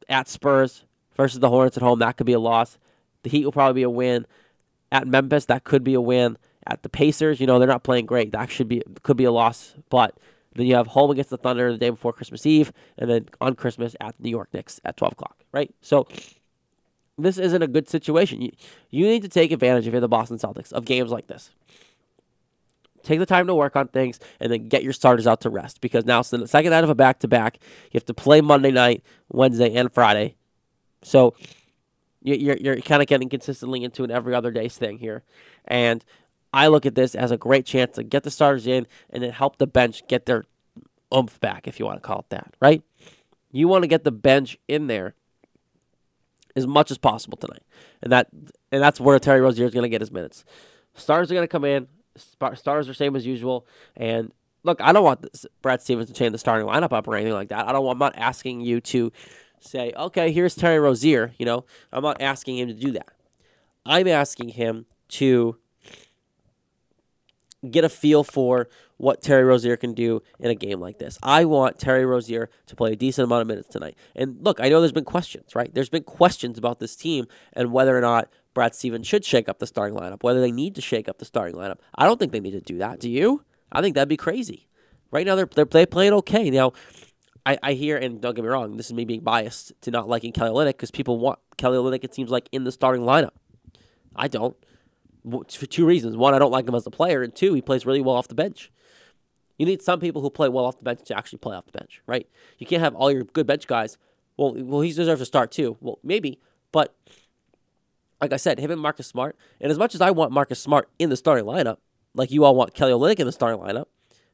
at 0.10 0.28
Spurs 0.28 0.86
versus 1.16 1.40
the 1.40 1.50
Hornets 1.50 1.78
at 1.78 1.84
home. 1.84 2.00
That 2.00 2.18
could 2.18 2.26
be 2.26 2.34
a 2.34 2.40
loss. 2.40 2.78
The 3.24 3.30
Heat 3.30 3.46
will 3.46 3.52
probably 3.52 3.82
be 3.82 3.84
a 3.84 3.90
win. 3.90 4.26
At 4.92 5.08
Memphis, 5.08 5.46
that 5.46 5.64
could 5.64 5.84
be 5.84 5.94
a 5.94 6.02
win. 6.02 6.38
At 6.68 6.84
the 6.84 6.90
Pacers, 6.90 7.40
you 7.40 7.48
know 7.48 7.58
they're 7.60 7.68
not 7.68 7.84
playing 7.84 8.06
great. 8.06 8.32
That 8.32 8.52
should 8.52 8.68
be 8.68 8.84
could 9.04 9.18
be 9.18 9.24
a 9.24 9.32
loss. 9.32 9.74
But 9.90 10.16
then 10.54 10.68
you 10.68 10.76
have 10.76 10.88
home 10.88 11.10
against 11.10 11.30
the 11.30 11.38
Thunder 11.38 11.72
the 11.72 11.78
day 11.78 11.90
before 11.90 12.14
Christmas 12.14 12.46
Eve, 12.46 12.72
and 12.98 13.10
then 13.10 13.30
on 13.40 13.56
Christmas 13.56 13.96
at 14.00 14.16
the 14.18 14.24
New 14.24 14.30
York 14.30 14.50
Knicks 14.54 14.80
at 14.86 14.98
12 14.98 15.14
o'clock. 15.14 15.44
Right. 15.52 15.74
So 15.82 16.08
this 17.18 17.38
isn't 17.38 17.62
a 17.62 17.68
good 17.68 17.90
situation. 17.90 18.42
You, 18.42 18.52
you 18.90 19.06
need 19.06 19.22
to 19.24 19.30
take 19.30 19.52
advantage 19.52 19.88
if 19.88 19.94
you're 19.94 20.02
the 20.02 20.08
Boston 20.08 20.38
Celtics 20.38 20.72
of 20.72 20.86
games 20.86 21.12
like 21.12 21.28
this. 21.28 21.52
Take 23.04 23.20
the 23.20 23.26
time 23.26 23.48
to 23.48 23.56
work 23.56 23.76
on 23.76 23.88
things 23.88 24.20
and 24.40 24.52
then 24.52 24.68
get 24.68 24.84
your 24.84 24.94
starters 24.94 25.26
out 25.26 25.42
to 25.42 25.50
rest 25.50 25.82
because 25.82 26.06
now 26.06 26.20
it's 26.20 26.30
the 26.30 26.48
second 26.48 26.72
night 26.72 26.84
of 26.84 26.90
a 26.90 26.96
back 26.96 27.20
to 27.20 27.28
back. 27.28 27.58
You 27.86 27.98
have 27.98 28.06
to 28.06 28.14
play 28.14 28.42
Monday 28.42 28.72
night, 28.72 29.04
Wednesday, 29.30 29.74
and 29.74 29.92
Friday. 29.92 30.36
So 31.02 31.36
you're, 32.22 32.58
you're 32.58 32.76
kind 32.78 33.02
of 33.02 33.08
getting 33.08 33.30
consistently 33.30 33.84
into 33.84 34.04
an 34.04 34.12
every 34.12 34.36
other 34.36 34.52
days 34.52 34.78
thing 34.78 35.00
here. 35.00 35.24
And 35.66 36.06
I 36.54 36.68
look 36.68 36.86
at 36.86 36.96
this 36.96 37.16
as 37.16 37.32
a 37.32 37.38
great 37.38 37.66
chance 37.66 37.96
to 37.96 38.04
get 38.04 38.24
the 38.24 38.32
starters 38.32 38.68
in 38.68 38.86
and 39.10 39.24
then 39.24 39.32
help 39.32 39.58
the 39.58 39.68
bench 39.68 40.08
get 40.08 40.26
their 40.26 40.44
oomph 41.14 41.40
back, 41.40 41.68
if 41.68 41.80
you 41.80 41.86
want 41.86 42.02
to 42.02 42.08
call 42.08 42.20
it 42.20 42.30
that, 42.30 42.54
right? 42.60 42.84
You 43.52 43.68
want 43.68 43.84
to 43.84 43.88
get 43.88 44.04
the 44.04 44.12
bench 44.12 44.58
in 44.68 44.88
there 44.88 45.16
as 46.56 46.68
much 46.68 46.92
as 46.92 46.98
possible 46.98 47.38
tonight, 47.38 47.64
and 48.02 48.12
that 48.12 48.28
and 48.72 48.82
that's 48.82 49.00
where 49.00 49.20
Terry 49.20 49.42
Rozier 49.42 49.66
is 49.66 49.74
going 49.74 49.84
to 49.84 49.90
get 49.90 50.02
his 50.02 50.12
minutes. 50.12 50.44
Stars 50.94 51.32
are 51.32 51.34
going 51.34 51.44
to 51.44 51.52
come 51.52 51.66
in. 51.66 51.88
Stars 52.56 52.90
are 52.90 52.94
same 52.94 53.16
as 53.16 53.26
usual, 53.26 53.66
and 53.96 54.32
look, 54.64 54.82
I 54.82 54.92
don't 54.92 55.04
want 55.04 55.22
this, 55.22 55.46
Brad 55.62 55.82
Stevens 55.82 56.08
to 56.08 56.14
change 56.14 56.34
the 56.34 56.38
starting 56.38 56.68
lineup 56.68 56.92
up 56.92 57.08
or 57.08 57.16
anything 57.16 57.34
like 57.34 57.50
that. 57.50 57.68
I 57.68 57.72
don't. 57.72 57.88
I'm 57.88 57.98
not 57.98 58.18
asking 58.18 58.62
you 58.62 58.82
to 58.82 59.12
say, 59.60 59.94
okay, 59.96 60.32
here's 60.32 60.56
Terry 60.56 60.80
Rozier. 60.80 61.34
You 61.38 61.46
know, 61.46 61.66
I'm 61.92 62.04
not 62.04 62.22
asking 62.22 62.58
him 62.58 62.68
to 62.68 62.74
do 62.74 62.92
that. 62.92 63.10
I'm 63.86 64.08
asking 64.08 64.50
him 64.50 64.86
to 65.10 65.58
get 67.70 67.84
a 67.84 67.90
feel 67.90 68.24
for 68.24 68.68
what 68.98 69.22
Terry 69.22 69.44
Rozier 69.44 69.78
can 69.78 69.94
do 69.94 70.22
in 70.40 70.50
a 70.50 70.56
game 70.56 70.80
like 70.80 71.00
this. 71.00 71.18
I 71.22 71.46
want 71.46 71.80
Terry 71.80 72.06
Rozier 72.06 72.50
to 72.68 72.76
play 72.76 72.94
a 72.94 72.96
decent 72.96 73.26
amount 73.26 73.42
of 73.42 73.48
minutes 73.48 73.70
tonight. 73.70 73.96
And 74.16 74.38
look, 74.42 74.60
I 74.60 74.70
know 74.70 74.80
there's 74.80 74.92
been 74.92 75.06
questions, 75.06 75.56
right? 75.56 75.74
There's 75.74 75.90
been 75.90 76.04
questions 76.04 76.58
about 76.58 76.80
this 76.80 76.96
team 76.96 77.28
and 77.54 77.72
whether 77.72 77.98
or 77.98 78.02
not 78.02 78.30
Brad 78.54 78.76
Stevens 78.76 79.08
should 79.08 79.26
shake 79.26 79.48
up 79.48 79.60
the 79.60 79.68
starting 79.68 79.98
lineup, 79.98 80.24
whether 80.24 80.42
they 80.42 80.52
need 80.52 80.76
to 80.76 80.82
shake 80.82 81.08
up 81.08 81.20
the 81.20 81.26
starting 81.26 81.56
lineup. 81.56 81.78
I 81.96 82.06
don't 82.06 82.20
think 82.20 82.32
they 82.32 82.40
need 82.40 82.52
to 82.52 82.62
do 82.62 82.78
that. 82.80 83.00
Do 83.00 83.10
you? 83.10 83.44
I 83.72 83.82
think 83.82 83.96
that'd 83.96 84.10
be 84.10 84.18
crazy. 84.18 84.68
Right 85.12 85.26
now, 85.26 85.36
they're 85.36 85.46
they're, 85.46 85.86
playing 85.86 86.14
okay. 86.14 86.50
Now, 86.50 86.74
I, 87.46 87.58
I 87.62 87.74
hear, 87.74 87.98
and 87.98 88.22
don't 88.22 88.36
get 88.36 88.44
me 88.44 88.50
wrong, 88.50 88.78
this 88.78 88.88
is 88.88 88.94
me 88.94 89.06
being 89.06 89.22
biased 89.22 89.74
to 89.82 89.92
not 89.92 90.08
liking 90.08 90.32
Kelly 90.32 90.52
Olynyk 90.52 90.74
because 90.74 90.92
people 90.92 91.18
want 91.18 91.40
Kelly 91.58 91.78
Olynyk, 91.78 92.04
it 92.04 92.14
seems 92.14 92.30
like, 92.30 92.48
in 92.52 92.64
the 92.64 92.72
starting 92.72 93.04
lineup. 93.04 93.32
I 94.16 94.28
don't. 94.28 94.56
For 95.30 95.66
two 95.66 95.86
reasons. 95.86 96.18
One, 96.18 96.34
I 96.34 96.40
don't 96.40 96.52
like 96.52 96.68
him 96.68 96.76
as 96.76 96.86
a 96.86 96.92
player, 96.92 97.22
and 97.22 97.34
two, 97.34 97.54
he 97.54 97.62
plays 97.62 97.86
really 97.86 98.02
well 98.02 98.16
off 98.16 98.28
the 98.28 98.36
bench. 98.36 98.72
You 99.58 99.66
need 99.66 99.82
some 99.82 100.00
people 100.00 100.22
who 100.22 100.30
play 100.30 100.50
well 100.50 100.66
off 100.66 100.78
the 100.78 100.84
bench 100.84 101.04
to 101.06 101.18
actually 101.18 101.40
play 101.40 101.56
off 101.56 101.66
the 101.66 101.78
bench, 101.78 102.02
right? 102.08 102.28
You 102.58 102.66
can't 102.66 102.82
have 102.82 102.96
all 102.96 103.12
your 103.12 103.24
good 103.24 103.46
bench 103.46 103.68
guys. 103.68 103.98
Well, 104.38 104.54
well, 104.56 104.82
he 104.82 104.92
deserves 104.92 105.22
to 105.22 105.26
start 105.26 105.52
too. 105.52 105.78
Well, 105.82 106.00
maybe, 106.04 106.40
but 106.72 106.96
like 108.20 108.34
I 108.34 108.38
said, 108.38 108.60
him 108.60 108.72
and 108.72 108.82
Marcus 108.82 109.08
Smart. 109.08 109.36
And 109.60 109.72
as 109.72 109.78
much 109.78 109.94
as 109.94 110.02
I 110.02 110.12
want 110.12 110.32
Marcus 110.32 110.60
Smart 110.60 110.90
in 111.00 111.10
the 111.10 111.18
starting 111.18 111.46
lineup, 111.46 111.78
like 112.14 112.32
you 112.32 112.44
all 112.44 112.56
want 112.56 112.74
Kelly 112.74 112.92
Olynyk 112.92 113.20
in 113.20 113.26
the 113.26 113.32
starting 113.32 113.60
lineup, 113.60 113.86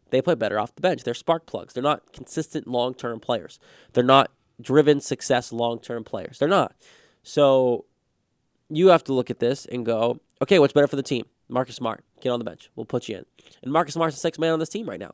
they 0.10 0.22
play 0.22 0.36
better 0.36 0.60
off 0.60 0.76
the 0.76 0.82
bench. 0.82 1.04
They're 1.04 1.14
spark 1.14 1.46
plugs. 1.46 1.74
They're 1.74 1.84
not 1.84 2.14
consistent 2.14 2.68
long 2.68 2.94
term 2.94 3.20
players. 3.20 3.60
They're 3.94 4.04
not 4.04 4.32
driven 4.62 5.00
success 5.00 5.52
long 5.52 5.80
term 5.80 6.04
players. 6.04 6.40
They're 6.40 6.48
not. 6.48 6.76
So 7.24 7.86
you 8.70 8.88
have 8.88 9.04
to 9.06 9.14
look 9.14 9.30
at 9.30 9.40
this 9.40 9.66
and 9.66 9.86
go, 9.86 10.20
okay, 10.42 10.60
what's 10.60 10.74
better 10.74 10.88
for 10.88 10.96
the 10.96 11.04
team? 11.04 11.26
Marcus 11.50 11.76
Smart, 11.76 12.04
get 12.22 12.30
on 12.30 12.40
the 12.40 12.46
bench. 12.46 12.70
We'll 12.76 12.86
put 12.86 13.08
you 13.08 13.18
in. 13.18 13.26
And 13.64 13.72
Marcus 13.72 13.94
Smart's 13.94 14.16
the 14.16 14.20
sixth 14.20 14.40
man 14.40 14.54
on 14.54 14.60
this 14.60 14.70
team 14.70 14.90
right 14.90 15.00
now. 15.00 15.14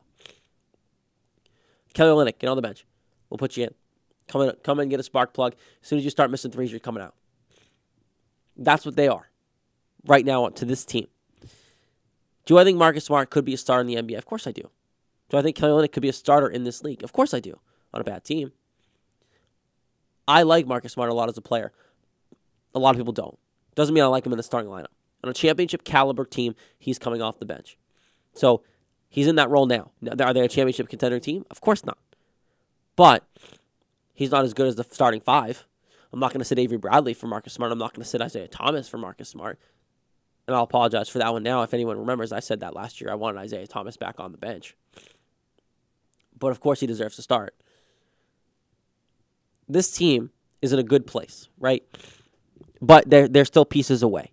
Kelly 1.92 2.10
Olynyk, 2.10 2.38
get 2.38 2.48
on 2.48 2.56
the 2.56 2.62
bench. 2.62 2.84
We'll 3.30 3.38
put 3.38 3.56
you 3.56 3.64
in. 3.64 3.74
Come 4.28 4.42
in, 4.42 4.52
come 4.62 4.80
in, 4.80 4.88
get 4.88 5.00
a 5.00 5.04
spark 5.04 5.32
plug. 5.32 5.54
As 5.82 5.88
soon 5.88 5.98
as 5.98 6.04
you 6.04 6.10
start 6.10 6.30
missing 6.30 6.50
threes, 6.50 6.70
you're 6.70 6.80
coming 6.80 7.02
out. 7.02 7.14
That's 8.56 8.84
what 8.84 8.96
they 8.96 9.08
are 9.08 9.28
right 10.06 10.24
now 10.24 10.48
to 10.48 10.64
this 10.64 10.84
team. 10.84 11.08
Do 12.46 12.58
I 12.58 12.64
think 12.64 12.78
Marcus 12.78 13.04
Smart 13.04 13.30
could 13.30 13.44
be 13.44 13.54
a 13.54 13.58
star 13.58 13.80
in 13.80 13.86
the 13.86 13.96
NBA? 13.96 14.18
Of 14.18 14.26
course 14.26 14.46
I 14.46 14.52
do. 14.52 14.70
Do 15.30 15.38
I 15.38 15.42
think 15.42 15.56
Kelly 15.56 15.72
Olynyk 15.72 15.92
could 15.92 16.02
be 16.02 16.08
a 16.08 16.12
starter 16.12 16.48
in 16.48 16.64
this 16.64 16.82
league? 16.82 17.02
Of 17.02 17.12
course 17.12 17.32
I 17.32 17.40
do. 17.40 17.58
On 17.92 18.00
a 18.00 18.04
bad 18.04 18.24
team. 18.24 18.52
I 20.26 20.42
like 20.42 20.66
Marcus 20.66 20.92
Smart 20.92 21.10
a 21.10 21.14
lot 21.14 21.28
as 21.28 21.38
a 21.38 21.42
player. 21.42 21.72
A 22.74 22.78
lot 22.78 22.90
of 22.90 22.96
people 22.96 23.12
don't. 23.12 23.38
Doesn't 23.74 23.94
mean 23.94 24.04
I 24.04 24.08
like 24.08 24.26
him 24.26 24.32
in 24.32 24.36
the 24.36 24.42
starting 24.42 24.70
lineup. 24.70 24.86
On 25.24 25.30
a 25.30 25.32
championship 25.32 25.84
caliber 25.84 26.26
team, 26.26 26.54
he's 26.78 26.98
coming 26.98 27.22
off 27.22 27.38
the 27.38 27.46
bench. 27.46 27.78
So 28.34 28.62
he's 29.08 29.26
in 29.26 29.36
that 29.36 29.48
role 29.48 29.64
now. 29.64 29.90
Are 30.20 30.34
they 30.34 30.40
a 30.40 30.48
championship 30.48 30.86
contender 30.90 31.18
team? 31.18 31.46
Of 31.50 31.62
course 31.62 31.82
not. 31.82 31.96
But 32.94 33.26
he's 34.12 34.30
not 34.30 34.44
as 34.44 34.52
good 34.52 34.66
as 34.66 34.76
the 34.76 34.84
starting 34.84 35.22
five. 35.22 35.66
I'm 36.12 36.20
not 36.20 36.30
going 36.30 36.40
to 36.40 36.44
sit 36.44 36.58
Avery 36.58 36.76
Bradley 36.76 37.14
for 37.14 37.26
Marcus 37.26 37.54
Smart. 37.54 37.72
I'm 37.72 37.78
not 37.78 37.94
going 37.94 38.02
to 38.02 38.08
sit 38.08 38.20
Isaiah 38.20 38.48
Thomas 38.48 38.86
for 38.86 38.98
Marcus 38.98 39.30
Smart. 39.30 39.58
And 40.46 40.54
I'll 40.54 40.64
apologize 40.64 41.08
for 41.08 41.20
that 41.20 41.32
one 41.32 41.42
now. 41.42 41.62
If 41.62 41.72
anyone 41.72 41.98
remembers, 41.98 42.30
I 42.30 42.40
said 42.40 42.60
that 42.60 42.74
last 42.74 43.00
year. 43.00 43.10
I 43.10 43.14
wanted 43.14 43.38
Isaiah 43.38 43.66
Thomas 43.66 43.96
back 43.96 44.20
on 44.20 44.30
the 44.30 44.36
bench. 44.36 44.76
But 46.38 46.48
of 46.48 46.60
course, 46.60 46.80
he 46.80 46.86
deserves 46.86 47.16
to 47.16 47.22
start. 47.22 47.54
This 49.66 49.90
team 49.90 50.32
is 50.60 50.74
in 50.74 50.78
a 50.78 50.82
good 50.82 51.06
place, 51.06 51.48
right? 51.58 51.82
But 52.82 53.08
they're, 53.08 53.26
they're 53.26 53.46
still 53.46 53.64
pieces 53.64 54.02
away. 54.02 54.32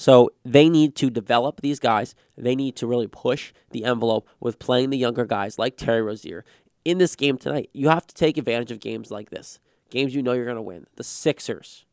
So 0.00 0.30
they 0.46 0.70
need 0.70 0.96
to 0.96 1.10
develop 1.10 1.60
these 1.60 1.78
guys. 1.78 2.14
They 2.34 2.56
need 2.56 2.74
to 2.76 2.86
really 2.86 3.06
push 3.06 3.52
the 3.70 3.84
envelope 3.84 4.26
with 4.40 4.58
playing 4.58 4.88
the 4.88 4.96
younger 4.96 5.26
guys 5.26 5.58
like 5.58 5.76
Terry 5.76 6.00
Rozier 6.00 6.42
in 6.86 6.96
this 6.96 7.14
game 7.14 7.36
tonight. 7.36 7.68
You 7.74 7.90
have 7.90 8.06
to 8.06 8.14
take 8.14 8.38
advantage 8.38 8.70
of 8.70 8.80
games 8.80 9.10
like 9.10 9.28
this. 9.28 9.60
Games 9.90 10.14
you 10.14 10.22
know 10.22 10.32
you're 10.32 10.46
going 10.46 10.56
to 10.56 10.62
win. 10.62 10.86
The 10.96 11.04
Sixers, 11.04 11.84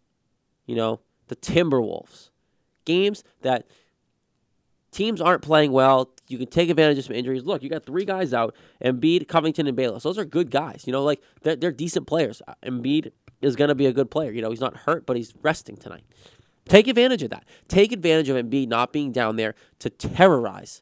you 0.65 0.74
know, 0.74 1.02
the 1.28 1.36
Timberwolves. 1.36 2.30
Games 2.86 3.26
that 3.41 3.67
teams 4.91 5.20
aren't 5.20 5.41
playing 5.41 5.74
well. 5.74 6.10
You 6.30 6.38
can 6.38 6.48
take 6.48 6.70
advantage 6.70 7.00
of 7.00 7.04
some 7.04 7.15
injuries. 7.17 7.43
Look, 7.43 7.62
you 7.62 7.70
got 7.70 7.86
three 7.86 8.06
guys 8.06 8.34
out: 8.34 8.56
Embiid, 8.82 9.28
Covington, 9.28 9.67
and 9.67 9.76
Bayless. 9.76 10.04
Those 10.04 10.17
are 10.17 10.24
good 10.24 10.50
guys. 10.50 10.86
You 10.88 10.93
know, 10.93 11.04
like 11.04 11.22
they're, 11.41 11.58
they're 11.58 11.72
decent 11.74 12.08
players. 12.08 12.41
Uh, 12.48 12.54
Embiid 12.63 13.12
is 13.41 13.58
going 13.58 13.67
to 13.67 13.76
be 13.76 13.86
a 13.86 13.91
good 13.91 14.10
player. 14.10 14.32
You 14.32 14.41
know, 14.41 14.50
he's 14.50 14.62
not 14.62 14.78
hurt, 14.78 15.06
but 15.06 15.17
he's 15.17 15.34
resting 15.41 15.76
tonight. 15.76 16.06
Take 16.68 16.88
advantage 16.88 17.24
of 17.24 17.30
that. 17.30 17.46
Take 17.68 17.92
advantage 17.92 18.30
of 18.30 18.36
Embiid 18.36 18.68
not 18.68 18.92
being 18.92 19.12
down 19.12 19.36
there 19.36 19.56
to 19.80 19.90
terrorize 19.90 20.82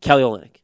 Kelly 0.00 0.22
Olynyk. 0.22 0.56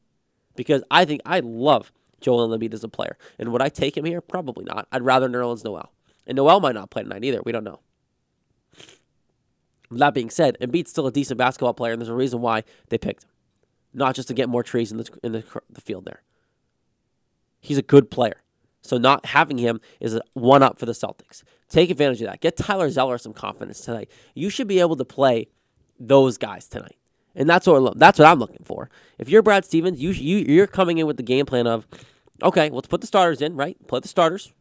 Because 0.57 0.83
I 0.91 1.05
think 1.05 1.21
I 1.25 1.41
love 1.41 1.93
Joel 2.21 2.49
Embiid 2.49 2.75
as 2.75 2.83
a 2.83 2.89
player. 2.89 3.17
And 3.39 3.53
would 3.53 3.63
I 3.63 3.69
take 3.69 3.97
him 3.97 4.05
here? 4.05 4.21
Probably 4.21 4.65
not. 4.65 4.89
I'd 4.91 5.03
rather 5.03 5.29
Nerlens 5.29 5.65
Noel. 5.65 5.93
And 6.27 6.37
Noel 6.37 6.61
might 6.61 6.75
not 6.75 6.91
play 6.91 7.03
tonight 7.03 7.25
either. 7.25 7.41
We 7.45 7.53
don't 7.53 7.65
know. 7.65 7.81
That 9.91 10.15
being 10.15 10.31
said, 10.31 10.59
Embiid's 10.61 10.91
still 10.91 11.07
a 11.07 11.13
decent 11.13 11.39
basketball 11.39 11.75
player, 11.75 11.93
and 11.93 12.01
there's 12.01 12.11
a 12.11 12.15
reason 12.15 12.41
why 12.41 12.65
they 12.89 12.99
picked 12.99 13.25
him. 13.25 13.31
Not 13.95 14.15
just 14.15 14.29
to 14.29 14.35
get 14.35 14.49
more 14.49 14.63
trees 14.63 14.93
in 14.93 14.99
the, 14.99 15.19
in 15.23 15.33
the, 15.33 15.45
the 15.71 15.81
field 15.81 16.05
there. 16.05 16.23
He's 17.61 17.79
a 17.79 17.83
good 17.83 18.11
player. 18.11 18.43
So 18.83 18.99
not 18.99 19.27
having 19.27 19.59
him 19.59 19.81
is 20.01 20.14
a 20.14 20.23
one 20.35 20.62
up 20.62 20.79
for 20.79 20.87
the 20.87 20.93
Celtics. 20.93 21.43
Take 21.69 21.91
advantage 21.91 22.23
of 22.23 22.29
that. 22.29 22.41
Get 22.41 22.57
Tyler 22.57 22.91
Zeller 22.91 23.19
some 23.19 23.33
confidence 23.33 23.81
tonight. 23.81 24.11
You 24.35 24.51
should 24.51 24.69
be 24.69 24.81
able 24.81 24.97
to 24.97 25.05
play 25.05 25.49
those 25.99 26.38
guys 26.38 26.69
tonight. 26.69 26.97
And 27.35 27.49
that's 27.49 27.67
what 27.67 27.99
that's 27.99 28.19
what 28.19 28.27
I'm 28.27 28.38
looking 28.38 28.64
for. 28.64 28.91
If 29.19 29.29
you're 29.29 29.43
Brad 29.43 29.64
Stevens, 29.64 30.01
you 30.01 30.11
you 30.11 30.38
you're 30.38 30.67
coming 30.67 30.99
in 30.99 31.07
with 31.07 31.19
the 31.19 31.23
game 31.23 31.47
plan 31.47 31.67
of, 31.67 31.87
okay, 32.43 32.71
let's 32.71 32.88
put 32.88 33.01
the 33.01 33.07
starters 33.07 33.43
in, 33.43 33.55
right? 33.55 33.77
Play 33.87 34.01
the 34.01 34.09
starters, 34.09 34.53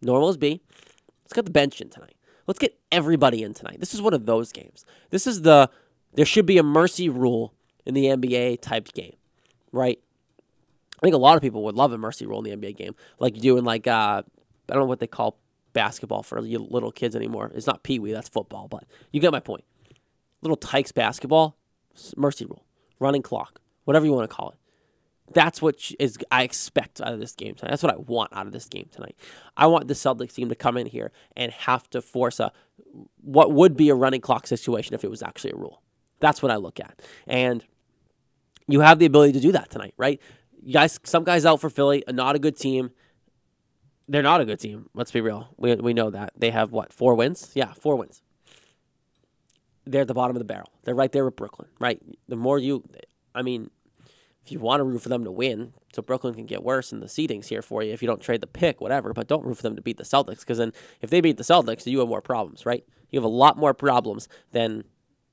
normal 0.00 0.28
as 0.28 0.36
B. 0.36 0.62
Let's 1.24 1.32
get 1.32 1.44
the 1.44 1.50
bench 1.50 1.80
in 1.80 1.90
tonight. 1.90 2.16
Let's 2.46 2.58
get 2.58 2.78
everybody 2.90 3.42
in 3.42 3.54
tonight. 3.54 3.80
This 3.80 3.94
is 3.94 4.02
one 4.02 4.14
of 4.14 4.26
those 4.26 4.52
games. 4.52 4.84
This 5.10 5.26
is 5.26 5.42
the 5.42 5.68
there 6.14 6.26
should 6.26 6.46
be 6.46 6.58
a 6.58 6.62
mercy 6.62 7.08
rule 7.08 7.54
in 7.84 7.94
the 7.94 8.04
NBA 8.04 8.60
type 8.62 8.92
game, 8.92 9.16
right? 9.72 9.98
I 11.02 11.06
think 11.06 11.14
a 11.14 11.18
lot 11.18 11.36
of 11.36 11.42
people 11.42 11.64
would 11.64 11.74
love 11.74 11.92
a 11.92 11.98
mercy 11.98 12.26
rule 12.26 12.44
in 12.44 12.60
the 12.60 12.66
NBA 12.66 12.76
game, 12.76 12.94
like 13.18 13.34
you 13.34 13.42
do 13.42 13.58
in 13.58 13.64
like 13.64 13.88
uh, 13.88 14.22
I 14.22 14.72
don't 14.72 14.82
know 14.82 14.86
what 14.86 15.00
they 15.00 15.08
call 15.08 15.36
basketball 15.72 16.22
for 16.22 16.40
little 16.40 16.92
kids 16.92 17.16
anymore. 17.16 17.50
It's 17.54 17.66
not 17.66 17.82
pee 17.82 17.98
wee, 17.98 18.12
that's 18.12 18.28
football, 18.28 18.68
but 18.68 18.84
you 19.10 19.20
get 19.20 19.32
my 19.32 19.40
point. 19.40 19.64
Little 20.42 20.56
Tykes 20.56 20.92
basketball, 20.92 21.56
mercy 22.16 22.44
rule, 22.44 22.64
running 23.00 23.22
clock, 23.22 23.60
whatever 23.84 24.06
you 24.06 24.12
want 24.12 24.30
to 24.30 24.34
call 24.34 24.50
it. 24.50 24.56
That's 25.34 25.62
what 25.62 25.92
is 25.98 26.18
I 26.30 26.42
expect 26.42 27.00
out 27.00 27.12
of 27.12 27.18
this 27.20 27.32
game 27.32 27.54
tonight. 27.54 27.70
That's 27.70 27.82
what 27.82 27.94
I 27.94 27.96
want 27.96 28.32
out 28.32 28.46
of 28.46 28.52
this 28.52 28.66
game 28.66 28.88
tonight. 28.92 29.16
I 29.56 29.66
want 29.66 29.88
the 29.88 29.94
Celtics 29.94 30.34
team 30.34 30.50
to 30.50 30.54
come 30.54 30.76
in 30.76 30.86
here 30.86 31.10
and 31.36 31.50
have 31.52 31.88
to 31.90 32.02
force 32.02 32.38
a 32.38 32.52
what 33.22 33.52
would 33.52 33.76
be 33.76 33.88
a 33.88 33.94
running 33.94 34.20
clock 34.20 34.46
situation 34.46 34.94
if 34.94 35.04
it 35.04 35.10
was 35.10 35.22
actually 35.22 35.52
a 35.52 35.56
rule. 35.56 35.82
That's 36.20 36.42
what 36.42 36.52
I 36.52 36.56
look 36.56 36.78
at. 36.78 37.00
And 37.26 37.64
you 38.68 38.80
have 38.80 38.98
the 38.98 39.06
ability 39.06 39.32
to 39.32 39.40
do 39.40 39.52
that 39.52 39.70
tonight, 39.70 39.94
right? 39.96 40.20
Guys, 40.70 41.00
some 41.02 41.24
guys 41.24 41.44
out 41.44 41.60
for 41.60 41.70
Philly, 41.70 42.04
not 42.08 42.36
a 42.36 42.38
good 42.38 42.56
team. 42.56 42.90
They're 44.08 44.22
not 44.22 44.40
a 44.40 44.44
good 44.44 44.60
team. 44.60 44.88
Let's 44.94 45.10
be 45.10 45.20
real. 45.20 45.48
We 45.56 45.74
we 45.76 45.94
know 45.94 46.10
that 46.10 46.32
they 46.36 46.50
have 46.50 46.70
what 46.70 46.92
four 46.92 47.14
wins? 47.14 47.50
Yeah, 47.54 47.72
four 47.72 47.96
wins. 47.96 48.22
They're 49.84 50.02
at 50.02 50.08
the 50.08 50.14
bottom 50.14 50.36
of 50.36 50.40
the 50.40 50.44
barrel. 50.44 50.70
They're 50.84 50.94
right 50.94 51.10
there 51.10 51.24
with 51.24 51.36
Brooklyn. 51.36 51.68
Right. 51.80 52.00
The 52.28 52.36
more 52.36 52.58
you, 52.58 52.84
I 53.34 53.42
mean, 53.42 53.70
if 54.44 54.52
you 54.52 54.60
want 54.60 54.80
to 54.80 54.84
root 54.84 55.02
for 55.02 55.08
them 55.08 55.24
to 55.24 55.30
win, 55.30 55.72
so 55.92 56.02
Brooklyn 56.02 56.34
can 56.34 56.46
get 56.46 56.62
worse 56.62 56.92
in 56.92 57.00
the 57.00 57.06
seedings 57.06 57.46
here 57.46 57.62
for 57.62 57.82
you 57.82 57.92
if 57.92 58.02
you 58.02 58.06
don't 58.06 58.20
trade 58.20 58.40
the 58.40 58.46
pick, 58.46 58.80
whatever. 58.80 59.12
But 59.12 59.26
don't 59.26 59.44
root 59.44 59.56
for 59.56 59.62
them 59.62 59.76
to 59.76 59.82
beat 59.82 59.96
the 59.96 60.04
Celtics 60.04 60.40
because 60.40 60.58
then 60.58 60.72
if 61.00 61.10
they 61.10 61.20
beat 61.20 61.36
the 61.36 61.42
Celtics, 61.42 61.86
you 61.86 61.98
have 61.98 62.08
more 62.08 62.22
problems, 62.22 62.64
right? 62.64 62.84
You 63.10 63.18
have 63.18 63.24
a 63.24 63.28
lot 63.28 63.56
more 63.56 63.74
problems 63.74 64.28
than 64.52 64.84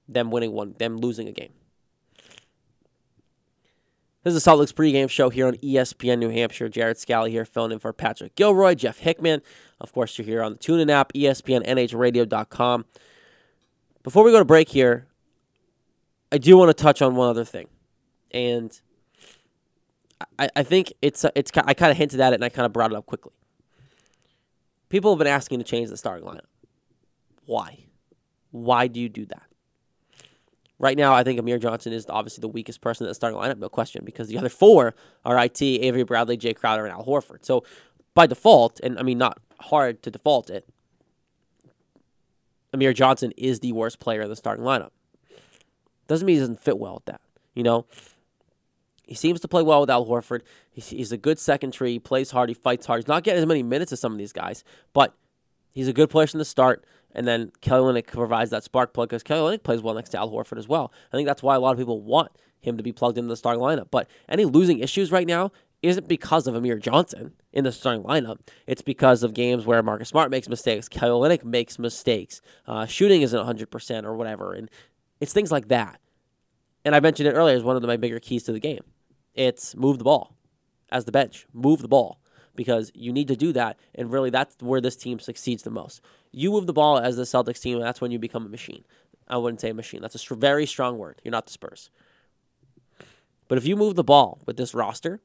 them 0.08 0.32
winning 0.32 0.52
one, 0.52 0.76
them 0.80 0.98
losing 0.98 1.28
a 1.28 1.32
game. 1.32 1.54
This 4.24 4.34
is 4.34 4.44
the 4.44 4.52
Celtics 4.52 4.74
pregame 4.74 5.10
show 5.10 5.30
here 5.30 5.48
on 5.48 5.56
ESPN 5.56 6.20
New 6.20 6.30
Hampshire. 6.30 6.68
Jared 6.68 6.98
Scally 6.98 7.32
here 7.32 7.46
filling 7.46 7.72
in 7.72 7.80
for 7.80 7.94
Patrick 7.94 8.36
Gilroy, 8.36 8.76
Jeff 8.76 9.00
Hickman. 9.00 9.42
Of 9.80 9.94
course, 9.94 10.18
you're 10.18 10.26
here 10.26 10.44
on 10.44 10.54
the 10.54 10.58
TuneIn 10.58 10.90
app, 10.90 11.14
ESPNNHradio.com. 11.14 12.86
Before 14.04 14.24
we 14.26 14.32
go 14.32 14.40
to 14.40 14.46
break 14.46 14.70
here, 14.70 15.08
I 16.34 16.38
do 16.38 16.58
want 16.58 16.70
to 16.70 16.74
touch 16.74 17.02
on 17.02 17.16
one 17.16 17.30
other 17.30 17.46
thing. 17.46 17.68
And 18.32 18.78
I, 20.38 20.50
I 20.54 20.64
think 20.64 20.92
it's, 21.02 21.26
it's 21.34 21.52
I 21.56 21.74
kind 21.74 21.90
of 21.90 21.98
hinted 21.98 22.20
at 22.20 22.34
it 22.34 22.36
and 22.36 22.44
I 22.44 22.50
kind 22.50 22.66
of 22.66 22.74
brought 22.74 22.92
it 22.92 22.98
up 22.98 23.06
quickly. 23.06 23.32
People 24.90 25.12
have 25.12 25.20
been 25.20 25.28
asking 25.28 25.60
to 25.60 25.66
change 25.66 25.90
the 25.90 25.98
starting 25.98 26.28
lineup. 26.28 26.42
Why? 27.46 27.86
Why 28.52 28.88
do 28.88 29.00
you 29.00 29.08
do 29.08 29.26
that? 29.28 29.49
Right 30.80 30.98
now, 30.98 31.14
I 31.14 31.24
think 31.24 31.38
Amir 31.38 31.60
Johnson 31.60 31.92
is 31.92 32.06
obviously 32.08 32.42
the 32.42 32.48
weakest 32.48 32.80
person 32.80 33.06
in 33.06 33.10
the 33.10 33.16
starting 33.16 33.38
lineup, 33.38 33.58
no 33.58 33.68
question, 33.68 34.04
because 34.06 34.30
the 34.30 34.38
other 34.38 34.48
four 34.48 34.96
are 35.26 35.38
IT, 35.38 35.62
Avery 35.62 36.04
Bradley, 36.04 36.38
Jae 36.38 36.56
Crowder, 36.56 36.86
and 36.86 36.94
Al 36.94 37.06
Horford. 37.06 37.44
So 37.44 37.66
by 38.14 38.26
default, 38.28 38.80
and 38.80 38.98
I 38.98 39.04
mean 39.04 39.18
not 39.18 39.40
hard 39.60 40.02
to 40.04 40.12
default 40.12 40.50
it, 40.50 40.66
Amir 42.72 42.94
Johnson 42.94 43.34
is 43.38 43.60
the 43.60 43.74
worst 43.74 44.00
player 44.00 44.22
in 44.22 44.30
the 44.30 44.36
starting 44.36 44.64
lineup. 44.64 44.92
Doesn't 46.08 46.26
mean 46.26 46.36
he 46.36 46.40
doesn't 46.40 46.62
fit 46.62 46.80
well 46.80 46.96
with 46.96 47.06
that. 47.06 47.22
You 47.56 47.64
know, 47.64 47.86
he 49.04 49.16
seems 49.16 49.40
to 49.42 49.48
play 49.48 49.64
well 49.64 49.82
with 49.82 49.90
Al 49.90 50.06
Horford. 50.06 50.42
He's, 50.72 51.12
a 51.12 51.18
good 51.18 51.40
second 51.40 51.72
tree. 51.72 51.94
He 51.94 52.00
plays 52.00 52.32
hard. 52.32 52.48
He 52.48 52.56
fights 52.56 52.86
hard. 52.86 53.00
He's 53.00 53.08
not 53.08 53.24
getting 53.24 53.42
as 53.42 53.46
many 53.46 53.64
minutes 53.64 53.92
as 53.92 54.00
some 54.00 54.12
of 54.12 54.18
these 54.18 54.32
guys, 54.32 54.64
but 54.94 55.14
he's 55.74 55.88
a 55.88 55.94
good 55.94 56.10
player 56.10 56.28
from 56.28 56.38
the 56.38 56.46
start. 56.46 56.86
And 57.14 57.28
then 57.28 57.52
Kelly 57.62 58.02
Olynyk 58.02 58.08
provides 58.08 58.52
that 58.52 58.64
spark 58.64 58.94
plug 58.94 59.10
because 59.10 59.24
Kelly 59.24 59.58
Olynyk 59.58 59.64
plays 59.64 59.82
well 59.82 59.96
next 59.96 60.10
to 60.10 60.20
Al 60.20 60.32
Horford 60.32 60.58
as 60.58 60.68
well. 60.68 60.92
I 61.12 61.18
think 61.18 61.28
that's 61.28 61.44
why 61.44 61.56
a 61.56 61.60
lot 61.60 61.72
of 61.72 61.78
people 61.78 62.02
want 62.02 62.32
him 62.62 62.78
to 62.78 62.84
be 62.84 62.92
plugged 62.92 63.18
into 63.18 63.30
the 63.30 63.38
starting 63.38 63.62
lineup. 63.62 63.88
But 63.90 64.08
any 64.28 64.46
losing 64.46 64.80
issues 64.80 65.12
right 65.12 65.28
now 65.28 65.52
isn't 65.82 66.08
because 66.08 66.46
of 66.46 66.56
Amir 66.56 66.78
Johnson 66.78 67.34
in 67.54 67.64
the 67.64 67.72
starting 67.72 68.04
lineup. 68.04 68.40
It's 68.68 68.82
because 68.82 69.24
of 69.24 69.34
games 69.34 69.66
where 69.66 69.82
Marcus 69.82 70.10
Smart 70.10 70.30
makes 70.30 70.50
mistakes, 70.50 70.90
Kelly 70.90 71.12
Olynyk 71.12 71.44
makes 71.44 71.80
mistakes, 71.80 72.42
uh, 72.68 72.86
shooting 72.86 73.22
isn't 73.22 73.40
100% 73.40 74.04
or 74.04 74.16
whatever. 74.16 74.54
And 74.54 74.70
It's 75.20 75.34
things 75.34 75.52
like 75.52 75.70
that. 75.70 76.00
And 76.86 76.96
I 76.96 77.00
mentioned 77.00 77.28
it 77.28 77.34
earlier 77.34 77.56
as 77.56 77.64
one 77.64 77.76
of 77.76 77.84
my 77.84 77.98
bigger 77.98 78.20
keys 78.20 78.44
to 78.44 78.54
the 78.54 78.60
game. 78.60 78.84
It's 79.34 79.76
move 79.76 79.98
the 79.98 80.04
ball 80.04 80.36
as 80.92 81.06
the 81.06 81.12
bench. 81.12 81.46
Move 81.54 81.82
the 81.82 81.88
ball 81.88 82.20
because 82.60 82.92
you 82.94 83.14
need 83.14 83.30
to 83.30 83.38
do 83.38 83.54
that. 83.54 83.80
And 83.96 84.12
really, 84.12 84.30
that's 84.30 84.58
where 84.60 84.82
this 84.82 84.98
team 84.98 85.18
succeeds 85.18 85.64
the 85.64 85.70
most. 85.70 86.02
You 86.34 86.52
move 86.52 86.68
the 86.68 86.74
ball 86.74 86.98
as 86.98 87.16
the 87.16 87.24
Celtics 87.24 87.62
team, 87.62 87.78
and 87.78 87.86
that's 87.86 88.02
when 88.02 88.12
you 88.12 88.20
become 88.20 88.46
a 88.46 88.50
machine. 88.50 88.84
I 89.30 89.38
wouldn't 89.38 89.62
say 89.62 89.70
a 89.70 89.74
machine. 89.74 90.02
That's 90.02 90.30
a 90.30 90.36
very 90.36 90.66
strong 90.66 90.98
word. 90.98 91.22
You're 91.24 91.32
not 91.32 91.46
the 91.46 91.54
Spurs. 91.54 91.90
But 93.48 93.58
if 93.58 93.66
you 93.66 93.78
move 93.78 93.96
the 93.96 94.04
ball 94.04 94.42
with 94.46 94.58
this 94.58 94.74
roster, 94.74 95.22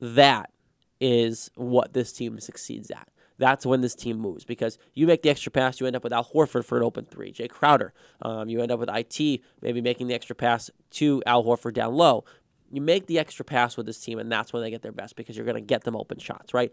that 0.00 0.52
is 1.00 1.50
what 1.56 1.94
this 1.94 2.12
team 2.12 2.38
succeeds 2.38 2.92
at. 2.92 3.08
That's 3.38 3.66
when 3.66 3.80
this 3.80 3.96
team 3.96 4.16
moves 4.16 4.44
because 4.44 4.78
you 4.94 5.08
make 5.08 5.22
the 5.22 5.30
extra 5.30 5.50
pass, 5.50 5.80
you 5.80 5.88
end 5.88 5.96
up 5.96 6.04
with 6.04 6.12
Al 6.12 6.26
Horford 6.26 6.64
for 6.64 6.78
an 6.78 6.84
open 6.84 7.06
three. 7.06 7.32
Jae 7.32 7.50
Crowder, 7.50 7.92
um, 8.22 8.48
you 8.48 8.62
end 8.62 8.70
up 8.70 8.78
with 8.78 8.88
IT 8.88 9.40
maybe 9.60 9.80
making 9.80 10.06
the 10.06 10.14
extra 10.14 10.36
pass 10.36 10.70
to 10.92 11.24
Al 11.26 11.42
Horford 11.42 11.74
down 11.74 11.94
low. 11.94 12.24
You 12.70 12.80
make 12.80 13.06
the 13.06 13.18
extra 13.18 13.44
pass 13.44 13.76
with 13.76 13.86
this 13.86 13.98
team, 14.00 14.18
and 14.18 14.30
that's 14.30 14.52
when 14.52 14.62
they 14.62 14.70
get 14.70 14.82
their 14.82 14.92
best 14.92 15.16
because 15.16 15.36
you're 15.36 15.46
going 15.46 15.56
to 15.56 15.60
get 15.60 15.84
them 15.84 15.96
open 15.96 16.18
shots, 16.18 16.52
right? 16.52 16.72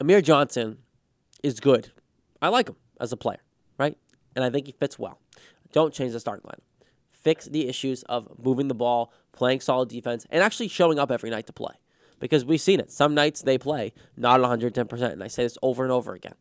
Amir 0.00 0.20
Johnson 0.20 0.78
is 1.42 1.60
good. 1.60 1.92
I 2.40 2.48
like 2.48 2.68
him 2.68 2.76
as 3.00 3.12
a 3.12 3.16
player, 3.16 3.40
right? 3.78 3.96
And 4.34 4.44
I 4.44 4.50
think 4.50 4.66
he 4.66 4.72
fits 4.72 4.98
well. 4.98 5.18
Don't 5.72 5.92
change 5.92 6.12
the 6.12 6.20
starting 6.20 6.48
lineup. 6.48 6.86
Fix 7.12 7.46
the 7.46 7.68
issues 7.68 8.02
of 8.04 8.28
moving 8.42 8.68
the 8.68 8.74
ball, 8.74 9.12
playing 9.32 9.60
solid 9.60 9.88
defense, 9.88 10.26
and 10.30 10.42
actually 10.42 10.68
showing 10.68 10.98
up 10.98 11.10
every 11.10 11.30
night 11.30 11.46
to 11.46 11.52
play. 11.52 11.74
Because 12.18 12.44
we've 12.44 12.60
seen 12.60 12.80
it. 12.80 12.90
Some 12.90 13.14
nights 13.14 13.42
they 13.42 13.58
play 13.58 13.92
not 14.16 14.40
110%. 14.40 15.12
And 15.12 15.22
I 15.22 15.26
say 15.26 15.42
this 15.42 15.58
over 15.62 15.82
and 15.82 15.92
over 15.92 16.14
again. 16.14 16.34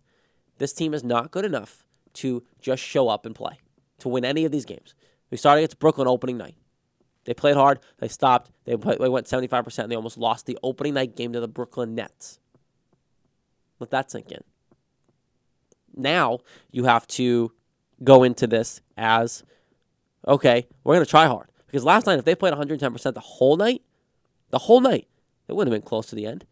This 0.57 0.73
team 0.73 0.93
is 0.93 1.03
not 1.03 1.31
good 1.31 1.45
enough 1.45 1.83
to 2.13 2.43
just 2.61 2.83
show 2.83 3.07
up 3.07 3.25
and 3.25 3.33
play, 3.33 3.59
to 3.99 4.09
win 4.09 4.25
any 4.25 4.45
of 4.45 4.51
these 4.51 4.65
games. 4.65 4.93
We 5.31 5.37
started 5.37 5.61
against 5.61 5.79
Brooklyn 5.79 6.07
opening 6.07 6.37
night. 6.37 6.55
They 7.29 7.35
played 7.35 7.55
hard. 7.55 7.79
They 7.99 8.07
stopped. 8.07 8.49
They, 8.65 8.75
they 8.75 9.07
went 9.07 9.27
75%. 9.27 9.83
And 9.83 9.91
they 9.91 9.95
almost 9.95 10.17
lost 10.17 10.47
the 10.47 10.57
opening 10.63 10.95
night 10.95 11.15
game 11.15 11.31
to 11.33 11.39
the 11.39 11.47
Brooklyn 11.47 11.93
Nets. 11.93 12.39
Let 13.79 13.91
that 13.91 14.09
sink 14.09 14.31
in. 14.31 14.43
Now 15.95 16.39
you 16.71 16.85
have 16.85 17.05
to 17.09 17.51
go 18.03 18.23
into 18.23 18.47
this 18.47 18.81
as 18.97 19.43
okay, 20.27 20.67
we're 20.83 20.95
going 20.95 21.05
to 21.05 21.09
try 21.09 21.27
hard. 21.27 21.49
Because 21.67 21.83
last 21.83 22.07
night, 22.07 22.17
if 22.17 22.25
they 22.25 22.33
played 22.33 22.51
110% 22.51 23.13
the 23.13 23.19
whole 23.19 23.57
night, 23.57 23.83
the 24.49 24.57
whole 24.57 24.81
night, 24.81 25.07
it 25.47 25.55
wouldn't 25.55 25.71
have 25.71 25.79
been 25.79 25.87
close 25.87 26.07
to 26.07 26.15
the 26.15 26.25
end. 26.25 26.45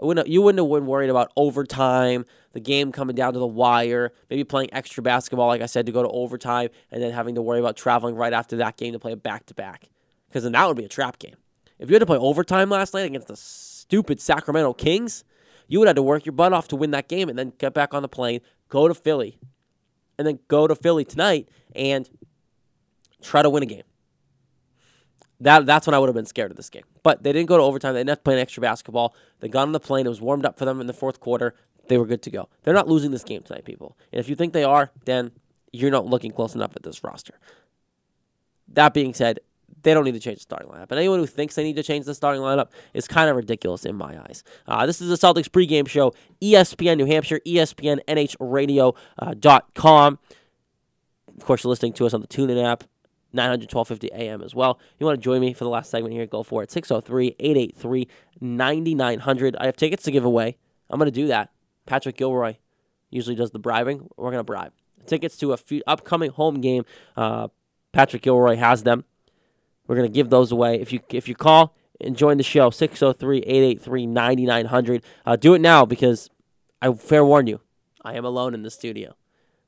Wouldn't 0.00 0.26
have, 0.26 0.32
you 0.32 0.42
wouldn't 0.42 0.58
have 0.58 0.68
been 0.68 0.86
worried 0.86 1.10
about 1.10 1.30
overtime, 1.36 2.26
the 2.54 2.60
game 2.60 2.90
coming 2.90 3.14
down 3.14 3.34
to 3.34 3.38
the 3.38 3.46
wire, 3.46 4.12
maybe 4.28 4.42
playing 4.42 4.70
extra 4.72 5.00
basketball, 5.00 5.46
like 5.46 5.62
I 5.62 5.66
said, 5.66 5.86
to 5.86 5.92
go 5.92 6.02
to 6.02 6.08
overtime, 6.08 6.70
and 6.90 7.00
then 7.00 7.12
having 7.12 7.36
to 7.36 7.42
worry 7.42 7.60
about 7.60 7.76
traveling 7.76 8.16
right 8.16 8.32
after 8.32 8.56
that 8.56 8.76
game 8.76 8.92
to 8.94 8.98
play 8.98 9.12
a 9.12 9.16
back 9.16 9.46
to 9.46 9.54
back. 9.54 9.88
Because 10.34 10.42
then 10.42 10.52
that 10.52 10.66
would 10.66 10.76
be 10.76 10.84
a 10.84 10.88
trap 10.88 11.20
game. 11.20 11.36
If 11.78 11.88
you 11.88 11.94
had 11.94 12.00
to 12.00 12.06
play 12.06 12.18
overtime 12.18 12.68
last 12.68 12.92
night 12.92 13.06
against 13.06 13.28
the 13.28 13.36
stupid 13.36 14.20
Sacramento 14.20 14.72
Kings, 14.72 15.22
you 15.68 15.78
would 15.78 15.86
have 15.86 15.94
to 15.94 16.02
work 16.02 16.26
your 16.26 16.32
butt 16.32 16.52
off 16.52 16.66
to 16.68 16.76
win 16.76 16.90
that 16.90 17.06
game 17.06 17.28
and 17.28 17.38
then 17.38 17.52
get 17.56 17.72
back 17.72 17.94
on 17.94 18.02
the 18.02 18.08
plane, 18.08 18.40
go 18.68 18.88
to 18.88 18.94
Philly, 18.94 19.38
and 20.18 20.26
then 20.26 20.40
go 20.48 20.66
to 20.66 20.74
Philly 20.74 21.04
tonight 21.04 21.48
and 21.72 22.10
try 23.22 23.42
to 23.42 23.48
win 23.48 23.62
a 23.62 23.66
game. 23.66 23.84
That 25.38 25.66
that's 25.66 25.86
when 25.86 25.94
I 25.94 26.00
would 26.00 26.08
have 26.08 26.16
been 26.16 26.26
scared 26.26 26.50
of 26.50 26.56
this 26.56 26.68
game. 26.68 26.82
But 27.04 27.22
they 27.22 27.32
didn't 27.32 27.48
go 27.48 27.56
to 27.56 27.62
overtime. 27.62 27.94
They 27.94 28.00
didn't 28.00 28.08
have 28.08 28.18
to 28.18 28.24
play 28.24 28.34
an 28.34 28.40
extra 28.40 28.60
basketball. 28.60 29.14
They 29.38 29.48
got 29.48 29.62
on 29.62 29.70
the 29.70 29.78
plane. 29.78 30.04
It 30.04 30.08
was 30.08 30.20
warmed 30.20 30.46
up 30.46 30.58
for 30.58 30.64
them 30.64 30.80
in 30.80 30.88
the 30.88 30.92
fourth 30.92 31.20
quarter. 31.20 31.54
They 31.86 31.96
were 31.96 32.06
good 32.06 32.22
to 32.22 32.30
go. 32.30 32.48
They're 32.64 32.74
not 32.74 32.88
losing 32.88 33.12
this 33.12 33.22
game 33.22 33.42
tonight, 33.42 33.64
people. 33.64 33.96
And 34.12 34.18
if 34.18 34.28
you 34.28 34.34
think 34.34 34.52
they 34.52 34.64
are, 34.64 34.90
then 35.04 35.30
you're 35.72 35.92
not 35.92 36.06
looking 36.06 36.32
close 36.32 36.56
enough 36.56 36.74
at 36.74 36.82
this 36.82 37.04
roster. 37.04 37.38
That 38.66 38.94
being 38.94 39.14
said, 39.14 39.38
they 39.84 39.94
don't 39.94 40.04
need 40.04 40.14
to 40.14 40.20
change 40.20 40.38
the 40.38 40.42
starting 40.42 40.68
lineup. 40.68 40.90
And 40.90 40.98
anyone 40.98 41.20
who 41.20 41.26
thinks 41.26 41.54
they 41.54 41.62
need 41.62 41.76
to 41.76 41.82
change 41.82 42.06
the 42.06 42.14
starting 42.14 42.42
lineup 42.42 42.68
is 42.92 43.06
kind 43.06 43.30
of 43.30 43.36
ridiculous 43.36 43.84
in 43.84 43.94
my 43.94 44.20
eyes. 44.20 44.42
Uh, 44.66 44.86
this 44.86 45.00
is 45.00 45.08
the 45.08 45.16
Celtics 45.16 45.48
pregame 45.48 45.88
show, 45.88 46.12
ESPN 46.42 46.96
New 46.96 47.06
Hampshire, 47.06 47.40
ESPN 47.46 48.00
NHRadio.com. 48.08 50.18
Of 51.36 51.44
course, 51.44 51.64
you're 51.64 51.70
listening 51.70 51.92
to 51.94 52.06
us 52.06 52.14
on 52.14 52.20
the 52.20 52.26
TuneIn 52.26 52.64
app. 52.64 52.84
900 53.32 53.72
1250 53.72 54.12
AM 54.14 54.42
as 54.42 54.54
well. 54.54 54.78
You 54.98 55.06
want 55.06 55.18
to 55.18 55.22
join 55.22 55.40
me 55.40 55.52
for 55.52 55.64
the 55.64 55.70
last 55.70 55.90
segment 55.90 56.14
here? 56.14 56.24
Go 56.24 56.44
for 56.44 56.62
it. 56.62 56.70
603 56.70 57.34
883 57.40 58.08
9900. 58.40 59.56
I 59.56 59.66
have 59.66 59.76
tickets 59.76 60.04
to 60.04 60.12
give 60.12 60.24
away. 60.24 60.56
I'm 60.88 60.98
going 60.98 61.10
to 61.10 61.20
do 61.20 61.26
that. 61.26 61.50
Patrick 61.84 62.16
Gilroy 62.16 62.54
usually 63.10 63.34
does 63.34 63.50
the 63.50 63.58
bribing. 63.58 64.08
We're 64.16 64.30
going 64.30 64.38
to 64.38 64.44
bribe. 64.44 64.72
Tickets 65.06 65.36
to 65.38 65.52
a 65.52 65.56
few 65.56 65.82
upcoming 65.86 66.30
home 66.30 66.60
game. 66.60 66.84
Uh, 67.16 67.48
Patrick 67.92 68.22
Gilroy 68.22 68.56
has 68.56 68.84
them. 68.84 69.04
We're 69.86 69.96
going 69.96 70.08
to 70.08 70.14
give 70.14 70.30
those 70.30 70.52
away. 70.52 70.80
If 70.80 70.92
you 70.92 71.00
if 71.10 71.28
you 71.28 71.34
call 71.34 71.74
and 72.00 72.16
join 72.16 72.36
the 72.36 72.42
show, 72.42 72.70
603 72.70 73.38
883 73.38 74.06
9900. 74.06 75.02
Uh, 75.26 75.36
do 75.36 75.54
it 75.54 75.60
now 75.60 75.84
because 75.84 76.30
I 76.80 76.92
fair 76.92 77.24
warn 77.24 77.46
you, 77.46 77.60
I 78.04 78.14
am 78.14 78.24
alone 78.24 78.54
in 78.54 78.62
the 78.62 78.70
studio. 78.70 79.14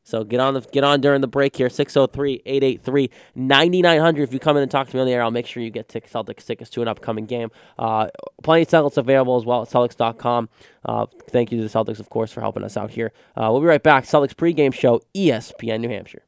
So 0.07 0.23
get 0.23 0.39
on 0.39 0.55
the 0.55 0.61
get 0.61 0.85
on 0.85 1.01
during 1.01 1.21
the 1.21 1.27
break 1.27 1.57
here, 1.57 1.67
603-883-9900. 1.67 4.19
If 4.19 4.33
you 4.33 4.39
come 4.39 4.57
in 4.57 4.63
and 4.63 4.71
talk 4.71 4.89
to 4.89 4.95
me 4.95 5.01
on 5.01 5.07
the 5.09 5.13
air, 5.13 5.21
I'll 5.21 5.33
make 5.33 5.49
sure 5.49 5.65
you 5.65 5.71
get 5.71 5.89
tickets, 5.89 6.13
Celtics 6.13 6.47
tickets 6.47 6.71
to 6.71 6.83
an 6.83 6.87
upcoming 6.87 7.27
game. 7.27 7.51
Uh, 7.77 8.07
plenty 8.45 8.63
of 8.63 8.69
Celtics 8.69 8.99
available 8.99 9.37
as 9.37 9.45
well 9.45 9.63
at 9.63 9.69
Celtics.com. 9.69 10.49
Uh, 10.85 11.07
thank 11.31 11.51
you 11.51 11.61
to 11.61 11.69
the 11.69 11.69
Celtics, 11.69 11.99
of 11.99 12.09
course, 12.09 12.31
for 12.31 12.41
helping 12.41 12.63
us 12.63 12.77
out 12.77 12.93
here. 12.93 13.11
Uh, 13.35 13.49
we'll 13.51 13.61
be 13.61 13.67
right 13.67 13.83
back. 13.83 14.05
Celtics 14.05 14.33
pregame 14.33 14.73
show, 14.73 15.03
ESPN 15.13 15.81
New 15.81 15.89
Hampshire. 15.89 16.23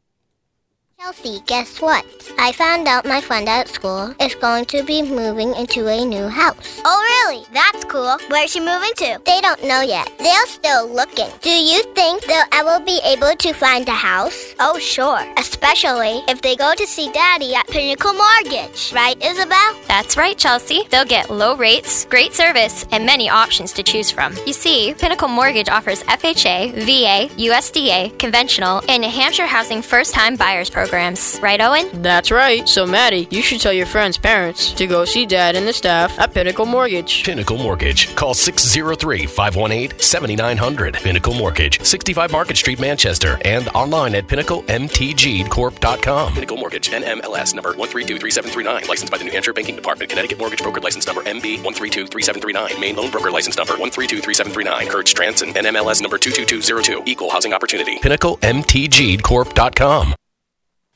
Chelsea, 1.01 1.41
guess 1.47 1.81
what? 1.81 2.05
I 2.41 2.51
found 2.51 2.89
out 2.89 3.07
my 3.07 3.21
friend 3.21 3.49
at 3.49 3.69
school 3.69 4.13
is 4.21 4.35
going 4.35 4.65
to 4.65 4.83
be 4.83 5.01
moving 5.01 5.55
into 5.55 5.87
a 5.87 6.05
new 6.05 6.27
house. 6.27 6.81
Oh, 6.85 6.99
really? 7.31 7.47
That's 7.53 7.85
cool. 7.85 8.19
Where's 8.29 8.51
she 8.51 8.59
moving 8.59 8.91
to? 8.97 9.21
They 9.25 9.41
don't 9.41 9.63
know 9.63 9.81
yet. 9.81 10.11
They're 10.19 10.47
still 10.47 10.89
looking. 10.93 11.29
Do 11.41 11.51
you 11.51 11.85
think 11.95 12.25
they'll 12.25 12.43
ever 12.53 12.85
be 12.85 13.01
able 13.05 13.37
to 13.37 13.53
find 13.53 13.89
a 13.89 13.93
house? 13.93 14.57
Oh, 14.59 14.81
sure. 14.81 15.25
Especially 15.37 16.25
if 16.27 16.43
they 16.43 16.57
go 16.57 16.75
to 16.75 16.85
see 16.85 17.13
Daddy 17.13 17.55
at 17.55 17.69
Pinnacle 17.69 18.15
Mortgage. 18.15 18.93
Right, 18.93 19.23
Isabel? 19.23 19.77
That's 19.87 20.17
right, 20.17 20.37
Chelsea. 20.37 20.89
They'll 20.91 21.05
get 21.05 21.31
low 21.31 21.55
rates, 21.55 22.07
great 22.07 22.35
service, 22.35 22.85
and 22.91 23.07
many 23.07 23.31
options 23.31 23.73
to 23.75 23.85
choose 23.85 24.11
from. 24.11 24.35
You 24.49 24.53
see, 24.53 24.95
Pinnacle 24.95 25.29
Mortgage 25.29 25.69
offers 25.69 26.03
FHA, 26.03 26.73
VA, 26.73 27.33
USDA, 27.37 28.19
conventional, 28.19 28.83
and 28.89 29.03
New 29.03 29.11
Hampshire 29.11 29.47
Housing 29.47 29.81
First 29.81 30.13
Time 30.13 30.35
Buyers 30.35 30.69
Program 30.69 30.88
programs. 30.89 31.39
Right, 31.43 31.61
Owen? 31.61 32.03
That's 32.03 32.31
right. 32.31 32.69
So, 32.69 32.87
Maddie, 32.87 33.29
you 33.31 33.43
should 33.43 33.61
tell 33.61 33.73
your 33.73 33.87
friends' 33.87 34.19
parents 34.19 34.73
to 34.73 34.87
go 34.87 35.05
see 35.05 35.27
Dad 35.27 35.57
and 35.57 35.67
the 35.67 35.73
staff 35.73 36.17
at 36.19 36.33
Pinnacle 36.35 36.67
Mortgage. 36.67 37.25
Pinnacle 37.25 37.59
Mortgage. 37.59 38.15
Call 38.17 38.35
603 38.35 39.27
518 39.27 39.99
7900. 40.01 40.95
Pinnacle 40.95 41.35
Mortgage, 41.35 41.85
65 41.85 42.33
Market 42.33 42.57
Street, 42.57 42.81
Manchester, 42.81 43.39
and 43.45 43.69
online 43.71 44.15
at 44.15 44.27
pinnaclemtgcorp.com. 44.27 46.33
Pinnacle 46.35 46.57
Mortgage, 46.57 46.91
NMLS 46.91 47.55
number 47.55 47.75
1323739. 47.75 48.89
Licensed 48.89 49.11
by 49.11 49.19
the 49.19 49.25
New 49.25 49.33
Hampshire 49.33 49.53
Banking 49.53 49.77
Department. 49.77 50.09
Connecticut 50.11 50.39
Mortgage 50.39 50.63
Broker 50.63 50.81
License 50.81 51.07
number 51.07 51.23
MB 51.23 51.59
1323739. 51.59 52.81
Maine 52.81 52.97
Loan 52.97 53.11
Broker 53.11 53.31
License 53.31 53.57
number 53.57 53.75
1323739. 53.75 54.89
Kurt 54.89 55.09
Stranson, 55.09 55.53
NMLS 55.55 56.01
number 56.03 56.19
22202. 56.19 57.03
Equal 57.07 57.31
Housing 57.31 57.53
Opportunity. 57.53 57.99
PinnacleMTGcorp.com. 57.99 60.15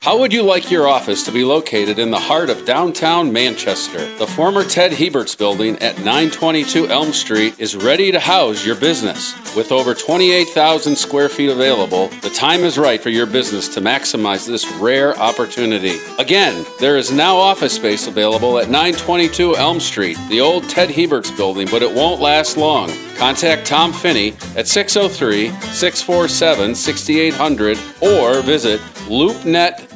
How 0.03 0.17
would 0.19 0.33
you 0.33 0.43
like 0.43 0.69
your 0.69 0.85
office 0.85 1.23
to 1.23 1.31
be 1.31 1.45
located 1.45 1.97
in 1.97 2.11
the 2.11 2.19
heart 2.19 2.49
of 2.49 2.65
downtown 2.65 3.31
Manchester? 3.31 4.13
The 4.17 4.27
former 4.27 4.65
Ted 4.65 4.91
Heberts 4.91 5.37
building 5.37 5.79
at 5.79 5.97
922 5.99 6.89
Elm 6.89 7.13
Street 7.13 7.57
is 7.57 7.77
ready 7.77 8.11
to 8.11 8.19
house 8.19 8.65
your 8.65 8.75
business. 8.75 9.33
With 9.55 9.71
over 9.71 9.93
28,000 9.93 10.97
square 10.97 11.29
feet 11.29 11.49
available, 11.49 12.09
the 12.21 12.29
time 12.31 12.65
is 12.65 12.77
right 12.77 12.99
for 12.99 13.11
your 13.11 13.25
business 13.25 13.73
to 13.75 13.79
maximize 13.79 14.45
this 14.45 14.69
rare 14.73 15.17
opportunity. 15.19 16.01
Again, 16.19 16.65
there 16.81 16.97
is 16.97 17.09
now 17.09 17.37
office 17.37 17.75
space 17.75 18.05
available 18.05 18.59
at 18.59 18.69
922 18.69 19.55
Elm 19.55 19.79
Street, 19.79 20.17
the 20.27 20.41
old 20.41 20.67
Ted 20.67 20.89
Heberts 20.89 21.33
building, 21.37 21.69
but 21.71 21.81
it 21.81 21.95
won't 21.95 22.19
last 22.19 22.57
long. 22.57 22.91
Contact 23.15 23.65
Tom 23.65 23.93
Finney 23.93 24.33
at 24.57 24.67
603 24.67 25.47
647 25.71 26.75
6800 26.75 27.79
or 28.01 28.41
visit 28.41 28.81
loopnet.com. 29.07 29.92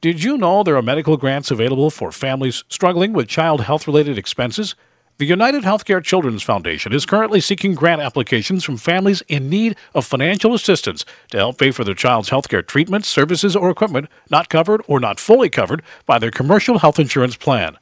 Did 0.00 0.24
you 0.24 0.36
know 0.36 0.64
there 0.64 0.76
are 0.76 0.82
medical 0.82 1.16
grants 1.16 1.52
available 1.52 1.88
for 1.88 2.10
families 2.10 2.64
struggling 2.68 3.12
with 3.12 3.28
child 3.28 3.60
health 3.60 3.86
related 3.86 4.18
expenses? 4.18 4.74
The 5.18 5.24
United 5.24 5.62
Healthcare 5.62 6.02
Children's 6.02 6.42
Foundation 6.42 6.92
is 6.92 7.06
currently 7.06 7.40
seeking 7.40 7.76
grant 7.76 8.02
applications 8.02 8.64
from 8.64 8.76
families 8.76 9.22
in 9.28 9.48
need 9.48 9.76
of 9.94 10.04
financial 10.04 10.52
assistance 10.52 11.04
to 11.30 11.36
help 11.36 11.58
pay 11.58 11.70
for 11.70 11.84
their 11.84 11.94
child's 11.94 12.30
healthcare 12.30 12.66
treatments, 12.66 13.06
services, 13.06 13.54
or 13.54 13.70
equipment 13.70 14.08
not 14.30 14.48
covered 14.48 14.82
or 14.88 14.98
not 14.98 15.20
fully 15.20 15.48
covered 15.48 15.84
by 16.04 16.18
their 16.18 16.32
commercial 16.32 16.80
health 16.80 16.98
insurance 16.98 17.36
plan. 17.36 17.76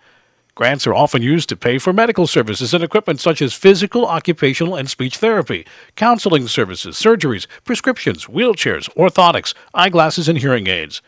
Grants 0.55 0.87
are 0.87 0.95
often 0.95 1.23
used 1.23 1.49
to 1.49 1.57
pay 1.57 1.79
for 1.79 1.93
medical 1.93 2.27
services 2.27 2.75
and 2.75 2.85
equipment 2.85 3.21
such 3.21 3.41
as 3.41 3.55
physical, 3.55 4.05
occupational, 4.07 4.75
and 4.75 4.91
speech 4.91 5.19
therapy, 5.19 5.65
counseling 5.97 6.49
services, 6.49 6.97
surgeries, 6.97 7.47
prescriptions, 7.65 8.27
wheelchairs, 8.27 8.93
orthotics, 8.97 9.55
eyeglasses, 9.75 10.29
and 10.29 10.39
hearing 10.39 10.67
aids. 10.67 11.01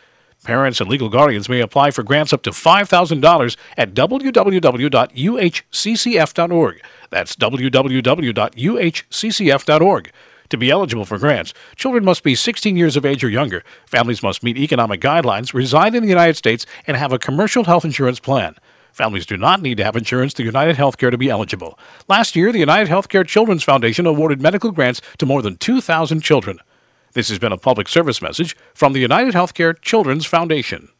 Parents 0.44 0.80
and 0.80 0.88
legal 0.90 1.08
guardians 1.08 1.48
may 1.48 1.60
apply 1.60 1.92
for 1.92 2.02
grants 2.02 2.32
up 2.32 2.42
to 2.42 2.50
$5,000 2.50 3.56
at 3.76 3.94
www.uhccf.org. 3.94 6.82
That's 7.10 7.36
www.uhccf.org. 7.36 10.12
To 10.48 10.56
be 10.58 10.70
eligible 10.70 11.04
for 11.06 11.18
grants, 11.18 11.54
children 11.76 12.04
must 12.04 12.24
be 12.24 12.34
16 12.34 12.76
years 12.76 12.96
of 12.96 13.06
age 13.06 13.22
or 13.24 13.30
younger, 13.30 13.64
families 13.86 14.22
must 14.22 14.42
meet 14.42 14.58
economic 14.58 15.00
guidelines, 15.00 15.54
reside 15.54 15.94
in 15.94 16.02
the 16.02 16.08
United 16.08 16.36
States, 16.36 16.66
and 16.86 16.96
have 16.96 17.12
a 17.12 17.18
commercial 17.18 17.64
health 17.64 17.84
insurance 17.84 18.20
plan. 18.20 18.56
Families 18.92 19.24
do 19.24 19.38
not 19.38 19.62
need 19.62 19.78
to 19.78 19.84
have 19.84 19.96
insurance 19.96 20.34
through 20.34 20.44
United 20.44 20.76
Healthcare 20.76 21.10
to 21.10 21.16
be 21.16 21.30
eligible. 21.30 21.78
Last 22.08 22.36
year, 22.36 22.52
the 22.52 22.58
United 22.58 22.90
Healthcare 22.90 23.26
Children's 23.26 23.64
Foundation 23.64 24.04
awarded 24.04 24.42
medical 24.42 24.70
grants 24.70 25.00
to 25.16 25.24
more 25.24 25.40
than 25.40 25.56
2,000 25.56 26.20
children. 26.20 26.58
This 27.14 27.30
has 27.30 27.38
been 27.38 27.52
a 27.52 27.58
public 27.58 27.88
service 27.88 28.20
message 28.20 28.54
from 28.74 28.92
the 28.92 29.00
United 29.00 29.32
Healthcare 29.32 29.80
Children's 29.80 30.26
Foundation. 30.26 30.90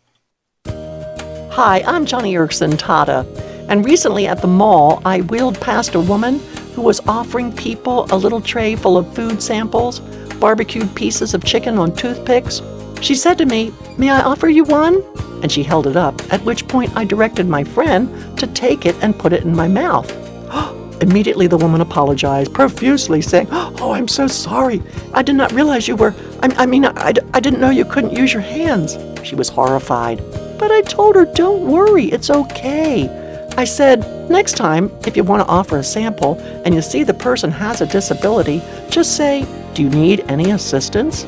Hi, 0.66 1.82
I'm 1.86 2.06
Joni 2.06 2.32
Eareckson 2.32 2.72
Tada, 2.72 3.26
and 3.68 3.84
recently 3.84 4.26
at 4.26 4.40
the 4.40 4.48
mall, 4.48 5.02
I 5.04 5.20
wheeled 5.20 5.60
past 5.60 5.94
a 5.94 6.00
woman 6.00 6.38
who 6.74 6.80
was 6.80 7.00
offering 7.06 7.52
people 7.52 8.06
a 8.10 8.16
little 8.16 8.40
tray 8.40 8.74
full 8.74 8.96
of 8.96 9.14
food 9.14 9.42
samples, 9.42 10.00
barbecued 10.40 10.94
pieces 10.94 11.34
of 11.34 11.44
chicken 11.44 11.76
on 11.76 11.94
toothpicks. 11.94 12.62
She 13.02 13.16
said 13.16 13.36
to 13.38 13.46
me, 13.46 13.72
May 13.98 14.10
I 14.10 14.22
offer 14.22 14.48
you 14.48 14.62
one? 14.62 15.02
And 15.42 15.50
she 15.50 15.64
held 15.64 15.88
it 15.88 15.96
up, 15.96 16.22
at 16.32 16.44
which 16.44 16.68
point 16.68 16.96
I 16.96 17.04
directed 17.04 17.48
my 17.48 17.64
friend 17.64 18.38
to 18.38 18.46
take 18.46 18.86
it 18.86 18.94
and 19.02 19.18
put 19.18 19.32
it 19.32 19.42
in 19.42 19.56
my 19.56 19.66
mouth. 19.66 20.08
Immediately, 21.02 21.48
the 21.48 21.56
woman 21.56 21.80
apologized 21.80 22.54
profusely, 22.54 23.20
saying, 23.20 23.48
Oh, 23.50 23.92
I'm 23.92 24.06
so 24.06 24.28
sorry. 24.28 24.80
I 25.14 25.22
did 25.22 25.34
not 25.34 25.50
realize 25.50 25.88
you 25.88 25.96
were. 25.96 26.14
I, 26.44 26.54
I 26.58 26.66
mean, 26.66 26.84
I, 26.84 27.12
I 27.34 27.40
didn't 27.40 27.60
know 27.60 27.70
you 27.70 27.84
couldn't 27.84 28.16
use 28.16 28.32
your 28.32 28.42
hands. 28.42 28.96
She 29.24 29.34
was 29.34 29.48
horrified. 29.48 30.18
But 30.60 30.70
I 30.70 30.82
told 30.82 31.16
her, 31.16 31.24
Don't 31.24 31.66
worry, 31.66 32.04
it's 32.04 32.30
okay. 32.30 33.08
I 33.56 33.64
said, 33.64 34.30
Next 34.30 34.52
time, 34.52 34.92
if 35.08 35.16
you 35.16 35.24
want 35.24 35.42
to 35.42 35.52
offer 35.52 35.78
a 35.78 35.82
sample 35.82 36.38
and 36.64 36.72
you 36.72 36.80
see 36.80 37.02
the 37.02 37.14
person 37.14 37.50
has 37.50 37.80
a 37.80 37.86
disability, 37.86 38.62
just 38.90 39.16
say, 39.16 39.44
Do 39.74 39.82
you 39.82 39.90
need 39.90 40.20
any 40.28 40.52
assistance? 40.52 41.26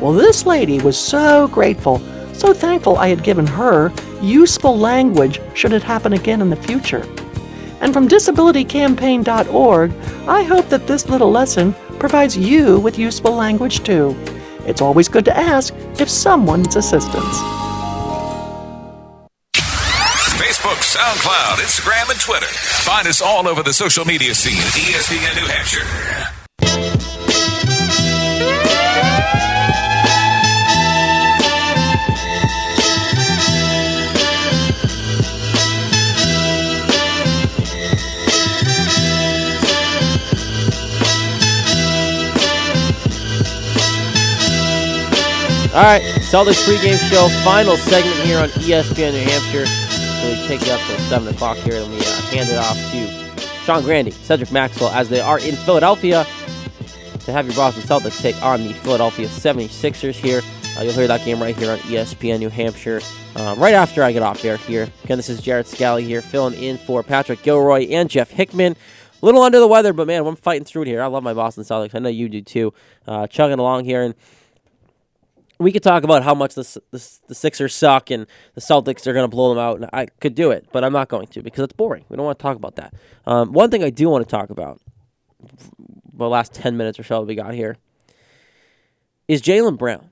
Well, 0.00 0.12
this 0.12 0.44
lady 0.44 0.78
was 0.80 0.98
so 0.98 1.48
grateful, 1.48 2.00
so 2.34 2.52
thankful 2.52 2.96
I 2.98 3.08
had 3.08 3.22
given 3.22 3.46
her 3.46 3.92
useful 4.20 4.76
language 4.76 5.40
should 5.54 5.72
it 5.72 5.82
happen 5.82 6.12
again 6.12 6.42
in 6.42 6.50
the 6.50 6.56
future. 6.56 7.02
And 7.80 7.92
from 7.92 8.08
disabilitycampaign.org, 8.08 9.92
I 10.28 10.42
hope 10.42 10.68
that 10.68 10.86
this 10.86 11.08
little 11.08 11.30
lesson 11.30 11.74
provides 11.98 12.36
you 12.36 12.78
with 12.80 12.98
useful 12.98 13.32
language 13.32 13.82
too. 13.84 14.14
It's 14.66 14.82
always 14.82 15.08
good 15.08 15.24
to 15.26 15.36
ask 15.36 15.74
if 15.98 16.10
someone 16.10 16.62
needs 16.62 16.76
assistance. 16.76 17.38
Facebook, 20.36 20.80
SoundCloud, 20.82 21.58
Instagram, 21.58 22.10
and 22.10 22.20
Twitter. 22.20 22.46
Find 22.46 23.06
us 23.08 23.22
all 23.22 23.48
over 23.48 23.62
the 23.62 23.72
social 23.72 24.04
media 24.04 24.34
scene 24.34 24.58
at 24.58 24.72
ESPN 24.72 25.40
New 25.40 25.48
Hampshire. 25.48 26.25
All 45.76 45.82
right, 45.82 46.00
Celtics 46.00 46.64
pregame 46.66 46.96
show, 47.10 47.28
final 47.44 47.76
segment 47.76 48.16
here 48.20 48.38
on 48.38 48.48
ESPN 48.48 49.12
New 49.12 49.20
Hampshire. 49.20 49.66
So 49.66 50.26
we 50.26 50.48
take 50.48 50.62
it 50.62 50.70
up 50.70 50.80
to 50.80 50.98
7 51.02 51.28
o'clock 51.28 51.58
here, 51.58 51.74
and 51.74 51.90
we 51.90 51.98
uh, 51.98 52.20
hand 52.30 52.48
it 52.48 52.56
off 52.56 52.78
to 52.92 53.62
Sean 53.62 53.82
Grandy, 53.82 54.10
Cedric 54.10 54.50
Maxwell, 54.50 54.88
as 54.88 55.10
they 55.10 55.20
are 55.20 55.38
in 55.38 55.54
Philadelphia 55.54 56.24
to 57.18 57.30
have 57.30 57.44
your 57.44 57.54
Boston 57.54 57.82
Celtics 57.82 58.22
take 58.22 58.42
on 58.42 58.66
the 58.66 58.72
Philadelphia 58.72 59.28
76ers 59.28 60.14
here. 60.14 60.40
Uh, 60.78 60.82
you'll 60.82 60.94
hear 60.94 61.06
that 61.06 61.22
game 61.26 61.42
right 61.42 61.54
here 61.54 61.70
on 61.70 61.78
ESPN 61.80 62.38
New 62.38 62.48
Hampshire 62.48 63.02
um, 63.34 63.58
right 63.58 63.74
after 63.74 64.02
I 64.02 64.12
get 64.12 64.22
off 64.22 64.42
air 64.46 64.56
here. 64.56 64.88
Again, 65.04 65.18
this 65.18 65.28
is 65.28 65.42
Jared 65.42 65.66
Scally 65.66 66.04
here, 66.04 66.22
filling 66.22 66.54
in 66.54 66.78
for 66.78 67.02
Patrick 67.02 67.42
Gilroy 67.42 67.86
and 67.88 68.08
Jeff 68.08 68.30
Hickman. 68.30 68.76
A 69.22 69.26
little 69.26 69.42
under 69.42 69.60
the 69.60 69.68
weather, 69.68 69.92
but 69.92 70.06
man, 70.06 70.26
I'm 70.26 70.36
fighting 70.36 70.64
through 70.64 70.82
it 70.82 70.88
here. 70.88 71.02
I 71.02 71.06
love 71.06 71.22
my 71.22 71.34
Boston 71.34 71.64
Celtics. 71.64 71.94
I 71.94 71.98
know 71.98 72.08
you 72.08 72.30
do 72.30 72.40
too. 72.40 72.72
Uh, 73.06 73.26
chugging 73.26 73.58
along 73.58 73.84
here, 73.84 74.02
and 74.02 74.14
we 75.58 75.72
could 75.72 75.82
talk 75.82 76.04
about 76.04 76.22
how 76.22 76.34
much 76.34 76.54
the, 76.54 76.62
the, 76.90 77.18
the 77.28 77.34
Sixers 77.34 77.74
suck 77.74 78.10
and 78.10 78.26
the 78.54 78.60
Celtics 78.60 79.06
are 79.06 79.12
going 79.12 79.24
to 79.24 79.28
blow 79.28 79.50
them 79.50 79.58
out. 79.58 79.76
And 79.76 79.88
I 79.92 80.06
could 80.06 80.34
do 80.34 80.50
it, 80.50 80.66
but 80.72 80.84
I'm 80.84 80.92
not 80.92 81.08
going 81.08 81.26
to 81.28 81.42
because 81.42 81.64
it's 81.64 81.72
boring. 81.72 82.04
We 82.08 82.16
don't 82.16 82.26
want 82.26 82.38
to 82.38 82.42
talk 82.42 82.56
about 82.56 82.76
that. 82.76 82.94
Um, 83.26 83.52
one 83.52 83.70
thing 83.70 83.82
I 83.82 83.90
do 83.90 84.08
want 84.08 84.26
to 84.26 84.30
talk 84.30 84.50
about, 84.50 84.80
the 86.12 86.28
last 86.28 86.52
10 86.54 86.76
minutes 86.76 86.98
or 86.98 87.04
so 87.04 87.20
that 87.20 87.26
we 87.26 87.34
got 87.34 87.54
here, 87.54 87.76
is 89.28 89.42
Jaylen 89.42 89.78
Brown. 89.78 90.10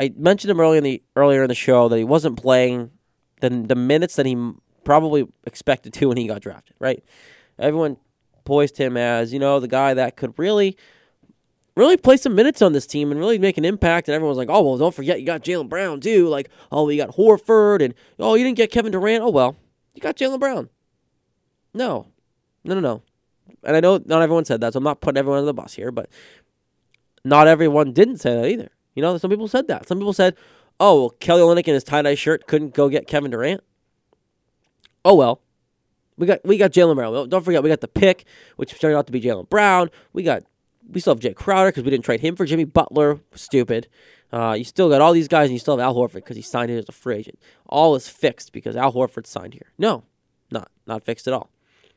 I 0.00 0.12
mentioned 0.16 0.50
him 0.50 0.60
earlier 0.60 0.78
in 0.78 0.84
the 0.84 1.02
earlier 1.16 1.42
in 1.42 1.48
the 1.48 1.54
show 1.54 1.88
that 1.88 1.96
he 1.96 2.04
wasn't 2.04 2.40
playing 2.40 2.92
the 3.40 3.50
the 3.50 3.74
minutes 3.74 4.16
that 4.16 4.26
he 4.26 4.52
probably 4.84 5.26
expected 5.44 5.92
to 5.94 6.06
when 6.06 6.16
he 6.16 6.26
got 6.28 6.40
drafted. 6.40 6.76
Right? 6.78 7.02
Everyone 7.58 7.96
poised 8.44 8.78
him 8.78 8.96
as 8.96 9.32
you 9.32 9.38
know 9.38 9.60
the 9.60 9.68
guy 9.68 9.94
that 9.94 10.16
could 10.16 10.34
really 10.38 10.76
really 11.78 11.96
play 11.96 12.16
some 12.16 12.34
minutes 12.34 12.60
on 12.60 12.72
this 12.72 12.86
team 12.86 13.10
and 13.10 13.20
really 13.20 13.38
make 13.38 13.56
an 13.56 13.64
impact. 13.64 14.08
And 14.08 14.14
everyone's 14.14 14.36
like, 14.36 14.50
oh, 14.50 14.62
well, 14.62 14.76
don't 14.76 14.94
forget 14.94 15.20
you 15.20 15.26
got 15.26 15.42
Jaylen 15.42 15.68
Brown, 15.68 16.00
too. 16.00 16.28
Like, 16.28 16.50
oh, 16.70 16.88
you 16.88 17.02
got 17.02 17.16
Horford, 17.16 17.82
and 17.82 17.94
oh, 18.18 18.34
you 18.34 18.44
didn't 18.44 18.56
get 18.56 18.72
Kevin 18.72 18.92
Durant. 18.92 19.22
Oh, 19.22 19.30
well, 19.30 19.56
you 19.94 20.02
got 20.02 20.16
Jaylen 20.16 20.40
Brown. 20.40 20.68
No, 21.72 22.08
no, 22.64 22.74
no, 22.74 22.80
no. 22.80 23.02
And 23.62 23.76
I 23.76 23.80
know 23.80 24.00
not 24.04 24.22
everyone 24.22 24.44
said 24.44 24.60
that, 24.60 24.72
so 24.72 24.78
I'm 24.78 24.84
not 24.84 25.00
putting 25.00 25.18
everyone 25.18 25.40
on 25.40 25.46
the 25.46 25.54
bus 25.54 25.74
here, 25.74 25.90
but 25.90 26.10
not 27.24 27.46
everyone 27.46 27.92
didn't 27.92 28.18
say 28.18 28.34
that 28.34 28.48
either. 28.48 28.70
You 28.94 29.02
know, 29.02 29.16
some 29.16 29.30
people 29.30 29.48
said 29.48 29.68
that. 29.68 29.86
Some 29.86 29.98
people 29.98 30.12
said, 30.12 30.36
oh, 30.80 31.00
well, 31.00 31.10
Kelly 31.10 31.42
Olynyk 31.42 31.68
in 31.68 31.74
his 31.74 31.84
tie 31.84 32.02
dye 32.02 32.14
shirt 32.14 32.46
couldn't 32.46 32.74
go 32.74 32.88
get 32.88 33.06
Kevin 33.06 33.30
Durant. 33.30 33.62
Oh, 35.04 35.14
well. 35.14 35.40
We 36.16 36.26
got 36.26 36.44
we 36.44 36.58
got 36.58 36.72
Jaylen 36.72 36.96
Brown. 36.96 37.28
Don't 37.28 37.44
forget, 37.44 37.62
we 37.62 37.68
got 37.68 37.80
the 37.80 37.86
pick, 37.86 38.24
which 38.56 38.76
turned 38.80 38.96
out 38.96 39.06
to 39.06 39.12
be 39.12 39.20
Jaylen 39.20 39.48
Brown. 39.48 39.88
We 40.12 40.24
got 40.24 40.42
we 40.88 41.00
still 41.00 41.14
have 41.14 41.20
Jae 41.20 41.34
Crowder 41.34 41.70
because 41.70 41.84
we 41.84 41.90
didn't 41.90 42.04
trade 42.04 42.20
him 42.20 42.36
for 42.36 42.44
Jimmy 42.44 42.64
Butler. 42.64 43.20
Stupid. 43.34 43.88
Uh, 44.32 44.54
you 44.58 44.64
still 44.64 44.88
got 44.88 45.00
all 45.00 45.12
these 45.12 45.28
guys, 45.28 45.46
and 45.46 45.52
you 45.52 45.58
still 45.58 45.76
have 45.76 45.84
Al 45.84 45.94
Horford 45.94 46.14
because 46.14 46.36
he 46.36 46.42
signed 46.42 46.70
here 46.70 46.78
as 46.78 46.88
a 46.88 46.92
free 46.92 47.16
agent. 47.16 47.38
All 47.66 47.94
is 47.94 48.08
fixed 48.08 48.52
because 48.52 48.76
Al 48.76 48.92
Horford 48.92 49.26
signed 49.26 49.54
here. 49.54 49.72
No, 49.78 50.04
not 50.50 50.70
not 50.86 51.04
fixed 51.04 51.26
at 51.26 51.34
all. 51.34 51.50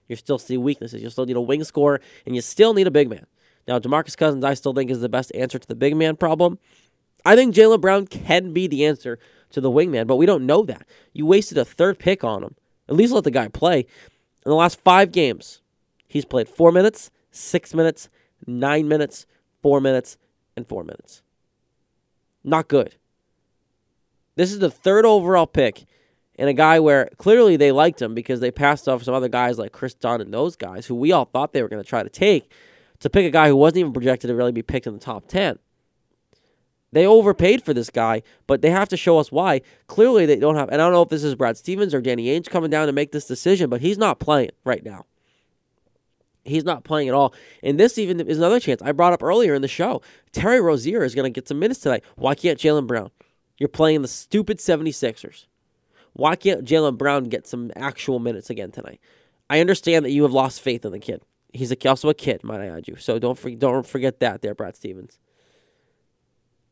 You 0.08 0.16
still 0.16 0.38
see 0.38 0.58
weaknesses. 0.58 1.02
You 1.02 1.10
still 1.10 1.26
need 1.26 1.36
a 1.36 1.42
wing 1.42 1.64
scorer, 1.64 2.02
and 2.26 2.36
you 2.36 2.42
still 2.42 2.74
need 2.74 2.88
a 2.88 2.92
big 2.92 3.10
man. 3.10 3.26
Now, 3.68 3.80
Demarcus 3.80 4.18
Cousins, 4.18 4.44
I 4.44 4.56
still 4.56 4.74
think 4.74 4.90
is 4.90 5.02
the 5.02 5.10
best 5.10 5.32
answer 5.36 5.60
to 5.60 5.68
the 5.68 5.76
big 5.76 5.96
man 5.96 6.16
problem. 6.18 6.60
I 7.24 7.36
think 7.36 7.54
Jaylen 7.54 7.82
Brown 7.82 8.08
can 8.08 8.54
be 8.54 8.68
the 8.68 8.86
answer 8.86 9.20
to 9.52 9.62
the 9.62 9.70
wingman, 9.70 10.08
but 10.08 10.16
we 10.16 10.26
don't 10.26 10.46
know 10.46 10.64
that. 10.64 10.88
You 11.14 11.26
wasted 11.26 11.58
a 11.58 11.66
third 11.66 12.00
pick 12.00 12.24
on 12.24 12.44
him. 12.44 12.56
At 12.90 12.96
least 12.96 13.14
let 13.14 13.24
the 13.24 13.32
guy 13.32 13.48
play. 13.48 13.80
In 13.80 14.50
the 14.50 14.56
last 14.56 14.82
five 14.82 15.12
games, 15.12 15.62
he's 16.08 16.26
played 16.26 16.50
four 16.50 16.72
minutes, 16.72 17.12
six 17.30 17.74
minutes, 17.74 18.10
nine 18.48 18.88
minutes, 18.88 19.26
four 19.62 19.82
minutes, 19.82 20.18
and 20.56 20.68
four 20.68 20.84
minutes. 20.84 21.22
Not 22.44 22.68
good. 22.68 22.96
This 24.36 24.52
is 24.52 24.60
the 24.60 24.72
third 24.72 25.06
overall 25.06 25.46
pick, 25.46 25.86
and 26.38 26.50
a 26.50 26.54
guy 26.54 26.80
where 26.80 27.10
clearly 27.18 27.58
they 27.58 27.72
liked 27.72 28.02
him 28.02 28.16
because 28.16 28.40
they 28.40 28.52
passed 28.52 28.88
off 28.88 29.04
some 29.04 29.14
other 29.14 29.30
guys 29.30 29.58
like 29.58 29.72
Kris 29.72 29.94
Dunn 29.94 30.22
and 30.22 30.34
those 30.34 30.56
guys 30.56 30.88
who 30.88 30.96
we 30.96 31.12
all 31.12 31.26
thought 31.26 31.54
they 31.54 31.62
were 31.62 31.70
going 31.70 31.84
to 31.84 31.88
try 31.88 32.02
to 32.02 32.10
take 32.10 32.52
to 33.00 33.10
pick 33.10 33.26
a 33.26 33.32
guy 33.32 33.48
who 33.48 33.56
wasn't 33.56 33.80
even 33.80 33.94
projected 33.94 34.30
to 34.30 34.36
really 34.36 34.52
be 34.52 34.62
picked 34.62 34.88
in 34.88 34.94
the 34.94 35.00
top 35.00 35.28
10. 35.28 35.60
They 36.94 37.06
overpaid 37.06 37.64
for 37.64 37.74
this 37.74 37.90
guy, 37.90 38.22
but 38.48 38.62
they 38.62 38.70
have 38.70 38.90
to 38.90 38.98
show 38.98 39.18
us 39.18 39.32
why. 39.32 39.62
Clearly, 39.88 40.26
they 40.26 40.38
don't 40.38 40.56
have, 40.56 40.70
and 40.70 40.82
I 40.82 40.86
don't 40.86 40.94
know 40.94 41.02
if 41.02 41.10
this 41.10 41.24
is 41.24 41.36
Brad 41.36 41.58
Stevens 41.58 41.94
or 41.94 42.02
Danny 42.02 42.28
Ainge 42.28 42.50
coming 42.50 42.70
down 42.70 42.88
to 42.88 42.94
make 42.94 43.12
this 43.12 43.26
decision, 43.26 43.70
but 43.70 43.82
he's 43.82 43.98
not 43.98 44.20
playing 44.20 44.52
right 44.66 44.84
now. 44.84 45.06
He's 46.44 46.64
not 46.64 46.84
playing 46.84 47.08
at 47.08 47.14
all. 47.14 47.34
And 47.62 47.80
this 47.80 47.98
even 47.98 48.20
is 48.20 48.38
another 48.38 48.60
chance. 48.60 48.82
I 48.82 48.92
brought 48.92 49.14
up 49.14 49.24
earlier 49.24 49.54
in 49.54 49.62
the 49.62 49.68
show. 49.68 50.02
Terry 50.32 50.60
Rozier 50.60 51.04
is 51.04 51.14
going 51.14 51.32
to 51.32 51.36
get 51.36 51.48
some 51.48 51.60
minutes 51.60 51.82
tonight. 51.82 52.04
Why 52.16 52.36
can't 52.36 52.58
Jaylen 52.58 52.88
Brown? 52.88 53.12
You're 53.58 53.70
playing 53.70 54.02
the 54.02 54.08
stupid 54.08 54.58
76ers. 54.58 55.46
Why 56.14 56.36
can't 56.36 56.66
Jaylen 56.66 56.98
Brown 56.98 57.26
get 57.26 57.48
some 57.48 57.72
actual 57.76 58.20
minutes 58.20 58.50
again 58.50 58.72
tonight? 58.72 59.00
I 59.50 59.60
understand 59.60 60.04
that 60.06 60.12
you 60.12 60.24
have 60.24 60.32
lost 60.32 60.62
faith 60.62 60.84
in 60.84 60.92
the 60.92 61.00
kid. 61.00 61.22
He's 61.54 61.72
a, 61.72 61.88
also 61.88 62.10
a 62.10 62.14
kid, 62.14 62.44
might 62.44 62.62
I 62.62 62.68
add 62.68 62.88
you. 62.88 62.96
So 62.96 63.20
don't, 63.20 63.38
for, 63.38 63.52
don't 63.52 63.86
forget 63.86 64.20
that 64.20 64.42
there, 64.42 64.56
Brad 64.56 64.76
Stevens. 64.76 65.20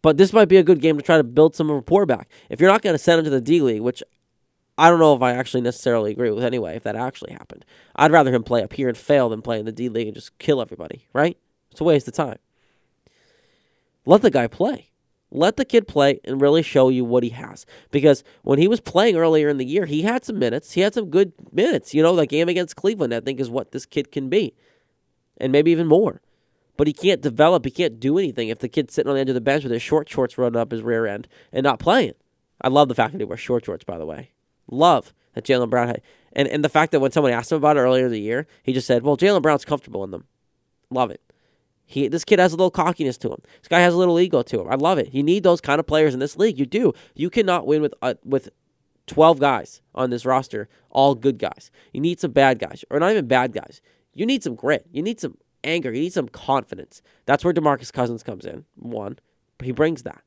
But 0.02 0.18
this 0.18 0.32
might 0.32 0.48
be 0.48 0.58
a 0.58 0.64
good 0.64 0.82
game 0.82 0.98
to 0.98 1.04
try 1.04 1.18
to 1.18 1.24
build 1.24 1.56
some 1.56 1.70
rapport 1.70 2.06
back. 2.06 2.30
If 2.50 2.62
you're 2.62 2.72
not 2.72 2.82
going 2.82 2.94
to 2.94 3.00
send 3.00 3.20
him 3.20 3.26
to 3.26 3.32
the 3.32 3.42
D 3.42 3.62
League, 3.62 3.82
which 3.82 4.02
I 4.80 4.90
don't 4.90 5.00
know 5.00 5.14
if 5.14 5.22
I 5.22 5.34
actually 5.34 5.60
necessarily 5.60 6.12
agree 6.12 6.32
with 6.32 6.42
anyway, 6.42 6.78
if 6.78 6.84
that 6.84 6.96
actually 6.96 7.34
happened. 7.34 7.66
I'd 7.98 8.14
rather 8.14 8.34
him 8.34 8.44
play 8.44 8.64
up 8.64 8.72
here 8.72 8.88
and 8.88 8.98
fail 8.98 9.28
than 9.28 9.42
play 9.42 9.60
in 9.60 9.66
the 9.66 9.74
D 9.74 9.90
League 9.90 10.08
and 10.08 10.16
just 10.16 10.38
kill 10.40 10.62
everybody, 10.62 11.06
right? 11.12 11.38
It's 11.70 11.82
a 11.82 11.84
waste 11.84 12.08
of 12.08 12.14
time. 12.14 12.38
Let 14.06 14.22
the 14.22 14.32
guy 14.32 14.48
play. 14.48 14.90
Let 15.32 15.58
the 15.58 15.66
kid 15.66 15.86
play 15.86 16.22
and 16.24 16.40
really 16.40 16.64
show 16.64 16.88
you 16.88 17.04
what 17.04 17.24
he 17.24 17.32
has. 17.32 17.66
Because 17.92 18.24
when 18.42 18.58
he 18.58 18.70
was 18.70 18.80
playing 18.80 19.18
earlier 19.18 19.50
in 19.50 19.58
the 19.58 19.66
year, 19.66 19.86
he 19.86 20.04
had 20.04 20.24
some 20.24 20.40
minutes. 20.40 20.72
He 20.72 20.82
had 20.82 20.94
some 20.94 21.10
good 21.10 21.34
minutes. 21.52 21.94
You 21.94 22.02
know, 22.02 22.16
that 22.16 22.28
game 22.28 22.48
against 22.48 22.78
Cleveland, 22.78 23.14
I 23.14 23.20
think, 23.20 23.42
is 23.42 23.50
what 23.50 23.74
this 23.74 23.86
kid 23.86 24.14
can 24.14 24.30
be. 24.30 24.56
And 25.38 25.52
maybe 25.52 25.72
even 25.72 25.88
more. 25.88 26.22
But 26.78 26.88
he 26.88 26.94
can't 26.94 27.22
develop, 27.22 27.66
he 27.66 27.72
can't 27.72 28.00
do 28.00 28.18
anything 28.18 28.48
if 28.48 28.60
the 28.60 28.70
kid's 28.70 28.94
sitting 28.94 29.10
on 29.10 29.16
the 29.16 29.22
edge 29.22 29.30
of 29.30 29.36
the 29.36 29.42
bench 29.42 29.64
with 29.64 29.74
his 29.74 29.82
short 29.82 30.08
shorts 30.08 30.38
running 30.38 30.60
up 30.60 30.72
his 30.72 30.82
rear 30.82 31.06
end 31.06 31.28
and 31.52 31.66
not 31.66 31.80
playing. 31.80 32.14
I 32.62 32.70
love 32.70 32.88
the 32.88 32.96
fact 32.96 33.12
that 33.12 33.20
he 33.20 33.26
wears 33.26 33.42
short 33.42 33.66
shorts, 33.66 33.84
by 33.84 33.98
the 33.98 34.06
way. 34.06 34.32
Love 34.72 35.14
that 35.34 35.46
Jaylen 35.46 35.70
Brown 35.70 35.88
had. 35.88 36.02
And, 36.34 36.48
and 36.48 36.64
the 36.64 36.70
fact 36.70 36.92
that 36.92 37.00
when 37.00 37.12
somebody 37.12 37.34
asked 37.34 37.52
him 37.52 37.58
about 37.58 37.78
it 37.78 37.82
earlier 37.82 38.06
in 38.06 38.12
the 38.12 38.20
year, 38.20 38.48
he 38.64 38.74
just 38.74 38.88
said, 38.88 39.04
well, 39.04 39.18
Jaylen 39.18 39.42
Brown's 39.42 39.66
comfortable 39.66 40.04
in 40.04 40.12
them. 40.12 40.26
Love 40.90 41.12
it. 41.12 41.22
He, 41.86 42.08
this 42.08 42.24
kid 42.24 42.38
has 42.38 42.54
a 42.54 42.56
little 42.56 42.70
cockiness 42.70 43.18
to 43.18 43.32
him. 43.32 43.42
This 43.62 43.68
guy 43.68 43.80
has 43.80 43.96
a 43.96 43.98
little 43.98 44.20
ego 44.20 44.44
to 44.44 44.62
him. 44.62 44.68
I 44.70 44.76
love 44.76 45.00
it. 45.00 45.12
You 45.12 45.24
need 45.24 45.44
those 45.44 45.60
kind 45.60 45.80
of 45.80 45.88
players 45.88 46.14
in 46.14 46.20
this 46.20 46.38
league. 46.38 46.60
You 46.60 46.68
do. 46.68 46.94
You 47.16 47.32
cannot 47.32 47.66
win 47.66 47.82
with 47.82 47.96
uh, 48.04 48.14
with 48.24 48.50
12 49.08 49.40
guys 49.40 49.82
on 49.96 50.12
this 50.12 50.24
roster, 50.24 50.70
all 50.92 51.16
good 51.16 51.40
guys. 51.40 51.72
You 51.92 52.00
need 52.00 52.20
some 52.20 52.32
bad 52.32 52.60
guys, 52.60 52.86
or 52.92 53.00
not 53.00 53.10
even 53.12 53.28
bad 53.28 53.54
guys. 53.54 53.82
You 54.14 54.28
need 54.28 54.44
some 54.44 54.54
grit. 54.54 54.86
You 54.92 55.02
need 55.02 55.20
some 55.20 55.38
anger. 55.64 55.92
You 55.92 56.02
need 56.02 56.14
some 56.14 56.30
confidence. 56.30 57.02
That's 57.26 57.44
where 57.44 57.54
DeMarcus 57.54 57.92
Cousins 57.92 58.22
comes 58.22 58.46
in. 58.46 58.66
One, 58.76 59.18
he 59.64 59.72
brings 59.72 60.04
that. 60.04 60.22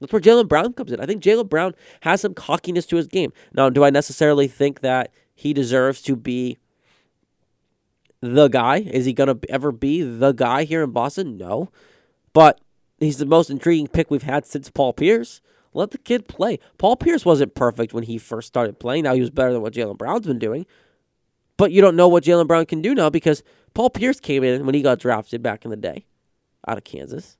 That's 0.00 0.12
where 0.12 0.22
Jaylen 0.22 0.48
Brown 0.48 0.72
comes 0.72 0.92
in. 0.92 1.00
I 1.00 1.06
think 1.06 1.22
Jaylen 1.22 1.48
Brown 1.48 1.74
has 2.02 2.20
some 2.20 2.34
cockiness 2.34 2.86
to 2.86 2.96
his 2.96 3.06
game. 3.06 3.32
Now, 3.52 3.68
do 3.68 3.84
I 3.84 3.90
necessarily 3.90 4.46
think 4.46 4.80
that 4.80 5.12
he 5.34 5.52
deserves 5.52 6.02
to 6.02 6.14
be 6.14 6.58
the 8.20 8.48
guy? 8.48 8.78
Is 8.78 9.06
he 9.06 9.12
going 9.12 9.28
to 9.28 9.50
ever 9.50 9.72
be 9.72 10.02
the 10.02 10.32
guy 10.32 10.64
here 10.64 10.84
in 10.84 10.90
Boston? 10.90 11.36
No. 11.36 11.70
But 12.32 12.60
he's 12.98 13.18
the 13.18 13.26
most 13.26 13.50
intriguing 13.50 13.88
pick 13.88 14.10
we've 14.10 14.22
had 14.22 14.46
since 14.46 14.70
Paul 14.70 14.92
Pierce. 14.92 15.40
Let 15.74 15.90
the 15.90 15.98
kid 15.98 16.28
play. 16.28 16.58
Paul 16.78 16.96
Pierce 16.96 17.24
wasn't 17.24 17.54
perfect 17.54 17.92
when 17.92 18.04
he 18.04 18.18
first 18.18 18.48
started 18.48 18.78
playing. 18.78 19.04
Now 19.04 19.14
he 19.14 19.20
was 19.20 19.30
better 19.30 19.52
than 19.52 19.62
what 19.62 19.74
Jaylen 19.74 19.98
Brown's 19.98 20.26
been 20.26 20.38
doing. 20.38 20.66
But 21.56 21.72
you 21.72 21.80
don't 21.80 21.96
know 21.96 22.08
what 22.08 22.24
Jaylen 22.24 22.46
Brown 22.46 22.66
can 22.66 22.80
do 22.80 22.94
now 22.94 23.10
because 23.10 23.42
Paul 23.74 23.90
Pierce 23.90 24.20
came 24.20 24.44
in 24.44 24.64
when 24.64 24.74
he 24.74 24.82
got 24.82 25.00
drafted 25.00 25.42
back 25.42 25.64
in 25.64 25.70
the 25.70 25.76
day 25.76 26.06
out 26.66 26.78
of 26.78 26.84
Kansas. 26.84 27.36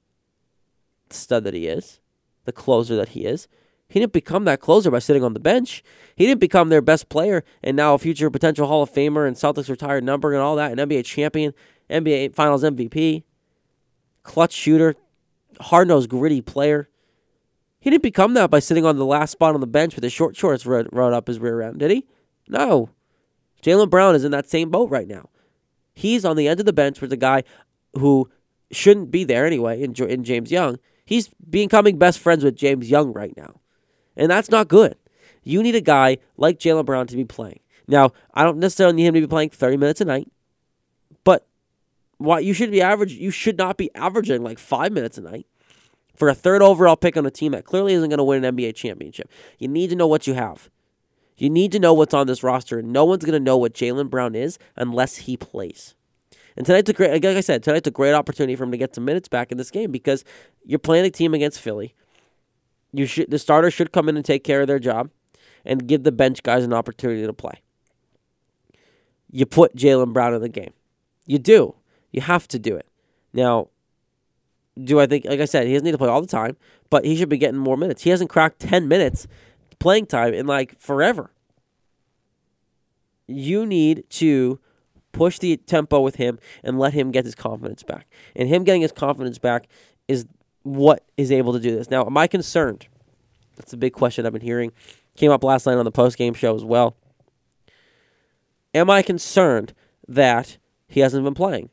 The 1.08 1.14
stud 1.14 1.44
that 1.44 1.54
he 1.54 1.66
is, 1.66 2.00
the 2.48 2.52
closer 2.52 2.96
that 2.96 3.10
he 3.10 3.24
is. 3.24 3.46
He 3.88 4.00
didn't 4.00 4.12
become 4.12 4.44
that 4.44 4.60
closer 4.60 4.90
by 4.90 4.98
sitting 4.98 5.24
on 5.24 5.32
the 5.32 5.40
bench. 5.40 5.82
He 6.16 6.26
didn't 6.26 6.40
become 6.40 6.68
their 6.68 6.82
best 6.82 7.08
player 7.08 7.44
and 7.62 7.76
now 7.76 7.94
a 7.94 7.98
future 7.98 8.30
potential 8.30 8.66
Hall 8.66 8.82
of 8.82 8.92
Famer 8.92 9.26
and 9.26 9.36
Celtics 9.36 9.70
retired 9.70 10.04
number 10.04 10.32
and 10.32 10.42
all 10.42 10.56
that, 10.56 10.72
an 10.72 10.78
NBA 10.78 11.04
champion, 11.04 11.54
NBA 11.88 12.34
Finals 12.34 12.62
MVP, 12.62 13.22
clutch 14.22 14.52
shooter, 14.52 14.96
hard 15.60 15.88
nosed, 15.88 16.10
gritty 16.10 16.40
player. 16.40 16.88
He 17.80 17.90
didn't 17.90 18.02
become 18.02 18.34
that 18.34 18.50
by 18.50 18.58
sitting 18.58 18.84
on 18.84 18.96
the 18.96 19.06
last 19.06 19.30
spot 19.30 19.54
on 19.54 19.60
the 19.60 19.66
bench 19.66 19.94
with 19.94 20.04
his 20.04 20.12
short 20.12 20.36
shorts 20.36 20.66
run, 20.66 20.88
run 20.92 21.14
up 21.14 21.28
his 21.28 21.38
rear 21.38 21.62
end, 21.62 21.78
did 21.78 21.90
he? 21.90 22.06
No. 22.48 22.90
Jaylen 23.62 23.90
Brown 23.90 24.14
is 24.14 24.24
in 24.24 24.32
that 24.32 24.50
same 24.50 24.70
boat 24.70 24.90
right 24.90 25.08
now. 25.08 25.30
He's 25.94 26.24
on 26.24 26.36
the 26.36 26.46
end 26.46 26.60
of 26.60 26.66
the 26.66 26.72
bench 26.72 27.00
with 27.00 27.12
a 27.12 27.16
guy 27.16 27.44
who 27.94 28.30
shouldn't 28.70 29.10
be 29.10 29.24
there 29.24 29.46
anyway 29.46 29.82
in, 29.82 29.94
in 29.94 30.24
James 30.24 30.52
Young. 30.52 30.78
He's 31.08 31.30
becoming 31.48 31.96
best 31.96 32.18
friends 32.18 32.44
with 32.44 32.54
James 32.54 32.90
Young 32.90 33.14
right 33.14 33.34
now. 33.34 33.60
And 34.14 34.30
that's 34.30 34.50
not 34.50 34.68
good. 34.68 34.94
You 35.42 35.62
need 35.62 35.74
a 35.74 35.80
guy 35.80 36.18
like 36.36 36.58
Jaylen 36.58 36.84
Brown 36.84 37.06
to 37.06 37.16
be 37.16 37.24
playing. 37.24 37.60
Now, 37.86 38.12
I 38.34 38.44
don't 38.44 38.58
necessarily 38.58 38.96
need 38.96 39.06
him 39.06 39.14
to 39.14 39.22
be 39.22 39.26
playing 39.26 39.48
30 39.48 39.78
minutes 39.78 40.02
a 40.02 40.04
night, 40.04 40.30
but 41.24 41.46
what 42.18 42.44
you 42.44 42.52
should 42.52 42.70
be 42.70 42.82
average 42.82 43.14
you 43.14 43.30
should 43.30 43.56
not 43.56 43.78
be 43.78 43.90
averaging 43.94 44.42
like 44.42 44.58
5 44.58 44.92
minutes 44.92 45.16
a 45.16 45.22
night 45.22 45.46
for 46.14 46.28
a 46.28 46.34
third 46.34 46.60
overall 46.60 46.94
pick 46.94 47.16
on 47.16 47.24
a 47.24 47.30
team 47.30 47.52
that 47.52 47.64
clearly 47.64 47.94
isn't 47.94 48.10
going 48.10 48.18
to 48.18 48.24
win 48.24 48.44
an 48.44 48.54
NBA 48.54 48.74
championship. 48.74 49.30
You 49.58 49.68
need 49.68 49.88
to 49.88 49.96
know 49.96 50.06
what 50.06 50.26
you 50.26 50.34
have. 50.34 50.68
You 51.38 51.48
need 51.48 51.72
to 51.72 51.78
know 51.78 51.94
what's 51.94 52.12
on 52.12 52.26
this 52.26 52.42
roster. 52.42 52.80
And 52.80 52.92
no 52.92 53.06
one's 53.06 53.24
going 53.24 53.32
to 53.32 53.40
know 53.40 53.56
what 53.56 53.72
Jaylen 53.72 54.10
Brown 54.10 54.34
is 54.34 54.58
unless 54.76 55.16
he 55.16 55.38
plays. 55.38 55.94
And 56.58 56.66
tonight's 56.66 56.90
a 56.90 56.92
great, 56.92 57.12
like 57.12 57.24
I 57.24 57.40
said, 57.40 57.62
tonight's 57.62 57.86
a 57.86 57.92
great 57.92 58.14
opportunity 58.14 58.56
for 58.56 58.64
him 58.64 58.72
to 58.72 58.76
get 58.76 58.92
some 58.92 59.04
minutes 59.04 59.28
back 59.28 59.52
in 59.52 59.58
this 59.58 59.70
game 59.70 59.92
because 59.92 60.24
you're 60.64 60.80
playing 60.80 61.06
a 61.06 61.10
team 61.10 61.32
against 61.32 61.60
Philly. 61.60 61.94
You 62.92 63.06
should 63.06 63.30
the 63.30 63.38
starter 63.38 63.70
should 63.70 63.92
come 63.92 64.08
in 64.08 64.16
and 64.16 64.24
take 64.24 64.42
care 64.42 64.60
of 64.60 64.66
their 64.66 64.80
job, 64.80 65.10
and 65.64 65.86
give 65.86 66.02
the 66.02 66.10
bench 66.10 66.42
guys 66.42 66.64
an 66.64 66.72
opportunity 66.72 67.24
to 67.24 67.32
play. 67.32 67.62
You 69.30 69.46
put 69.46 69.76
Jaylen 69.76 70.12
Brown 70.12 70.34
in 70.34 70.40
the 70.40 70.48
game. 70.48 70.72
You 71.26 71.38
do. 71.38 71.76
You 72.10 72.22
have 72.22 72.48
to 72.48 72.58
do 72.58 72.74
it. 72.74 72.86
Now, 73.32 73.68
do 74.82 74.98
I 74.98 75.06
think, 75.06 75.26
like 75.26 75.40
I 75.40 75.44
said, 75.44 75.68
he 75.68 75.74
doesn't 75.74 75.84
need 75.84 75.92
to 75.92 75.98
play 75.98 76.08
all 76.08 76.22
the 76.22 76.26
time, 76.26 76.56
but 76.90 77.04
he 77.04 77.14
should 77.16 77.28
be 77.28 77.38
getting 77.38 77.60
more 77.60 77.76
minutes. 77.76 78.02
He 78.02 78.10
hasn't 78.10 78.30
cracked 78.30 78.58
10 78.60 78.88
minutes 78.88 79.28
playing 79.78 80.06
time 80.06 80.34
in 80.34 80.46
like 80.46 80.80
forever. 80.80 81.30
You 83.28 83.64
need 83.64 84.04
to 84.10 84.58
push 85.12 85.38
the 85.38 85.56
tempo 85.56 86.00
with 86.00 86.16
him 86.16 86.38
and 86.62 86.78
let 86.78 86.94
him 86.94 87.10
get 87.10 87.24
his 87.24 87.34
confidence 87.34 87.82
back. 87.82 88.06
And 88.36 88.48
him 88.48 88.64
getting 88.64 88.82
his 88.82 88.92
confidence 88.92 89.38
back 89.38 89.68
is 90.06 90.26
what 90.62 91.04
is 91.16 91.32
able 91.32 91.52
to 91.52 91.60
do 91.60 91.74
this. 91.74 91.90
Now, 91.90 92.06
am 92.06 92.16
I 92.16 92.26
concerned? 92.26 92.88
That's 93.56 93.72
a 93.72 93.76
big 93.76 93.92
question 93.92 94.26
I've 94.26 94.32
been 94.32 94.42
hearing. 94.42 94.72
Came 95.16 95.30
up 95.30 95.42
last 95.42 95.66
night 95.66 95.76
on 95.76 95.84
the 95.84 95.90
post 95.90 96.16
game 96.16 96.34
show 96.34 96.54
as 96.54 96.64
well. 96.64 96.96
Am 98.74 98.90
I 98.90 99.02
concerned 99.02 99.74
that 100.06 100.58
he 100.86 101.00
hasn't 101.00 101.24
been 101.24 101.34
playing? 101.34 101.70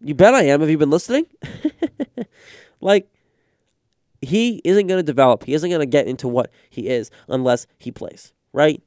You 0.00 0.14
bet 0.14 0.34
I 0.34 0.44
am. 0.44 0.60
Have 0.60 0.70
you 0.70 0.78
been 0.78 0.90
listening? 0.90 1.26
like, 2.80 3.10
he 4.20 4.60
isn't 4.64 4.86
going 4.86 4.98
to 4.98 5.04
develop. 5.04 5.44
He 5.44 5.54
isn't 5.54 5.68
going 5.68 5.80
to 5.80 5.86
get 5.86 6.06
into 6.06 6.28
what 6.28 6.50
he 6.70 6.88
is 6.88 7.10
unless 7.28 7.66
he 7.78 7.90
plays, 7.90 8.32
right? 8.52 8.82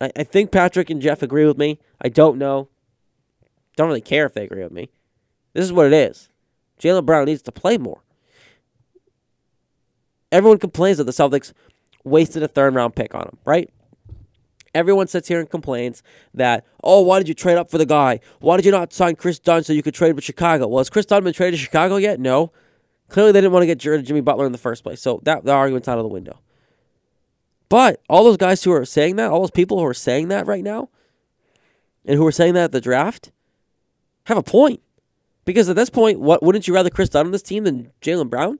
I, 0.00 0.10
I 0.16 0.24
think 0.24 0.50
Patrick 0.50 0.90
and 0.90 1.00
Jeff 1.00 1.22
agree 1.22 1.46
with 1.46 1.58
me. 1.58 1.78
I 2.00 2.08
don't 2.08 2.38
know. 2.38 2.68
Don't 3.76 3.88
really 3.88 4.00
care 4.00 4.26
if 4.26 4.34
they 4.34 4.44
agree 4.44 4.62
with 4.62 4.72
me. 4.72 4.90
This 5.52 5.64
is 5.64 5.72
what 5.72 5.86
it 5.86 5.92
is. 5.92 6.28
Jaylen 6.80 7.06
Brown 7.06 7.26
needs 7.26 7.42
to 7.42 7.52
play 7.52 7.78
more. 7.78 8.02
Everyone 10.32 10.58
complains 10.58 10.98
that 10.98 11.04
the 11.04 11.12
Celtics 11.12 11.52
wasted 12.02 12.42
a 12.42 12.48
third 12.48 12.74
round 12.74 12.96
pick 12.96 13.14
on 13.14 13.22
him, 13.22 13.38
right? 13.44 13.70
Everyone 14.74 15.06
sits 15.06 15.28
here 15.28 15.38
and 15.38 15.48
complains 15.48 16.02
that, 16.34 16.64
oh, 16.82 17.00
why 17.02 17.18
did 17.18 17.28
you 17.28 17.34
trade 17.34 17.56
up 17.56 17.70
for 17.70 17.78
the 17.78 17.86
guy? 17.86 18.18
Why 18.40 18.56
did 18.56 18.64
you 18.64 18.72
not 18.72 18.92
sign 18.92 19.14
Kris 19.14 19.38
Dunn 19.38 19.62
so 19.62 19.72
you 19.72 19.84
could 19.84 19.94
trade 19.94 20.16
with 20.16 20.24
Chicago? 20.24 20.66
Well, 20.66 20.78
has 20.78 20.90
Kris 20.90 21.06
Dunn 21.06 21.22
been 21.22 21.32
traded 21.32 21.60
to 21.60 21.64
Chicago 21.64 21.96
yet? 21.96 22.18
No. 22.18 22.50
Clearly, 23.08 23.30
they 23.30 23.40
didn't 23.40 23.52
want 23.52 23.62
to 23.62 23.66
get 23.66 23.78
Jimmy 23.78 24.20
Butler 24.20 24.46
in 24.46 24.52
the 24.52 24.58
first 24.58 24.82
place. 24.82 25.00
So 25.00 25.20
that 25.22 25.44
the 25.44 25.52
argument's 25.52 25.86
out 25.86 25.98
of 25.98 26.04
the 26.04 26.08
window. 26.08 26.40
But 27.68 28.00
all 28.08 28.24
those 28.24 28.36
guys 28.36 28.64
who 28.64 28.72
are 28.72 28.84
saying 28.84 29.16
that, 29.16 29.30
all 29.30 29.40
those 29.40 29.52
people 29.52 29.78
who 29.78 29.86
are 29.86 29.94
saying 29.94 30.28
that 30.28 30.46
right 30.46 30.64
now, 30.64 30.88
and 32.04 32.18
who 32.18 32.26
are 32.26 32.32
saying 32.32 32.54
that 32.54 32.64
at 32.64 32.72
the 32.72 32.80
draft, 32.80 33.30
have 34.24 34.38
a 34.38 34.42
point. 34.42 34.80
Because 35.44 35.68
at 35.68 35.76
this 35.76 35.90
point, 35.90 36.20
what 36.20 36.42
wouldn't 36.42 36.66
you 36.66 36.74
rather 36.74 36.90
Kris 36.90 37.10
Dunn 37.10 37.26
on 37.26 37.32
this 37.32 37.42
team 37.42 37.64
than 37.64 37.92
Jaylen 38.00 38.30
Brown? 38.30 38.58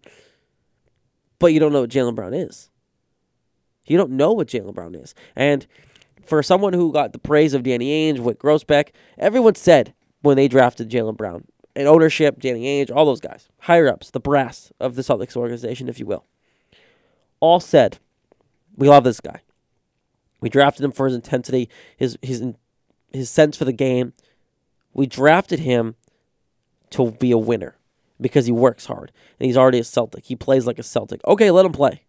But 1.39 1.53
you 1.53 1.61
don't 1.61 1.73
know 1.73 1.81
what 1.81 1.91
Jaylen 1.91 2.15
Brown 2.15 2.35
is. 2.35 2.71
You 3.87 3.97
don't 3.97 4.12
know 4.12 4.33
what 4.33 4.49
Jaylen 4.49 4.75
Brown 4.75 4.95
is. 4.95 5.15
And 5.35 5.67
for 6.25 6.43
someone 6.43 6.73
who 6.73 6.93
got 6.93 7.12
the 7.12 7.19
praise 7.19 7.55
of 7.55 7.62
Danny 7.62 8.12
Ainge, 8.12 8.19
Wyc 8.19 8.37
Grousbeck, 8.37 8.91
everyone 9.19 9.55
said 9.55 9.95
when 10.23 10.37
they 10.37 10.49
drafted 10.49 10.91
Jaylen 10.91 11.17
Brown, 11.17 11.45
and 11.77 11.89
ownership, 11.89 12.41
Danny 12.41 12.65
Ainge, 12.65 12.95
all 12.95 13.05
those 13.05 13.21
guys, 13.21 13.49
higher 13.61 13.89
ups, 13.89 14.11
the 14.11 14.21
brass 14.21 14.73
of 14.81 14.95
the 14.95 15.03
Celtics 15.03 15.37
organization, 15.37 15.89
if 15.89 15.99
you 15.99 16.07
will, 16.07 16.25
all 17.41 17.61
said, 17.61 17.99
"We 18.77 18.89
love 18.89 19.05
this 19.05 19.21
guy. 19.21 19.41
We 20.41 20.49
drafted 20.49 20.85
him 20.85 20.93
for 20.93 21.07
his 21.07 21.15
intensity, 21.15 21.69
his 21.97 22.17
his 22.23 22.45
his 23.12 23.29
sense 23.31 23.57
for 23.57 23.65
the 23.65 23.73
game. 23.73 24.12
We 24.95 25.07
drafted 25.07 25.61
him 25.61 25.97
to 26.90 27.11
be 27.11 27.32
a 27.32 27.38
winner 27.38 27.76
because 28.20 28.47
he 28.47 28.53
works 28.53 28.86
hard 28.86 29.12
and 29.38 29.47
he's 29.47 29.57
already 29.57 29.80
a 29.80 29.84
Celtic. 29.84 30.24
He 30.24 30.36
plays 30.36 30.66
like 30.66 30.78
a 30.78 30.84
Celtic. 30.84 31.20
Okay, 31.26 31.51
let 31.51 31.66
him 31.66 31.72
play. 31.72 32.05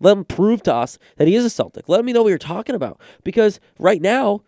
Let 0.00 0.16
him 0.16 0.24
prove 0.24 0.62
to 0.64 0.74
us 0.74 0.98
that 1.16 1.28
he 1.28 1.36
is 1.36 1.44
a 1.44 1.50
Celtic. 1.50 1.88
Let 1.88 2.04
me 2.04 2.12
know 2.12 2.22
what 2.22 2.30
you're 2.30 2.38
talking 2.38 2.74
about 2.74 3.00
because 3.22 3.60
right 3.78 4.00
now." 4.00 4.42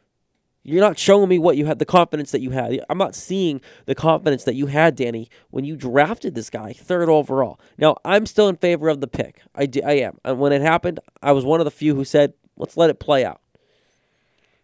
You're 0.66 0.80
not 0.80 0.99
showing 0.99 1.28
me 1.28 1.39
what 1.39 1.59
you 1.59 1.66
had, 1.66 1.78
the 1.78 1.85
confidence 1.85 2.30
that 2.30 2.41
you 2.41 2.49
had. 2.49 2.80
I'm 2.89 2.97
not 2.97 3.14
seeing 3.14 3.61
the 3.85 3.95
confidence 3.95 4.45
that 4.45 4.55
you 4.55 4.64
had, 4.64 4.97
Danny, 4.97 5.28
when 5.51 5.66
you 5.66 5.76
drafted 5.76 6.35
this 6.35 6.49
guy 6.49 6.72
third 6.72 7.11
overall. 7.11 7.61
Now, 7.76 7.99
I'm 8.03 8.24
still 8.24 8.49
in 8.49 8.57
favor 8.57 8.89
of 8.89 9.03
the 9.03 9.07
pick. 9.07 9.43
I, 9.55 9.66
do, 9.66 9.82
I 9.85 9.93
am. 9.99 10.16
And 10.24 10.39
when 10.39 10.55
it 10.55 10.62
happened, 10.62 11.01
I 11.22 11.32
was 11.32 11.45
one 11.45 11.61
of 11.61 11.66
the 11.66 11.70
few 11.70 11.95
who 11.95 12.05
said, 12.07 12.32
let's 12.57 12.78
let 12.78 12.89
it 12.89 12.99
play 12.99 13.26
out. 13.26 13.43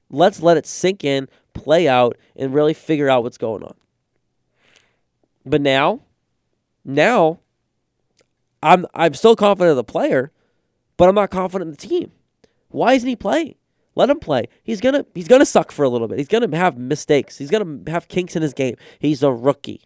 Let's 0.09 0.41
let 0.41 0.57
it 0.57 0.67
sink 0.67 1.05
in, 1.05 1.29
play 1.63 1.89
out, 1.89 2.17
and 2.37 2.55
really 2.55 2.75
figure 2.75 3.09
out 3.09 3.23
what's 3.23 3.39
going 3.39 3.63
on. 3.63 3.75
But 5.45 5.61
now, 5.61 6.03
now, 6.85 7.41
I'm 8.63 8.87
I'm 8.95 9.15
still 9.15 9.37
confident 9.37 9.71
of 9.71 9.77
the 9.77 9.85
player, 9.85 10.33
but 10.97 11.09
I'm 11.09 11.15
not 11.15 11.31
confident 11.31 11.69
in 11.69 11.73
the 11.73 11.89
team. 11.89 12.13
Why 12.69 12.95
isn't 12.95 13.09
he 13.09 13.17
playing? 13.17 13.55
Let 13.95 14.11
him 14.11 14.21
play. 14.21 14.49
He's 14.63 14.81
gonna 14.81 15.05
he's 15.15 15.29
gonna 15.29 15.47
suck 15.47 15.73
for 15.73 15.85
a 15.85 15.89
little 15.89 16.09
bit. 16.09 16.19
He's 16.19 16.29
gonna 16.29 16.57
have 16.57 16.79
mistakes. 16.79 17.39
He's 17.39 17.51
gonna 17.51 17.81
have 17.89 18.09
kinks 18.09 18.37
in 18.37 18.43
his 18.43 18.55
game. 18.55 18.77
He's 18.99 19.23
a 19.23 19.33
rookie. 19.33 19.83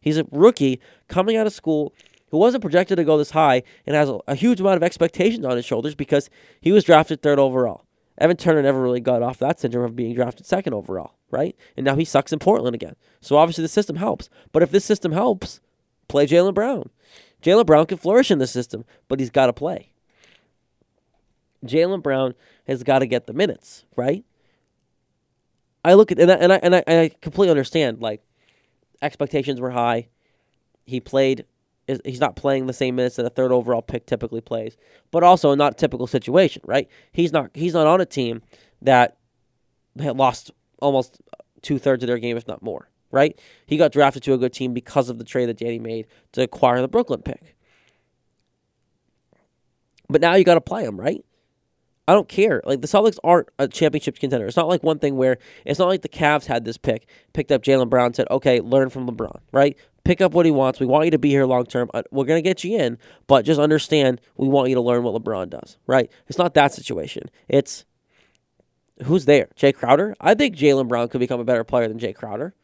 He's 0.00 0.16
a 0.18 0.24
rookie 0.30 0.80
coming 1.08 1.36
out 1.36 1.46
of 1.46 1.52
school 1.52 1.92
who 2.30 2.38
wasn't 2.38 2.62
projected 2.62 2.96
to 2.96 3.04
go 3.04 3.18
this 3.18 3.32
high 3.32 3.62
and 3.86 3.96
has 3.96 4.08
a, 4.08 4.18
a 4.28 4.34
huge 4.34 4.60
amount 4.60 4.76
of 4.76 4.82
expectations 4.82 5.44
on 5.44 5.56
his 5.56 5.64
shoulders 5.64 5.94
because 5.94 6.30
he 6.60 6.72
was 6.72 6.84
drafted 6.84 7.22
third 7.22 7.38
overall. 7.38 7.84
Evan 8.20 8.36
Turner 8.36 8.62
never 8.62 8.80
really 8.80 9.00
got 9.00 9.22
off 9.22 9.38
that 9.38 9.58
syndrome 9.58 9.84
of 9.84 9.96
being 9.96 10.14
drafted 10.14 10.46
second 10.46 10.74
overall, 10.74 11.14
right? 11.30 11.56
And 11.76 11.84
now 11.86 11.96
he 11.96 12.04
sucks 12.04 12.32
in 12.32 12.38
Portland 12.38 12.74
again. 12.74 12.96
So 13.20 13.36
obviously 13.36 13.62
the 13.62 13.68
system 13.68 13.96
helps. 13.96 14.28
But 14.52 14.62
if 14.62 14.70
this 14.70 14.84
system 14.84 15.12
helps, 15.12 15.60
play 16.06 16.26
Jaylen 16.26 16.54
Brown. 16.54 16.90
Jaylen 17.42 17.64
Brown 17.64 17.86
can 17.86 17.96
flourish 17.96 18.30
in 18.30 18.38
the 18.38 18.46
system, 18.46 18.84
but 19.08 19.18
he's 19.18 19.30
got 19.30 19.46
to 19.46 19.52
play. 19.54 19.92
Jaylen 21.64 22.02
Brown 22.02 22.34
has 22.66 22.82
got 22.82 22.98
to 23.00 23.06
get 23.06 23.26
the 23.26 23.32
minutes, 23.32 23.84
right? 23.96 24.24
I 25.82 25.94
look 25.94 26.12
at 26.12 26.18
and 26.18 26.30
I, 26.30 26.34
and 26.34 26.74
I 26.74 26.82
and 26.86 27.00
I, 27.00 27.08
completely 27.22 27.50
understand. 27.50 28.00
Like 28.00 28.22
expectations 29.00 29.60
were 29.60 29.70
high. 29.70 30.08
He 30.84 31.00
played. 31.00 31.46
He's 32.04 32.20
not 32.20 32.36
playing 32.36 32.66
the 32.66 32.72
same 32.72 32.96
minutes 32.96 33.16
that 33.16 33.26
a 33.26 33.30
third 33.30 33.52
overall 33.52 33.82
pick 33.82 34.06
typically 34.06 34.40
plays, 34.40 34.76
but 35.10 35.22
also 35.22 35.54
not 35.54 35.72
a 35.72 35.76
typical 35.76 36.06
situation, 36.06 36.62
right? 36.66 36.88
He's 37.12 37.32
not. 37.32 37.50
He's 37.54 37.74
not 37.74 37.86
on 37.86 38.00
a 38.00 38.06
team 38.06 38.42
that 38.82 39.16
had 39.98 40.16
lost 40.16 40.50
almost 40.80 41.20
two 41.62 41.78
thirds 41.78 42.02
of 42.02 42.06
their 42.08 42.18
game, 42.18 42.36
if 42.36 42.46
not 42.46 42.62
more, 42.62 42.88
right? 43.10 43.38
He 43.66 43.76
got 43.76 43.92
drafted 43.92 44.22
to 44.24 44.34
a 44.34 44.38
good 44.38 44.52
team 44.52 44.72
because 44.72 45.08
of 45.08 45.18
the 45.18 45.24
trade 45.24 45.46
that 45.46 45.58
Danny 45.58 45.78
made 45.78 46.06
to 46.32 46.42
acquire 46.42 46.80
the 46.80 46.88
Brooklyn 46.88 47.22
pick. 47.22 47.56
But 50.08 50.20
now 50.20 50.34
you 50.34 50.44
got 50.44 50.54
to 50.54 50.60
play 50.60 50.84
him, 50.84 50.98
right? 50.98 51.24
I 52.08 52.14
don't 52.14 52.28
care. 52.28 52.60
Like 52.64 52.80
the 52.80 52.88
Celtics 52.88 53.18
aren't 53.22 53.50
a 53.60 53.68
championship 53.68 54.18
contender. 54.18 54.46
It's 54.46 54.56
not 54.56 54.66
like 54.66 54.82
one 54.82 54.98
thing 54.98 55.16
where 55.16 55.38
it's 55.64 55.78
not 55.78 55.86
like 55.86 56.02
the 56.02 56.08
Cavs 56.08 56.46
had 56.46 56.64
this 56.64 56.76
pick, 56.76 57.06
picked 57.32 57.52
up 57.52 57.62
Jaylen 57.62 57.88
Brown, 57.88 58.14
said, 58.14 58.26
"Okay, 58.32 58.58
learn 58.58 58.90
from 58.90 59.08
LeBron." 59.08 59.38
Right? 59.52 59.78
Pick 60.04 60.20
up 60.20 60.32
what 60.32 60.46
he 60.46 60.52
wants. 60.52 60.80
We 60.80 60.86
want 60.86 61.04
you 61.04 61.10
to 61.10 61.18
be 61.18 61.30
here 61.30 61.44
long 61.44 61.66
term. 61.66 61.90
Uh, 61.92 62.02
we're 62.10 62.24
gonna 62.24 62.42
get 62.42 62.64
you 62.64 62.78
in, 62.78 62.98
but 63.26 63.44
just 63.44 63.60
understand 63.60 64.20
we 64.36 64.48
want 64.48 64.68
you 64.68 64.74
to 64.74 64.80
learn 64.80 65.02
what 65.02 65.14
LeBron 65.22 65.50
does. 65.50 65.78
Right? 65.86 66.10
It's 66.26 66.38
not 66.38 66.54
that 66.54 66.72
situation. 66.72 67.30
It's 67.48 67.84
who's 69.04 69.24
there. 69.24 69.48
Jae 69.56 69.74
Crowder. 69.74 70.14
I 70.20 70.34
think 70.34 70.56
Jaylen 70.56 70.88
Brown 70.88 71.08
could 71.08 71.20
become 71.20 71.40
a 71.40 71.44
better 71.44 71.64
player 71.64 71.88
than 71.88 71.98
Jae 71.98 72.14
Crowder. 72.14 72.54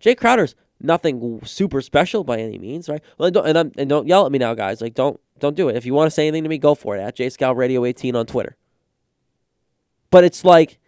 Jae 0.00 0.16
Crowder's 0.16 0.54
nothing 0.80 1.40
super 1.44 1.80
special 1.80 2.24
by 2.24 2.38
any 2.38 2.58
means, 2.58 2.88
right? 2.88 3.02
Well, 3.18 3.26
and, 3.26 3.34
don't, 3.34 3.46
and, 3.46 3.74
and, 3.78 3.88
don't 3.88 4.06
yell 4.06 4.26
at 4.26 4.32
me 4.32 4.38
now, 4.38 4.54
guys. 4.54 4.80
Like, 4.80 4.94
don't 4.94 5.20
don't 5.38 5.56
do 5.56 5.68
it. 5.68 5.76
If 5.76 5.86
you 5.86 5.94
want 5.94 6.06
to 6.06 6.10
say 6.10 6.28
anything 6.28 6.44
to 6.44 6.48
me, 6.48 6.58
go 6.58 6.74
for 6.74 6.96
it. 6.96 7.00
At 7.00 7.16
JScout 7.16 7.56
Radio 7.56 7.84
18 7.84 8.14
on 8.14 8.26
Twitter. 8.26 8.56
But 10.10 10.24
it's 10.24 10.44
like 10.44 10.78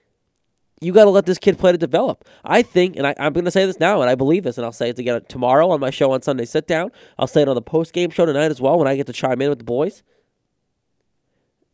you 0.80 0.92
got 0.92 1.04
to 1.04 1.10
let 1.10 1.26
this 1.26 1.38
kid 1.38 1.58
play 1.58 1.72
to 1.72 1.78
develop. 1.78 2.24
I 2.44 2.62
think, 2.62 2.96
and 2.96 3.06
I, 3.06 3.14
am 3.18 3.32
going 3.32 3.46
to 3.46 3.50
say 3.50 3.64
this 3.64 3.80
now, 3.80 4.02
and 4.02 4.10
I 4.10 4.14
believe 4.14 4.44
this, 4.44 4.58
and 4.58 4.64
I'll 4.64 4.72
say 4.72 4.90
it 4.90 4.98
again 4.98 5.22
tomorrow 5.28 5.70
on 5.70 5.80
my 5.80 5.90
show 5.90 6.12
on 6.12 6.22
Sunday 6.22 6.44
Sit 6.44 6.66
Down. 6.66 6.92
I'll 7.18 7.26
say 7.26 7.42
it 7.42 7.48
on 7.48 7.54
the 7.54 7.62
post 7.62 7.92
game 7.92 8.10
show 8.10 8.26
tonight 8.26 8.50
as 8.50 8.60
well 8.60 8.78
when 8.78 8.86
I 8.86 8.96
get 8.96 9.06
to 9.06 9.12
chime 9.12 9.40
in 9.40 9.48
with 9.48 9.58
the 9.58 9.64
boys. 9.64 10.02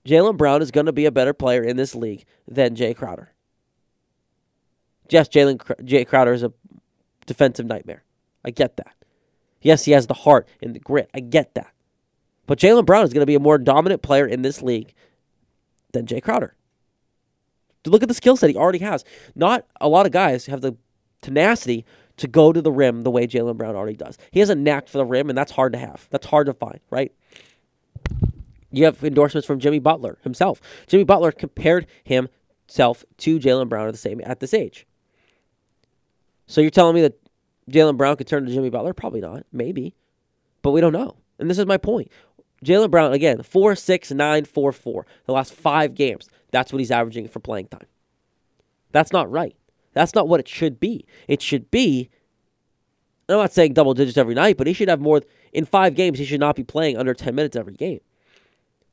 Jaylen 0.06 0.36
Brown 0.36 0.62
is 0.62 0.70
going 0.70 0.86
to 0.86 0.92
be 0.92 1.04
a 1.04 1.12
better 1.12 1.32
player 1.32 1.62
in 1.62 1.76
this 1.76 1.94
league 1.94 2.24
than 2.46 2.74
Jae 2.74 2.96
Crowder. 2.96 3.32
Yes, 5.08 5.28
Jalen 5.28 5.58
Jae 5.84 6.06
Crowder 6.06 6.32
is 6.32 6.42
a 6.42 6.52
defensive 7.26 7.66
nightmare. 7.66 8.04
I 8.44 8.50
get 8.50 8.76
that. 8.76 8.94
Yes, 9.60 9.84
he 9.84 9.92
has 9.92 10.06
the 10.06 10.14
heart 10.14 10.48
and 10.60 10.74
the 10.74 10.80
grit. 10.80 11.10
I 11.14 11.20
get 11.20 11.54
that. 11.54 11.72
But 12.46 12.58
Jaylen 12.58 12.86
Brown 12.86 13.04
is 13.04 13.12
going 13.12 13.22
to 13.22 13.26
be 13.26 13.36
a 13.36 13.40
more 13.40 13.58
dominant 13.58 14.02
player 14.02 14.26
in 14.26 14.42
this 14.42 14.62
league 14.62 14.94
than 15.92 16.06
Jae 16.06 16.22
Crowder. 16.22 16.56
Look 17.86 18.02
at 18.02 18.08
the 18.08 18.14
skill 18.14 18.36
set 18.36 18.50
he 18.50 18.56
already 18.56 18.78
has. 18.78 19.04
Not 19.34 19.66
a 19.80 19.88
lot 19.88 20.06
of 20.06 20.12
guys 20.12 20.46
have 20.46 20.60
the 20.60 20.76
tenacity 21.20 21.84
to 22.18 22.28
go 22.28 22.52
to 22.52 22.62
the 22.62 22.70
rim 22.70 23.02
the 23.02 23.10
way 23.10 23.26
Jaylen 23.26 23.56
Brown 23.56 23.74
already 23.74 23.96
does. 23.96 24.18
He 24.30 24.40
has 24.40 24.50
a 24.50 24.54
knack 24.54 24.88
for 24.88 24.98
the 24.98 25.04
rim, 25.04 25.28
and 25.28 25.36
that's 25.36 25.52
hard 25.52 25.72
to 25.72 25.78
have. 25.78 26.08
That's 26.10 26.26
hard 26.26 26.46
to 26.46 26.54
find, 26.54 26.80
right? 26.90 27.12
You 28.70 28.84
have 28.84 29.02
endorsements 29.02 29.46
from 29.46 29.58
Jimmy 29.58 29.78
Butler 29.78 30.18
himself. 30.22 30.60
Jimmy 30.86 31.04
Butler 31.04 31.32
compared 31.32 31.86
himself 32.04 33.04
to 33.18 33.38
Jaylen 33.38 33.68
Brown 33.68 33.88
at 33.88 33.92
the 33.92 33.98
same 33.98 34.20
at 34.24 34.40
this 34.40 34.54
age. 34.54 34.86
So 36.46 36.60
you're 36.60 36.70
telling 36.70 36.94
me 36.94 37.02
that 37.02 37.18
Jaylen 37.70 37.96
Brown 37.96 38.16
could 38.16 38.26
turn 38.26 38.46
to 38.46 38.52
Jimmy 38.52 38.70
Butler? 38.70 38.94
Probably 38.94 39.20
not. 39.20 39.44
Maybe. 39.52 39.94
But 40.62 40.70
we 40.72 40.80
don't 40.80 40.92
know. 40.92 41.16
And 41.38 41.50
this 41.50 41.58
is 41.58 41.66
my 41.66 41.76
point. 41.76 42.10
Jaylen 42.64 42.90
Brown, 42.90 43.12
again, 43.12 43.42
4 43.42 43.74
6 43.74 44.12
9 44.12 44.44
4 44.44 44.72
4. 44.72 45.06
The 45.26 45.32
last 45.32 45.54
five 45.54 45.94
games. 45.94 46.28
That's 46.50 46.72
what 46.72 46.78
he's 46.78 46.90
averaging 46.90 47.28
for 47.28 47.40
playing 47.40 47.68
time. 47.68 47.86
That's 48.92 49.12
not 49.12 49.30
right. 49.30 49.56
That's 49.94 50.14
not 50.14 50.28
what 50.28 50.40
it 50.40 50.48
should 50.48 50.78
be. 50.78 51.06
It 51.28 51.42
should 51.42 51.70
be, 51.70 52.10
I'm 53.28 53.36
not 53.36 53.52
saying 53.52 53.74
double 53.74 53.94
digits 53.94 54.18
every 54.18 54.34
night, 54.34 54.56
but 54.56 54.66
he 54.66 54.72
should 54.72 54.88
have 54.88 55.00
more. 55.00 55.22
In 55.52 55.64
five 55.64 55.94
games, 55.94 56.18
he 56.18 56.24
should 56.24 56.40
not 56.40 56.56
be 56.56 56.64
playing 56.64 56.96
under 56.96 57.14
10 57.14 57.34
minutes 57.34 57.56
every 57.56 57.74
game. 57.74 58.00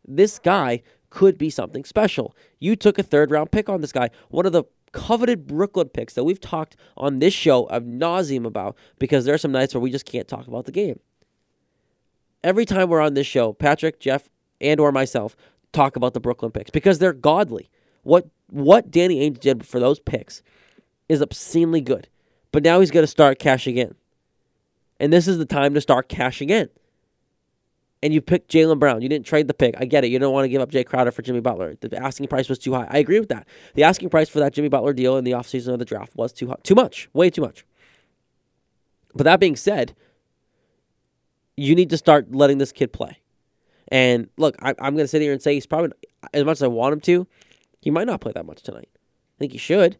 This 0.05 0.39
guy 0.39 0.81
could 1.09 1.37
be 1.37 1.49
something 1.49 1.85
special. 1.85 2.35
You 2.59 2.75
took 2.75 2.99
a 2.99 3.03
third 3.03 3.31
round 3.31 3.51
pick 3.51 3.69
on 3.69 3.81
this 3.81 3.91
guy, 3.91 4.09
one 4.29 4.45
of 4.45 4.51
the 4.51 4.63
coveted 4.91 5.47
Brooklyn 5.47 5.89
picks 5.89 6.13
that 6.13 6.23
we've 6.23 6.39
talked 6.39 6.75
on 6.97 7.19
this 7.19 7.33
show 7.33 7.65
of 7.65 7.83
nauseum 7.83 8.45
about 8.45 8.75
because 8.97 9.25
there 9.25 9.33
are 9.33 9.39
some 9.39 9.51
nights 9.51 9.73
where 9.73 9.81
we 9.81 9.91
just 9.91 10.05
can't 10.05 10.27
talk 10.27 10.47
about 10.47 10.65
the 10.65 10.71
game. 10.71 10.99
Every 12.43 12.65
time 12.65 12.89
we're 12.89 13.01
on 13.01 13.13
this 13.13 13.27
show, 13.27 13.53
Patrick, 13.53 13.99
Jeff, 13.99 14.29
and 14.61 14.79
or 14.79 14.91
myself 14.91 15.35
talk 15.71 15.95
about 15.95 16.13
the 16.13 16.19
Brooklyn 16.19 16.51
picks 16.51 16.69
because 16.69 16.99
they're 16.99 17.13
godly. 17.13 17.69
What 18.03 18.27
what 18.49 18.89
Danny 18.89 19.29
Ainge 19.29 19.39
did 19.39 19.65
for 19.65 19.79
those 19.79 19.99
picks 19.99 20.41
is 21.07 21.21
obscenely 21.21 21.81
good. 21.81 22.07
But 22.51 22.63
now 22.63 22.79
he's 22.79 22.91
going 22.91 23.03
to 23.03 23.07
start 23.07 23.39
cashing 23.39 23.77
in. 23.77 23.95
And 24.99 25.13
this 25.13 25.27
is 25.27 25.37
the 25.37 25.45
time 25.45 25.73
to 25.75 25.81
start 25.81 26.09
cashing 26.09 26.49
in. 26.49 26.69
And 28.01 28.13
you 28.13 28.21
picked 28.21 28.51
Jaylen 28.51 28.79
Brown. 28.79 29.01
You 29.01 29.09
didn't 29.09 29.25
trade 29.25 29.47
the 29.47 29.53
pick. 29.53 29.75
I 29.77 29.85
get 29.85 30.03
it. 30.03 30.07
You 30.07 30.19
don't 30.19 30.33
want 30.33 30.45
to 30.45 30.49
give 30.49 30.61
up 30.61 30.71
Jae 30.71 30.85
Crowder 30.85 31.11
for 31.11 31.21
Jimmy 31.21 31.41
Butler. 31.41 31.75
The 31.79 31.97
asking 31.97 32.27
price 32.27 32.47
was 32.47 32.57
too 32.57 32.73
high. 32.73 32.87
I 32.89 32.97
agree 32.97 33.19
with 33.19 33.29
that. 33.29 33.47
The 33.75 33.83
asking 33.83 34.09
price 34.09 34.29
for 34.29 34.39
that 34.39 34.53
Jimmy 34.53 34.69
Butler 34.69 34.93
deal 34.93 35.17
in 35.17 35.25
the 35.25 35.31
offseason 35.31 35.73
of 35.73 35.79
the 35.79 35.85
draft 35.85 36.15
was 36.15 36.31
too 36.31 36.47
high. 36.47 36.55
Too 36.63 36.75
much. 36.75 37.09
Way 37.13 37.29
too 37.29 37.41
much. 37.41 37.65
But 39.13 39.25
that 39.25 39.39
being 39.39 39.57
said, 39.57 39.95
you 41.59 41.75
need 41.75 41.89
to 41.89 41.97
start 41.97 42.33
letting 42.33 42.57
this 42.57 42.71
kid 42.71 42.93
play. 42.93 43.19
And 43.89 44.29
look, 44.37 44.55
I, 44.61 44.69
am 44.69 44.93
going 44.93 44.97
to 44.97 45.07
sit 45.07 45.21
here 45.21 45.33
and 45.33 45.41
say 45.41 45.53
he's 45.53 45.65
probably, 45.65 45.91
as 46.33 46.45
much 46.45 46.57
as 46.57 46.63
I 46.63 46.67
want 46.67 46.93
him 46.93 47.01
to, 47.01 47.27
he 47.81 47.91
might 47.91 48.07
not 48.07 48.21
play 48.21 48.31
that 48.33 48.45
much 48.45 48.61
tonight. 48.61 48.89
I 48.93 49.37
think 49.39 49.51
he 49.51 49.57
should. 49.57 49.97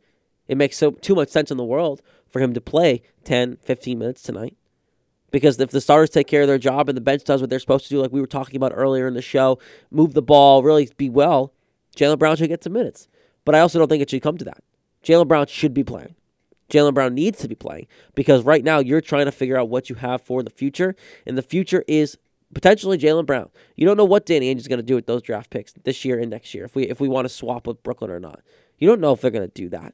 It 0.47 0.57
makes 0.57 0.77
so 0.77 0.91
too 0.91 1.15
much 1.15 1.29
sense 1.29 1.51
in 1.51 1.57
the 1.57 1.63
world 1.63 2.01
for 2.27 2.39
him 2.39 2.53
to 2.53 2.61
play 2.61 3.01
10, 3.23 3.57
15 3.57 3.99
minutes 3.99 4.21
tonight. 4.21 4.55
Because 5.31 5.59
if 5.59 5.69
the 5.69 5.81
starters 5.81 6.09
take 6.09 6.27
care 6.27 6.41
of 6.41 6.47
their 6.47 6.57
job 6.57 6.89
and 6.89 6.97
the 6.97 7.01
bench 7.01 7.23
does 7.23 7.41
what 7.41 7.49
they're 7.49 7.59
supposed 7.59 7.85
to 7.85 7.89
do, 7.89 8.01
like 8.01 8.11
we 8.11 8.21
were 8.21 8.27
talking 8.27 8.55
about 8.55 8.71
earlier 8.73 9.07
in 9.07 9.13
the 9.13 9.21
show, 9.21 9.59
move 9.91 10.13
the 10.13 10.23
ball, 10.23 10.63
really 10.63 10.89
be 10.97 11.09
well, 11.09 11.53
Jaylen 11.95 12.17
Brown 12.17 12.35
should 12.35 12.49
get 12.49 12.63
some 12.63 12.73
minutes. 12.73 13.07
But 13.45 13.53
I 13.53 13.59
also 13.59 13.79
don't 13.79 13.87
think 13.87 14.01
it 14.01 14.09
should 14.09 14.23
come 14.23 14.37
to 14.37 14.45
that. 14.45 14.63
Jaylen 15.03 15.27
Brown 15.27 15.47
should 15.47 15.73
be 15.73 15.83
playing. 15.83 16.15
Jaylen 16.69 16.93
Brown 16.93 17.13
needs 17.13 17.39
to 17.39 17.47
be 17.47 17.55
playing 17.55 17.87
because 18.15 18.43
right 18.43 18.63
now 18.63 18.79
you're 18.79 19.01
trying 19.01 19.25
to 19.25 19.31
figure 19.31 19.57
out 19.57 19.69
what 19.69 19.89
you 19.89 19.95
have 19.95 20.21
for 20.21 20.43
the 20.43 20.49
future, 20.49 20.95
and 21.25 21.37
the 21.37 21.41
future 21.41 21.83
is 21.87 22.17
potentially 22.53 22.97
Jaylen 22.97 23.25
Brown. 23.25 23.49
You 23.75 23.85
don't 23.85 23.97
know 23.97 24.05
what 24.05 24.25
Danny 24.25 24.53
Ainge 24.53 24.59
is 24.59 24.67
going 24.67 24.79
to 24.79 24.85
do 24.85 24.95
with 24.95 25.05
those 25.05 25.21
draft 25.21 25.49
picks 25.49 25.73
this 25.83 26.03
year 26.05 26.19
and 26.19 26.29
next 26.29 26.53
year. 26.53 26.65
If 26.65 26.75
we 26.75 26.83
if 26.83 26.99
we 26.99 27.07
want 27.07 27.25
to 27.25 27.29
swap 27.29 27.67
with 27.67 27.81
Brooklyn 27.83 28.11
or 28.11 28.19
not, 28.19 28.41
you 28.77 28.87
don't 28.87 29.01
know 29.01 29.13
if 29.13 29.21
they're 29.21 29.31
going 29.31 29.47
to 29.47 29.53
do 29.53 29.69
that. 29.69 29.93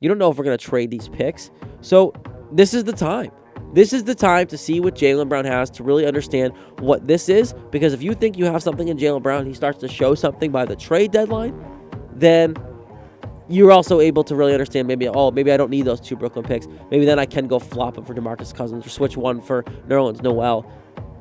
You 0.00 0.08
don't 0.08 0.18
know 0.18 0.30
if 0.30 0.36
we're 0.36 0.44
going 0.44 0.58
to 0.58 0.64
trade 0.64 0.90
these 0.90 1.08
picks. 1.08 1.50
So 1.80 2.12
this 2.52 2.74
is 2.74 2.84
the 2.84 2.92
time. 2.92 3.30
This 3.72 3.92
is 3.92 4.04
the 4.04 4.14
time 4.14 4.46
to 4.48 4.58
see 4.58 4.78
what 4.80 4.94
Jaylen 4.94 5.28
Brown 5.28 5.44
has 5.46 5.70
to 5.70 5.82
really 5.82 6.06
understand 6.06 6.52
what 6.78 7.06
this 7.06 7.28
is. 7.28 7.54
Because 7.70 7.92
if 7.92 8.02
you 8.02 8.14
think 8.14 8.36
you 8.36 8.44
have 8.44 8.62
something 8.62 8.88
in 8.88 8.98
Jaylen 8.98 9.22
Brown, 9.22 9.46
he 9.46 9.54
starts 9.54 9.78
to 9.80 9.88
show 9.88 10.14
something 10.14 10.52
by 10.52 10.64
the 10.64 10.76
trade 10.76 11.10
deadline, 11.10 11.58
then 12.12 12.54
you're 13.48 13.72
also 13.72 14.00
able 14.00 14.24
to 14.24 14.34
really 14.34 14.52
understand 14.52 14.88
maybe, 14.88 15.08
oh, 15.08 15.30
maybe 15.30 15.52
I 15.52 15.56
don't 15.56 15.70
need 15.70 15.84
those 15.84 16.00
two 16.00 16.16
Brooklyn 16.16 16.44
picks. 16.44 16.66
Maybe 16.90 17.04
then 17.04 17.18
I 17.18 17.26
can 17.26 17.46
go 17.46 17.58
flop 17.58 17.94
them 17.94 18.04
for 18.04 18.14
Demarcus 18.14 18.54
Cousins 18.54 18.86
or 18.86 18.90
switch 18.90 19.16
one 19.16 19.40
for 19.40 19.64
Nerlens 19.88 20.22
Noel 20.22 20.70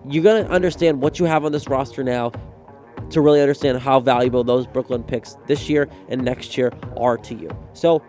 you're 0.10 0.24
going 0.24 0.46
to 0.46 0.52
understand 0.52 1.02
what 1.02 1.20
you 1.20 1.26
have 1.26 1.46
on 1.46 1.52
this 1.52 1.68
roster 1.68 2.04
now 2.04 2.32
to 3.10 3.22
really 3.22 3.42
understand 3.42 3.80
how 3.80 4.00
valuable 4.00 4.44
those 4.44 4.68
Brooklyn 4.68 5.04
picks 5.04 5.38
this 5.48 5.70
year 5.70 5.88
and 6.10 6.24
next 6.24 6.58
year 6.58 6.72
are 6.98 7.18
to 7.18 7.36
you. 7.36 7.50
So, 7.74 8.02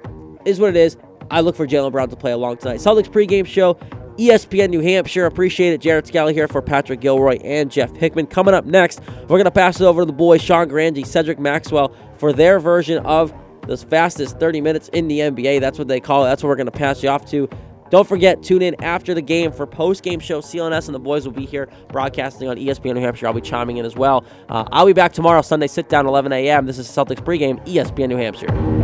is 0.44 0.60
what 0.60 0.70
it 0.70 0.76
is. 0.76 0.96
I 1.30 1.40
look 1.40 1.56
for 1.56 1.66
Jaylen 1.66 1.92
Brown 1.92 2.08
to 2.10 2.16
play 2.16 2.32
along 2.32 2.58
tonight. 2.58 2.78
Celtics 2.78 3.08
pregame 3.08 3.46
show, 3.46 3.74
ESPN 4.18 4.70
New 4.70 4.80
Hampshire. 4.80 5.26
Appreciate 5.26 5.72
it. 5.72 5.80
Jared 5.80 6.06
Scally 6.06 6.34
here 6.34 6.48
for 6.48 6.60
Patrick 6.60 7.00
Gilroy 7.00 7.38
and 7.38 7.70
Jeff 7.70 7.94
Hickman. 7.96 8.26
Coming 8.26 8.54
up 8.54 8.66
next, 8.66 9.00
we're 9.22 9.26
going 9.26 9.44
to 9.44 9.50
pass 9.50 9.80
it 9.80 9.84
over 9.84 10.02
to 10.02 10.06
the 10.06 10.12
boys, 10.12 10.42
Sean 10.42 10.68
Grandy, 10.68 11.02
Cedric 11.02 11.38
Maxwell, 11.38 11.94
for 12.16 12.32
their 12.32 12.60
version 12.60 13.04
of 13.06 13.32
the 13.66 13.76
fastest 13.76 14.38
30 14.38 14.60
minutes 14.60 14.88
in 14.88 15.08
the 15.08 15.20
NBA. 15.20 15.60
That's 15.60 15.78
what 15.78 15.88
they 15.88 16.00
call 16.00 16.24
it. 16.24 16.28
That's 16.28 16.42
what 16.42 16.48
we're 16.48 16.56
going 16.56 16.66
to 16.66 16.72
pass 16.72 17.02
you 17.02 17.08
off 17.08 17.28
to. 17.30 17.48
Don't 17.90 18.08
forget, 18.08 18.42
tune 18.42 18.62
in 18.62 18.82
after 18.82 19.14
the 19.14 19.22
game 19.22 19.52
for 19.52 19.66
post-game 19.66 20.18
show. 20.18 20.40
CLNS 20.40 20.86
and 20.86 20.94
the 20.94 20.98
boys 20.98 21.26
will 21.26 21.32
be 21.32 21.46
here 21.46 21.68
broadcasting 21.88 22.48
on 22.48 22.56
ESPN 22.56 22.94
New 22.94 23.00
Hampshire. 23.00 23.26
I'll 23.26 23.34
be 23.34 23.40
chiming 23.40 23.76
in 23.76 23.84
as 23.84 23.94
well. 23.94 24.24
Uh, 24.48 24.64
I'll 24.72 24.86
be 24.86 24.92
back 24.92 25.12
tomorrow, 25.12 25.42
Sunday, 25.42 25.66
sit 25.66 25.88
down, 25.88 26.06
11 26.06 26.32
a.m. 26.32 26.66
This 26.66 26.78
is 26.78 26.88
Celtics 26.88 27.20
pregame, 27.20 27.64
ESPN 27.66 28.08
New 28.08 28.16
Hampshire. 28.16 28.83